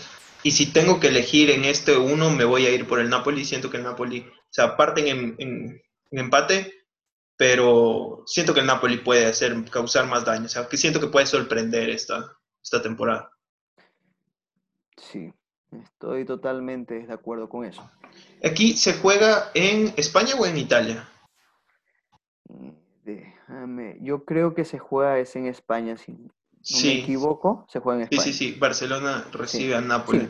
Y 0.43 0.51
si 0.51 0.71
tengo 0.71 0.99
que 0.99 1.07
elegir 1.07 1.49
en 1.49 1.65
este 1.65 1.97
uno, 1.97 2.31
me 2.31 2.45
voy 2.45 2.65
a 2.65 2.71
ir 2.71 2.87
por 2.87 2.99
el 2.99 3.09
Napoli. 3.09 3.43
Siento 3.43 3.69
que 3.69 3.77
el 3.77 3.83
Napoli, 3.83 4.21
o 4.21 4.53
sea, 4.53 4.77
parten 4.77 5.07
en, 5.07 5.35
en, 5.37 5.81
empate, 6.11 6.85
pero 7.35 8.23
siento 8.25 8.53
que 8.53 8.61
el 8.61 8.65
Napoli 8.65 8.97
puede 8.97 9.25
hacer, 9.25 9.53
causar 9.69 10.07
más 10.07 10.25
daño. 10.25 10.45
O 10.45 10.49
sea, 10.49 10.67
que 10.67 10.77
siento 10.77 10.99
que 10.99 11.07
puede 11.07 11.25
sorprender 11.25 11.89
esta, 11.89 12.37
esta 12.61 12.81
temporada. 12.81 13.31
Sí, 14.97 15.33
estoy 15.71 16.25
totalmente 16.25 17.05
de 17.05 17.13
acuerdo 17.13 17.49
con 17.49 17.65
eso. 17.65 17.89
¿Aquí 18.43 18.75
se 18.75 18.93
juega 18.93 19.51
en 19.53 19.93
España 19.97 20.35
o 20.39 20.45
en 20.45 20.57
Italia? 20.57 21.07
Mm, 22.47 22.71
déjame, 23.03 23.97
yo 24.01 24.25
creo 24.25 24.53
que 24.55 24.65
se 24.65 24.79
juega 24.79 25.19
es 25.19 25.35
en 25.35 25.45
España, 25.45 25.97
si 25.97 26.13
no 26.13 26.29
me 26.83 26.99
equivoco, 26.99 27.65
se 27.69 27.79
juega 27.79 27.99
en 27.99 28.03
España. 28.03 28.21
Sí, 28.23 28.33
sí, 28.33 28.51
sí, 28.53 28.59
Barcelona 28.59 29.25
recibe 29.31 29.75
a 29.75 29.81
Nápoles. 29.81 30.29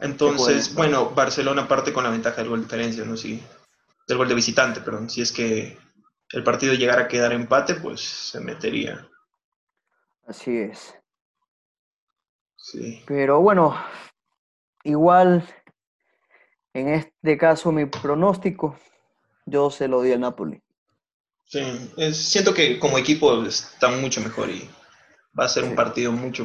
Entonces, 0.00 0.74
bueno, 0.74 1.10
Barcelona 1.10 1.66
parte 1.66 1.92
con 1.92 2.04
la 2.04 2.10
ventaja 2.10 2.36
del 2.36 2.50
gol 2.50 2.60
de 2.60 2.64
diferencia, 2.66 3.04
¿no? 3.04 3.16
Sí, 3.16 3.42
del 4.06 4.16
gol 4.16 4.28
de 4.28 4.34
visitante, 4.34 4.80
perdón. 4.80 5.10
Si 5.10 5.20
es 5.20 5.32
que 5.32 5.76
el 6.32 6.44
partido 6.44 6.74
llegara 6.74 7.02
a 7.02 7.08
quedar 7.08 7.32
empate, 7.32 7.74
pues 7.74 8.00
se 8.00 8.40
metería. 8.40 9.08
Así 10.26 10.56
es. 10.56 10.94
Sí. 12.56 13.02
Pero 13.06 13.40
bueno, 13.40 13.74
igual 14.88 15.46
en 16.74 16.88
este 16.88 17.36
caso 17.36 17.72
mi 17.72 17.86
pronóstico, 17.86 18.78
yo 19.46 19.70
se 19.70 19.88
lo 19.88 20.02
di 20.02 20.12
al 20.12 20.20
Napoli. 20.20 20.60
Sí, 21.44 21.60
siento 22.12 22.52
que 22.52 22.78
como 22.78 22.98
equipo 22.98 23.42
están 23.44 24.00
mucho 24.00 24.20
mejor 24.20 24.50
y 24.50 24.68
va 25.38 25.44
a 25.44 25.48
ser 25.48 25.64
un 25.64 25.74
partido 25.74 26.12
mucho 26.12 26.44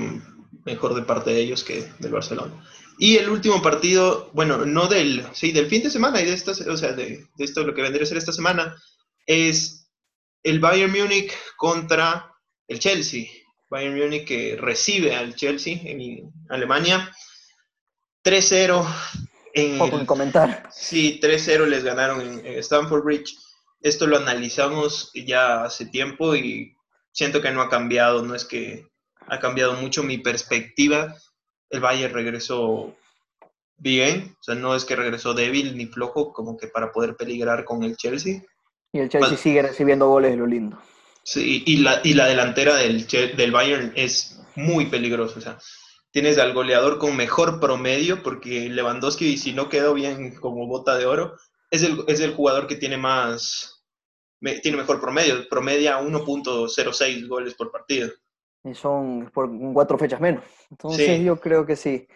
mejor 0.65 0.93
de 0.93 1.01
parte 1.01 1.31
de 1.31 1.41
ellos 1.41 1.63
que 1.63 1.83
del 1.99 2.11
Barcelona. 2.11 2.53
Y 2.97 3.17
el 3.17 3.29
último 3.29 3.61
partido, 3.61 4.29
bueno, 4.33 4.65
no 4.65 4.87
del, 4.87 5.25
sí, 5.33 5.51
del 5.51 5.67
fin 5.67 5.83
de 5.83 5.89
semana 5.89 6.21
y 6.21 6.25
de 6.25 6.33
esta, 6.33 6.51
o 6.51 6.77
sea, 6.77 6.93
de, 6.93 7.25
de 7.35 7.43
esto 7.43 7.63
lo 7.63 7.73
que 7.73 7.81
vendría 7.81 8.03
a 8.03 8.07
ser 8.07 8.17
esta 8.17 8.31
semana, 8.31 8.77
es 9.25 9.89
el 10.43 10.59
Bayern 10.59 10.91
Múnich 10.91 11.33
contra 11.57 12.33
el 12.67 12.79
Chelsea. 12.79 13.25
Bayern 13.69 13.97
Múnich 13.97 14.25
que 14.25 14.55
recibe 14.55 15.15
al 15.15 15.35
Chelsea 15.35 15.79
en 15.83 16.31
Alemania. 16.49 17.11
3-0. 18.24 18.86
En 19.55 19.78
Poco 19.78 19.99
en 19.99 20.05
comentar. 20.05 20.69
Sí, 20.71 21.19
3-0 21.21 21.67
les 21.67 21.84
ganaron 21.84 22.21
en, 22.21 22.45
en 22.45 22.59
Stamford 22.59 23.03
Bridge. 23.03 23.38
Esto 23.82 24.07
lo 24.07 24.17
analizamos 24.17 25.11
ya 25.13 25.63
hace 25.65 25.86
tiempo 25.86 26.36
y 26.36 26.76
siento 27.11 27.41
que 27.41 27.51
no 27.51 27.61
ha 27.61 27.69
cambiado, 27.69 28.24
no 28.24 28.34
es 28.34 28.45
que 28.45 28.88
ha 29.28 29.39
cambiado 29.39 29.74
mucho 29.74 30.03
mi 30.03 30.17
perspectiva. 30.17 31.15
El 31.69 31.82
Bayern 31.82 32.13
regresó 32.13 32.95
bien, 33.78 34.36
o 34.39 34.43
sea, 34.43 34.55
no 34.55 34.76
es 34.76 34.86
que 34.86 34.95
regresó 34.95 35.34
débil 35.34 35.78
ni 35.78 35.86
flojo, 35.86 36.32
como 36.32 36.57
que 36.57 36.67
para 36.67 36.91
poder 36.91 37.15
peligrar 37.15 37.65
con 37.65 37.84
el 37.84 37.97
Chelsea. 37.97 38.41
Y 38.91 38.99
el 38.99 39.09
Chelsea 39.09 39.38
sigue 39.38 39.61
recibiendo 39.61 40.07
goles 40.07 40.32
de 40.32 40.38
lo 40.38 40.47
lindo. 40.47 40.80
Sí, 41.24 41.63
y 41.65 41.78
la, 41.78 42.01
y 42.03 42.13
la 42.13 42.28
delantera 42.28 42.76
del, 42.76 43.07
del 43.07 43.51
Bayern 43.51 43.93
es 43.95 44.39
muy 44.55 44.88
peligrosa, 44.88 45.39
o 45.39 45.41
sea, 45.41 45.57
tienes 46.14 46.38
al 46.38 46.53
goleador 46.53 46.99
con 46.99 47.18
mejor 47.18 47.59
promedio, 47.59 48.22
porque 48.22 48.70
Lewandowski, 48.70 49.36
si 49.36 49.51
no 49.51 49.68
quedó 49.68 49.95
bien 49.95 50.36
como 50.36 50.68
bota 50.68 50.95
de 50.95 51.07
oro, 51.07 51.36
es 51.72 51.82
el, 51.82 52.03
es 52.07 52.20
el 52.20 52.36
jugador 52.36 52.68
que 52.68 52.76
tiene 52.76 52.97
más, 52.97 53.84
tiene 54.61 54.78
mejor 54.78 55.01
promedio, 55.01 55.49
promedia 55.49 55.99
1.06 55.99 57.28
goles 57.28 57.55
por 57.55 57.72
partido. 57.72 58.11
Y 58.64 58.76
son 58.76 59.32
por 59.34 59.49
cuatro 59.74 59.97
fechas 59.97 60.22
menos. 60.22 60.43
Entonces 60.70 61.22
yo 61.22 61.39
creo 61.39 61.66
que 61.66 61.76
sí. 61.76 62.07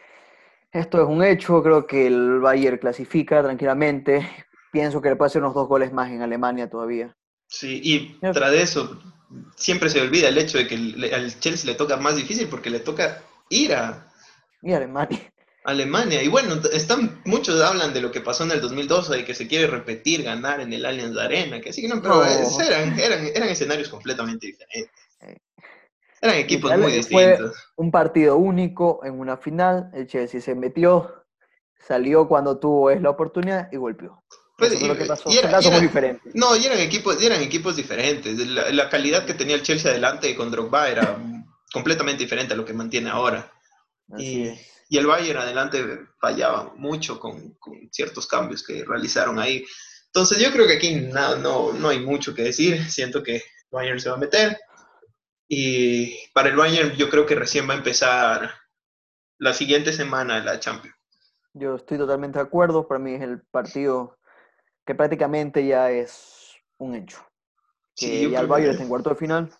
Esto 0.72 1.02
es 1.02 1.08
un 1.08 1.24
hecho, 1.24 1.64
creo 1.64 1.88
que 1.88 2.06
el 2.06 2.40
Bayern 2.40 2.78
clasifica 2.78 3.42
tranquilamente. 3.42 4.30
Pienso 4.72 5.02
que 5.02 5.10
le 5.10 5.16
puede 5.16 5.28
hacer 5.28 5.42
unos 5.42 5.56
dos 5.56 5.68
goles 5.68 5.92
más 5.92 6.12
en 6.12 6.22
Alemania 6.22 6.70
todavía. 6.70 7.18
Sí, 7.48 7.82
y 7.84 8.20
tras 8.20 8.52
de 8.52 8.62
eso, 8.62 9.00
siempre 9.56 9.90
se 9.90 10.02
olvida 10.02 10.28
el 10.28 10.38
hecho 10.38 10.60
de 10.60 10.68
que 10.68 10.76
al 11.14 11.40
Chelsea 11.40 11.72
le 11.72 11.78
toca 11.78 11.98
más 11.98 12.16
difícil 12.16 12.48
porque 12.48 12.70
le 12.70 12.80
toca 12.80 13.24
ir 13.50 13.74
a... 13.74 14.12
Y 14.62 14.74
Alemania. 14.74 15.32
Alemania. 15.68 16.24
Y 16.24 16.30
bueno, 16.30 16.56
están, 16.72 17.22
muchos 17.26 17.62
hablan 17.62 17.94
de 17.94 18.02
lo 18.02 18.10
que 18.10 18.22
pasó 18.22 18.46
en 18.46 18.52
el 18.52 18.62
2012, 18.62 19.18
de 19.18 19.26
que 19.26 19.36
se 19.36 19.48
quiere 19.48 19.68
repetir 19.68 20.24
ganar 20.24 20.62
en 20.62 20.72
el 20.72 20.86
Allianz 20.86 21.18
Arena, 21.18 21.60
que 21.60 21.72
así 21.72 21.82
que 21.82 21.90
no, 21.90 22.02
pero 22.02 22.24
Eran, 22.24 22.98
eran, 22.98 23.26
eran, 23.26 23.50
escenarios 23.50 23.90
completamente 23.90 24.48
diferentes. 24.48 24.92
Eran 26.22 26.38
equipos 26.38 26.76
muy 26.78 26.94
distintos. 26.94 27.54
un 27.76 27.92
partido 27.92 28.38
único 28.38 29.02
en 29.04 29.20
una 29.20 29.36
final, 29.36 29.92
el 29.94 30.08
Chelsea 30.08 30.40
se 30.40 30.56
metió, 30.56 31.26
salió 31.78 32.30
cuando 32.30 32.58
tuvo 32.60 32.90
la 32.92 33.10
oportunidad 33.10 33.70
y 33.72 33.76
golpeó. 33.76 34.24
Pues, 34.58 34.82
y, 34.82 34.88
lo 34.88 34.98
que 34.98 35.06
pasó. 35.06 35.30
muy 35.30 35.82
diferente. 35.82 36.32
No, 36.34 36.56
y 36.56 36.66
eran 36.66 36.80
equipos, 36.80 37.22
eran 37.22 37.42
equipos 37.42 37.76
diferentes. 37.76 38.40
La, 38.48 38.72
la, 38.72 38.90
calidad 38.90 39.26
que 39.26 39.36
tenía 39.36 39.56
el 39.56 39.62
Chelsea 39.62 39.92
adelante 39.92 40.34
con 40.36 40.50
Drogba 40.50 40.90
era 40.90 41.20
completamente 41.78 42.24
diferente 42.24 42.54
a 42.54 42.58
lo 42.58 42.66
que 42.66 42.74
mantiene 42.74 43.12
ahora. 43.12 43.52
Y, 44.18 44.50
y 44.90 44.98
el 44.98 45.06
Bayern 45.06 45.40
adelante 45.40 46.08
fallaba 46.20 46.74
mucho 46.76 47.20
con, 47.20 47.52
con, 47.60 47.76
ciertos 47.92 48.26
cambios 48.26 48.64
que 48.64 48.84
realizaron 48.84 49.38
ahí. 49.38 49.64
Entonces 50.08 50.40
yo 50.40 50.52
creo 50.52 50.66
que 50.66 50.78
aquí 50.78 50.96
no, 50.96 51.36
no, 51.36 51.74
no 51.74 51.90
hay 51.90 52.00
mucho 52.00 52.34
que 52.34 52.44
decir, 52.44 52.84
siento 52.90 53.22
que 53.22 53.44
Bayern 53.70 54.00
se 54.00 54.10
va 54.10 54.16
a 54.16 54.20
meter 54.20 54.58
y 55.48 56.28
para 56.34 56.50
el 56.50 56.56
Bayern 56.56 56.96
yo 56.96 57.10
creo 57.10 57.26
que 57.26 57.36
recién 57.36 57.70
va 57.70 57.74
a 57.74 57.78
empezar 57.78 58.52
la 59.38 59.54
siguiente 59.54 59.94
semana 59.94 60.44
la 60.44 60.60
Champions. 60.60 60.96
Yo 61.54 61.76
estoy 61.76 61.98
totalmente 61.98 62.40
de 62.40 62.46
acuerdo, 62.46 62.88
para 62.88 63.00
mí 63.00 63.14
es 63.14 63.22
el 63.22 63.42
partido 63.42 64.18
que 64.86 64.96
prácticamente 64.96 65.66
ya 65.66 65.92
es 65.92 66.56
un 66.78 66.96
hecho. 66.96 67.20
Que 67.96 68.06
sí, 68.06 68.30
ya 68.30 68.42
el 68.42 68.48
Bayern 68.48 68.72
está 68.72 68.84
en 68.84 68.90
cuarto 68.90 69.10
de 69.12 69.16
final, 69.16 69.52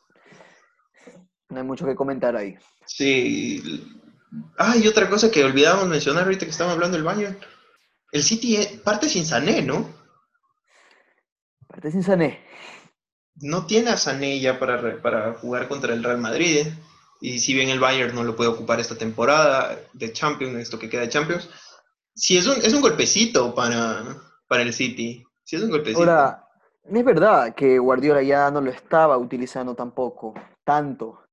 no 1.50 1.58
hay 1.58 1.64
mucho 1.64 1.86
que 1.86 1.96
comentar 1.96 2.36
ahí. 2.36 2.56
Sí, 2.86 3.62
Ah, 4.58 4.76
y 4.76 4.88
otra 4.88 5.10
cosa 5.10 5.32
que 5.32 5.44
olvidamos 5.44 5.88
mencionar 5.88 6.24
ahorita 6.24 6.46
que 6.46 6.52
estamos 6.52 6.74
hablando 6.74 6.98
del 6.98 7.06
Bayern. 7.06 7.38
El 8.12 8.24
City 8.24 8.58
parte 8.84 9.10
sin 9.10 9.26
Sané, 9.26 9.62
¿no? 9.62 9.88
Parte 11.68 11.92
sin 11.92 12.04
Sané. 12.04 12.42
No 13.36 13.66
tiene 13.66 13.92
a 13.92 13.98
Sané 13.98 14.40
ya 14.40 14.60
para, 14.60 15.02
para 15.02 15.34
jugar 15.34 15.68
contra 15.68 15.94
el 15.94 16.04
Real 16.04 16.18
Madrid. 16.18 16.68
Y 17.22 17.40
si 17.40 17.54
bien 17.54 17.70
el 17.70 17.80
Bayern 17.80 18.16
no 18.16 18.24
lo 18.24 18.36
puede 18.36 18.50
ocupar 18.50 18.80
esta 18.80 18.98
temporada 18.98 19.80
de 19.94 20.14
Champions, 20.14 20.56
esto 20.56 20.78
que 20.78 20.90
queda 20.90 21.02
de 21.02 21.10
Champions, 21.10 21.50
sí 22.14 22.38
es 22.38 22.46
un, 22.48 22.58
es 22.58 22.74
un 22.74 22.82
golpecito 22.82 23.56
para, 23.56 24.04
para 24.48 24.64
el 24.64 24.74
City. 24.74 25.24
Sí 25.44 25.56
es 25.56 25.64
un 25.64 25.72
golpecito. 25.72 26.00
Ahora, 26.00 26.48
es 26.84 27.06
verdad 27.06 27.56
que 27.56 27.80
Guardiola 27.80 28.22
ya 28.22 28.52
no 28.52 28.62
lo 28.62 28.72
estaba 28.72 29.18
utilizando 29.18 29.74
tampoco 29.74 30.34
tanto 30.64 31.27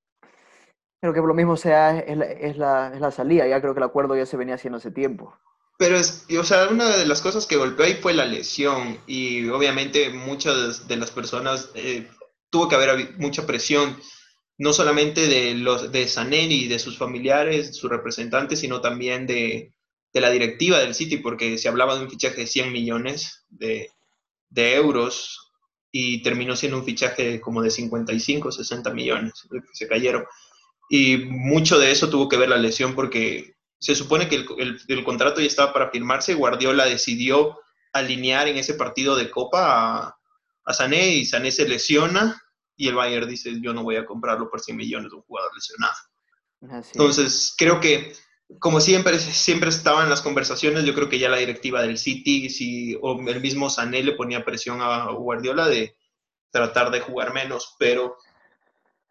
Creo 1.04 1.12
que 1.12 1.20
por 1.20 1.28
lo 1.28 1.34
mismo 1.34 1.58
sea, 1.58 1.98
es 1.98 2.16
la, 2.16 2.24
es, 2.24 2.56
la, 2.56 2.90
es 2.94 2.98
la 2.98 3.10
salida, 3.10 3.46
ya 3.46 3.60
creo 3.60 3.74
que 3.74 3.80
el 3.80 3.84
acuerdo 3.84 4.16
ya 4.16 4.24
se 4.24 4.38
venía 4.38 4.54
haciendo 4.54 4.78
hace 4.78 4.90
tiempo. 4.90 5.36
Pero 5.76 5.98
es, 5.98 6.24
o 6.40 6.44
sea, 6.44 6.68
una 6.68 6.96
de 6.96 7.04
las 7.04 7.20
cosas 7.20 7.44
que 7.44 7.58
golpeó 7.58 7.84
ahí 7.84 7.92
fue 7.92 8.14
la 8.14 8.24
lesión 8.24 8.96
y 9.06 9.46
obviamente 9.50 10.08
muchas 10.08 10.88
de 10.88 10.96
las 10.96 11.10
personas 11.10 11.68
eh, 11.74 12.08
tuvo 12.48 12.70
que 12.70 12.76
haber 12.76 13.18
mucha 13.18 13.46
presión, 13.46 14.00
no 14.56 14.72
solamente 14.72 15.26
de 15.26 15.52
los 15.56 15.92
de 15.92 16.08
Sané 16.08 16.44
y 16.44 16.68
de 16.68 16.78
sus 16.78 16.96
familiares, 16.96 17.76
sus 17.76 17.90
representantes, 17.90 18.60
sino 18.60 18.80
también 18.80 19.26
de, 19.26 19.74
de, 20.10 20.20
la 20.22 20.30
directiva 20.30 20.78
del 20.78 20.94
City, 20.94 21.18
porque 21.18 21.58
se 21.58 21.68
hablaba 21.68 21.96
de 21.96 22.04
un 22.04 22.10
fichaje 22.10 22.40
de 22.40 22.46
100 22.46 22.72
millones 22.72 23.44
de, 23.50 23.90
de 24.48 24.74
euros 24.76 25.52
y 25.92 26.22
terminó 26.22 26.56
siendo 26.56 26.78
un 26.78 26.84
fichaje 26.86 27.42
como 27.42 27.60
de 27.60 27.70
55, 27.70 28.50
60 28.50 28.90
millones, 28.94 29.34
se 29.74 29.86
cayeron. 29.86 30.24
Y 30.88 31.16
mucho 31.16 31.78
de 31.78 31.90
eso 31.90 32.10
tuvo 32.10 32.28
que 32.28 32.36
ver 32.36 32.48
la 32.48 32.56
lesión 32.56 32.94
porque 32.94 33.56
se 33.78 33.94
supone 33.94 34.28
que 34.28 34.36
el, 34.36 34.80
el, 34.88 35.04
contrato 35.04 35.40
ya 35.40 35.46
estaba 35.46 35.72
para 35.72 35.90
firmarse 35.90 36.34
Guardiola 36.34 36.86
decidió 36.86 37.58
alinear 37.92 38.48
en 38.48 38.56
ese 38.56 38.74
partido 38.74 39.16
de 39.16 39.30
Copa 39.30 40.06
a, 40.06 40.18
a 40.64 40.74
Sané 40.74 41.16
y 41.16 41.26
Sané 41.26 41.50
se 41.50 41.68
lesiona 41.68 42.40
y 42.76 42.88
el 42.88 42.94
Bayern 42.94 43.28
dice 43.28 43.52
yo 43.60 43.72
no 43.72 43.82
voy 43.82 43.96
a 43.96 44.06
comprarlo 44.06 44.50
por 44.50 44.60
100 44.60 44.76
millones 44.76 45.10
de 45.10 45.16
un 45.16 45.22
jugador 45.22 45.52
lesionado. 45.54 45.94
Entonces 46.92 47.54
creo 47.56 47.80
que 47.80 48.14
como 48.58 48.80
siempre, 48.80 49.18
siempre 49.18 49.70
estaban 49.70 50.10
las 50.10 50.22
conversaciones, 50.22 50.84
yo 50.84 50.94
creo 50.94 51.08
que 51.08 51.18
ya 51.18 51.28
la 51.28 51.38
directiva 51.38 51.82
del 51.82 51.98
City 51.98 52.50
si, 52.50 52.96
o 53.00 53.18
el 53.28 53.40
mismo 53.40 53.70
Sané 53.70 54.02
le 54.02 54.12
ponía 54.12 54.44
presión 54.44 54.80
a 54.80 55.10
Guardiola 55.10 55.66
de 55.66 55.96
tratar 56.50 56.90
de 56.90 57.00
jugar 57.00 57.32
menos, 57.32 57.74
pero 57.78 58.16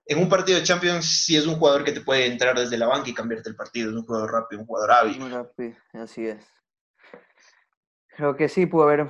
en 0.06 0.20
un 0.20 0.30
partido 0.30 0.58
de 0.60 0.66
Champions 0.66 1.06
sí 1.26 1.36
es 1.38 1.47
un 1.47 1.56
jugador 1.56 1.84
que 1.84 1.91
te 1.91 2.01
puede 2.01 2.26
entrar 2.26 2.58
desde 2.58 2.78
la 2.78 2.88
banca 2.88 3.10
y 3.10 3.14
cambiarte 3.14 3.49
el 3.49 3.56
partido, 3.56 3.89
es 3.89 3.95
un 3.95 4.06
jugador 4.06 4.32
rápido, 4.32 4.62
un 4.62 4.68
jugador 4.68 4.91
hábil. 4.91 5.20
Muy 5.20 5.30
rápido, 5.30 5.76
así 5.93 6.28
es. 6.28 6.45
Creo 8.16 8.36
que 8.36 8.47
sí 8.49 8.66
pudo 8.66 8.84
haber, 8.84 9.10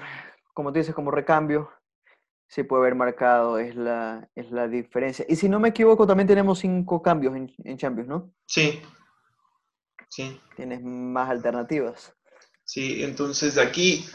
como 0.53 0.71
tú 0.71 0.79
dices, 0.79 0.95
como 0.95 1.11
recambio. 1.11 1.69
sí 2.47 2.63
puede 2.63 2.83
haber 2.83 2.95
marcado, 2.95 3.57
es 3.57 3.75
la, 3.75 4.29
es 4.35 4.51
la 4.51 4.67
diferencia. 4.67 5.25
Y 5.27 5.35
si 5.35 5.49
no 5.49 5.59
me 5.59 5.69
equivoco, 5.69 6.05
también 6.05 6.27
tenemos 6.27 6.59
cinco 6.59 7.01
cambios 7.01 7.35
en, 7.35 7.51
en 7.63 7.77
Champions, 7.77 8.07
¿no? 8.07 8.33
Sí. 8.45 8.81
Sí. 10.09 10.39
Tienes 10.55 10.81
más 10.83 11.29
alternativas. 11.29 12.13
Sí, 12.63 13.03
entonces 13.03 13.57
aquí 13.57 14.05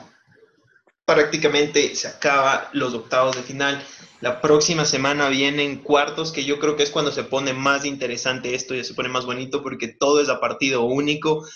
prácticamente 1.09 1.95
se 1.95 2.07
acaba 2.07 2.69
los 2.75 2.93
octavos 2.93 3.35
de 3.35 3.43
final. 3.43 3.83
La 4.21 4.43
próxima 4.43 4.85
semana 4.85 5.31
vienen 5.31 5.79
cuartos, 5.79 6.33
que 6.33 6.45
yo 6.45 6.59
creo 6.59 6.77
que 6.77 6.83
es 6.83 6.91
cuando 6.91 7.13
se 7.13 7.25
pone 7.25 7.55
más 7.55 7.87
interesante 7.87 8.55
esto, 8.55 8.75
y 8.75 8.85
se 8.85 8.93
pone 8.93 9.09
más 9.09 9.25
bonito 9.25 9.63
porque 9.63 9.89
todo 9.89 10.21
es 10.21 10.29
a 10.29 10.39
partido 10.39 10.83
único. 10.83 11.49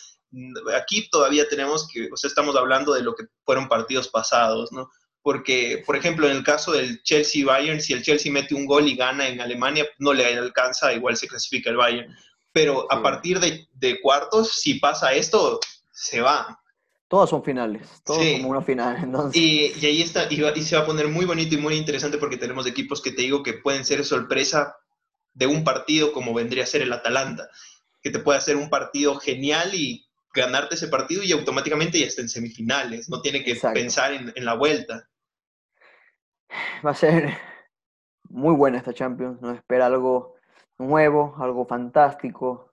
Aquí 0.75 1.07
todavía 1.11 1.47
tenemos 1.51 1.87
que, 1.87 2.09
o 2.11 2.17
sea, 2.17 2.29
estamos 2.29 2.57
hablando 2.57 2.95
de 2.95 3.03
lo 3.03 3.15
que 3.15 3.25
fueron 3.45 3.69
partidos 3.69 4.09
pasados, 4.09 4.73
¿no? 4.73 4.91
Porque, 5.21 5.83
por 5.85 5.97
ejemplo, 5.97 6.27
en 6.27 6.39
el 6.39 6.45
caso 6.45 6.73
del 6.73 7.03
Chelsea-Bayern, 7.03 7.83
si 7.83 7.93
el 7.93 8.03
Chelsea 8.03 8.33
mete 8.33 8.55
un 8.55 8.65
gol 8.65 8.89
y 8.89 8.97
gana 8.97 9.29
en 9.29 9.43
Alemania, 9.43 9.87
no 9.99 10.15
le 10.15 10.25
alcanza, 10.25 10.95
igual 10.95 11.19
se 11.19 11.29
clasifica 11.29 11.69
el 11.69 11.77
Bayern. 11.77 12.17
Pero 12.53 12.91
a 12.91 13.03
partir 13.03 13.39
de, 13.39 13.69
de 13.75 14.01
cuartos, 14.01 14.53
si 14.53 14.75
pasa 14.75 15.13
esto, 15.13 15.61
se 15.93 16.23
va. 16.23 16.62
Todas 17.13 17.29
son 17.29 17.45
finales, 17.45 18.01
todas 18.07 18.27
como 18.39 18.49
una 18.49 18.63
final. 18.63 18.97
Entonces. 19.05 19.39
Y, 19.39 19.71
y, 19.79 19.85
ahí 19.85 20.01
está, 20.01 20.33
y, 20.33 20.43
y, 20.43 20.63
se 20.63 20.77
va 20.77 20.83
a 20.85 20.87
poner 20.87 21.09
muy 21.09 21.27
bonito 21.27 21.55
y 21.55 21.59
muy 21.59 21.75
interesante 21.75 22.17
porque 22.17 22.39
tenemos 22.39 22.67
equipos 22.67 23.03
que 23.03 23.13
te 23.13 23.21
digo 23.21 23.43
que 23.43 23.53
pueden 23.53 23.85
ser 23.85 24.03
sorpresa 24.03 24.79
de 25.35 25.47
un 25.47 25.63
partido 25.63 26.11
como 26.15 26.33
vendría 26.33 26.63
a 26.63 26.67
ser 26.67 26.81
el 26.81 26.91
Atalanta, 26.91 27.51
que 28.01 28.09
te 28.09 28.19
puede 28.19 28.39
hacer 28.39 28.57
un 28.57 28.71
partido 28.71 29.17
genial 29.17 29.75
y 29.75 30.09
ganarte 30.33 30.77
ese 30.77 30.89
partido 30.89 31.23
y 31.23 31.33
automáticamente 31.33 32.01
ya 32.01 32.07
está 32.07 32.23
en 32.23 32.31
semifinales, 32.31 33.11
no 33.11 33.21
tiene 33.21 33.45
que 33.45 33.53
Exacto. 33.53 33.79
pensar 33.79 34.15
en, 34.15 34.33
en, 34.35 34.47
la 34.47 34.55
vuelta. 34.55 35.07
Va 36.83 36.93
a 36.93 36.95
ser 36.95 37.37
muy 38.31 38.55
buena 38.55 38.79
esta 38.79 38.95
Champions, 38.95 39.39
nos 39.43 39.57
espera 39.59 39.85
algo 39.85 40.37
nuevo, 40.79 41.37
algo 41.39 41.67
fantástico, 41.67 42.73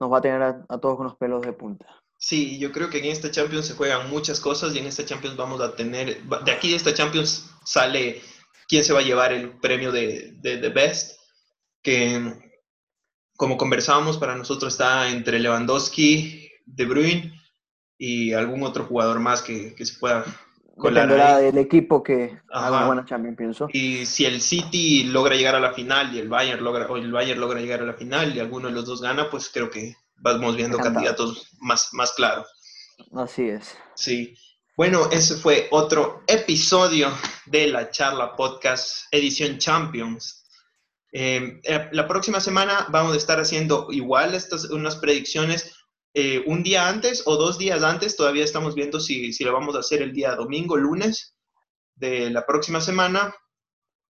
nos 0.00 0.12
va 0.12 0.18
a 0.18 0.22
tener 0.22 0.42
a, 0.42 0.66
a 0.68 0.78
todos 0.78 0.96
con 0.96 1.06
los 1.06 1.14
pelos 1.14 1.42
de 1.42 1.52
punta. 1.52 1.86
Sí, 2.18 2.58
yo 2.58 2.72
creo 2.72 2.88
que 2.88 2.98
en 2.98 3.04
esta 3.06 3.30
Champions 3.30 3.66
se 3.66 3.74
juegan 3.74 4.10
muchas 4.10 4.40
cosas 4.40 4.74
y 4.74 4.78
en 4.78 4.86
esta 4.86 5.04
Champions 5.04 5.36
vamos 5.36 5.60
a 5.60 5.76
tener, 5.76 6.22
de 6.22 6.52
aquí 6.52 6.70
de 6.70 6.76
esta 6.76 6.94
Champions 6.94 7.50
sale 7.64 8.22
quién 8.68 8.84
se 8.84 8.92
va 8.92 9.00
a 9.00 9.04
llevar 9.04 9.32
el 9.32 9.50
premio 9.58 9.92
de, 9.92 10.32
de, 10.40 10.56
de 10.56 10.68
Best, 10.70 11.20
que 11.82 12.32
como 13.36 13.56
conversábamos, 13.56 14.18
para 14.18 14.34
nosotros 14.34 14.72
está 14.72 15.08
entre 15.10 15.38
Lewandowski, 15.38 16.50
De 16.64 16.86
Bruyne 16.86 17.32
y 17.98 18.32
algún 18.32 18.62
otro 18.62 18.84
jugador 18.84 19.20
más 19.20 19.42
que, 19.42 19.74
que 19.74 19.84
se 19.84 19.98
pueda 19.98 20.24
colar 20.76 21.08
Dependerá 21.08 21.38
del 21.38 21.58
equipo 21.58 22.02
que 22.02 22.38
Ajá. 22.50 22.66
haga 22.66 22.76
una 22.78 22.86
buena 22.86 23.04
Champions, 23.04 23.36
pienso. 23.36 23.68
Y 23.72 24.06
si 24.06 24.24
el 24.24 24.40
City 24.40 25.04
logra 25.04 25.36
llegar 25.36 25.54
a 25.54 25.60
la 25.60 25.72
final 25.72 26.14
y 26.14 26.18
el 26.18 26.28
Bayern 26.28 26.64
logra, 26.64 26.86
o 26.86 26.96
el 26.96 27.12
Bayern 27.12 27.40
logra 27.40 27.60
llegar 27.60 27.80
a 27.82 27.86
la 27.86 27.94
final 27.94 28.34
y 28.34 28.40
alguno 28.40 28.68
de 28.68 28.74
los 28.74 28.86
dos 28.86 29.00
gana, 29.02 29.30
pues 29.30 29.50
creo 29.52 29.70
que 29.70 29.94
vamos 30.16 30.56
viendo 30.56 30.78
Encantado. 30.78 31.06
candidatos 31.06 31.48
más, 31.60 31.88
más 31.92 32.12
claros. 32.12 32.46
Así 33.14 33.48
es. 33.48 33.76
Sí. 33.94 34.34
Bueno, 34.76 35.08
ese 35.10 35.36
fue 35.36 35.68
otro 35.70 36.22
episodio 36.26 37.10
de 37.46 37.68
la 37.68 37.90
charla 37.90 38.36
podcast 38.36 39.04
edición 39.10 39.58
Champions. 39.58 40.44
Eh, 41.12 41.60
la 41.92 42.06
próxima 42.06 42.40
semana 42.40 42.86
vamos 42.90 43.14
a 43.14 43.16
estar 43.16 43.40
haciendo 43.40 43.88
igual 43.90 44.34
estas 44.34 44.66
unas 44.66 44.96
predicciones 44.96 45.74
eh, 46.12 46.42
un 46.46 46.62
día 46.62 46.88
antes 46.88 47.22
o 47.24 47.36
dos 47.36 47.58
días 47.58 47.82
antes. 47.82 48.16
Todavía 48.16 48.44
estamos 48.44 48.74
viendo 48.74 49.00
si, 49.00 49.32
si 49.32 49.44
lo 49.44 49.52
vamos 49.52 49.76
a 49.76 49.80
hacer 49.80 50.02
el 50.02 50.12
día 50.12 50.34
domingo, 50.34 50.76
lunes 50.76 51.36
de 51.94 52.30
la 52.30 52.44
próxima 52.44 52.80
semana 52.80 53.34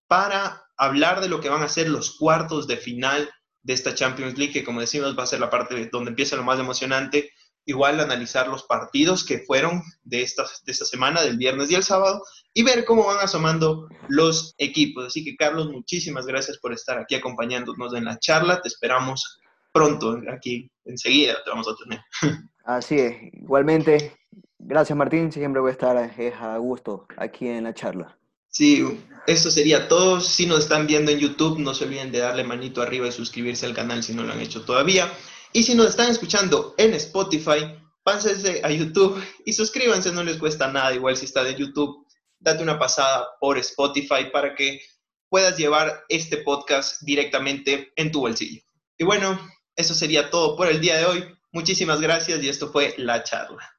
para 0.08 0.64
hablar 0.76 1.20
de 1.20 1.28
lo 1.28 1.40
que 1.40 1.48
van 1.48 1.62
a 1.62 1.68
ser 1.68 1.88
los 1.88 2.16
cuartos 2.16 2.66
de 2.66 2.76
final 2.76 3.30
de 3.66 3.72
esta 3.72 3.96
Champions 3.96 4.38
League, 4.38 4.52
que 4.52 4.62
como 4.62 4.80
decimos 4.80 5.18
va 5.18 5.24
a 5.24 5.26
ser 5.26 5.40
la 5.40 5.50
parte 5.50 5.88
donde 5.90 6.10
empieza 6.10 6.36
lo 6.36 6.44
más 6.44 6.60
emocionante. 6.60 7.30
Igual 7.64 7.98
analizar 7.98 8.46
los 8.46 8.62
partidos 8.62 9.24
que 9.24 9.40
fueron 9.40 9.82
de 10.04 10.22
esta, 10.22 10.44
de 10.64 10.70
esta 10.70 10.84
semana, 10.84 11.20
del 11.20 11.36
viernes 11.36 11.68
y 11.68 11.74
el 11.74 11.82
sábado, 11.82 12.22
y 12.54 12.62
ver 12.62 12.84
cómo 12.84 13.04
van 13.04 13.18
asomando 13.18 13.88
los 14.06 14.54
equipos. 14.58 15.06
Así 15.06 15.24
que 15.24 15.34
Carlos, 15.34 15.68
muchísimas 15.72 16.26
gracias 16.26 16.58
por 16.58 16.72
estar 16.72 16.96
aquí 16.96 17.16
acompañándonos 17.16 17.92
en 17.94 18.04
la 18.04 18.20
charla. 18.20 18.60
Te 18.62 18.68
esperamos 18.68 19.40
pronto, 19.72 20.16
aquí 20.32 20.70
enseguida 20.84 21.34
te 21.44 21.50
vamos 21.50 21.66
a 21.66 21.74
tener. 21.74 22.00
Así 22.64 23.00
es, 23.00 23.16
igualmente, 23.32 24.12
gracias 24.60 24.96
Martín, 24.96 25.32
siempre 25.32 25.60
voy 25.60 25.70
a 25.70 25.72
estar 25.72 25.96
a 25.96 26.58
gusto 26.58 27.06
aquí 27.16 27.48
en 27.48 27.64
la 27.64 27.74
charla. 27.74 28.16
Sí, 28.56 28.82
eso 29.26 29.50
sería 29.50 29.86
todo. 29.86 30.18
Si 30.22 30.46
nos 30.46 30.60
están 30.60 30.86
viendo 30.86 31.10
en 31.10 31.18
YouTube, 31.18 31.58
no 31.58 31.74
se 31.74 31.84
olviden 31.84 32.10
de 32.10 32.20
darle 32.20 32.42
manito 32.42 32.80
arriba 32.80 33.06
y 33.06 33.12
suscribirse 33.12 33.66
al 33.66 33.74
canal 33.74 34.02
si 34.02 34.14
no 34.14 34.22
lo 34.22 34.32
han 34.32 34.40
hecho 34.40 34.62
todavía. 34.64 35.12
Y 35.52 35.64
si 35.64 35.74
nos 35.74 35.88
están 35.88 36.10
escuchando 36.10 36.74
en 36.78 36.94
Spotify, 36.94 37.78
pásense 38.02 38.62
a 38.64 38.70
YouTube 38.70 39.22
y 39.44 39.52
suscríbanse, 39.52 40.10
no 40.10 40.24
les 40.24 40.38
cuesta 40.38 40.72
nada. 40.72 40.94
Igual 40.94 41.18
si 41.18 41.26
está 41.26 41.44
de 41.44 41.54
YouTube, 41.54 42.06
date 42.38 42.62
una 42.62 42.78
pasada 42.78 43.26
por 43.40 43.58
Spotify 43.58 44.30
para 44.32 44.54
que 44.54 44.80
puedas 45.28 45.58
llevar 45.58 46.04
este 46.08 46.38
podcast 46.38 47.02
directamente 47.02 47.92
en 47.94 48.10
tu 48.10 48.20
bolsillo. 48.20 48.62
Y 48.96 49.04
bueno, 49.04 49.38
eso 49.74 49.92
sería 49.92 50.30
todo 50.30 50.56
por 50.56 50.68
el 50.68 50.80
día 50.80 50.96
de 50.96 51.04
hoy. 51.04 51.24
Muchísimas 51.52 52.00
gracias 52.00 52.42
y 52.42 52.48
esto 52.48 52.72
fue 52.72 52.94
La 52.96 53.22
Charla. 53.22 53.75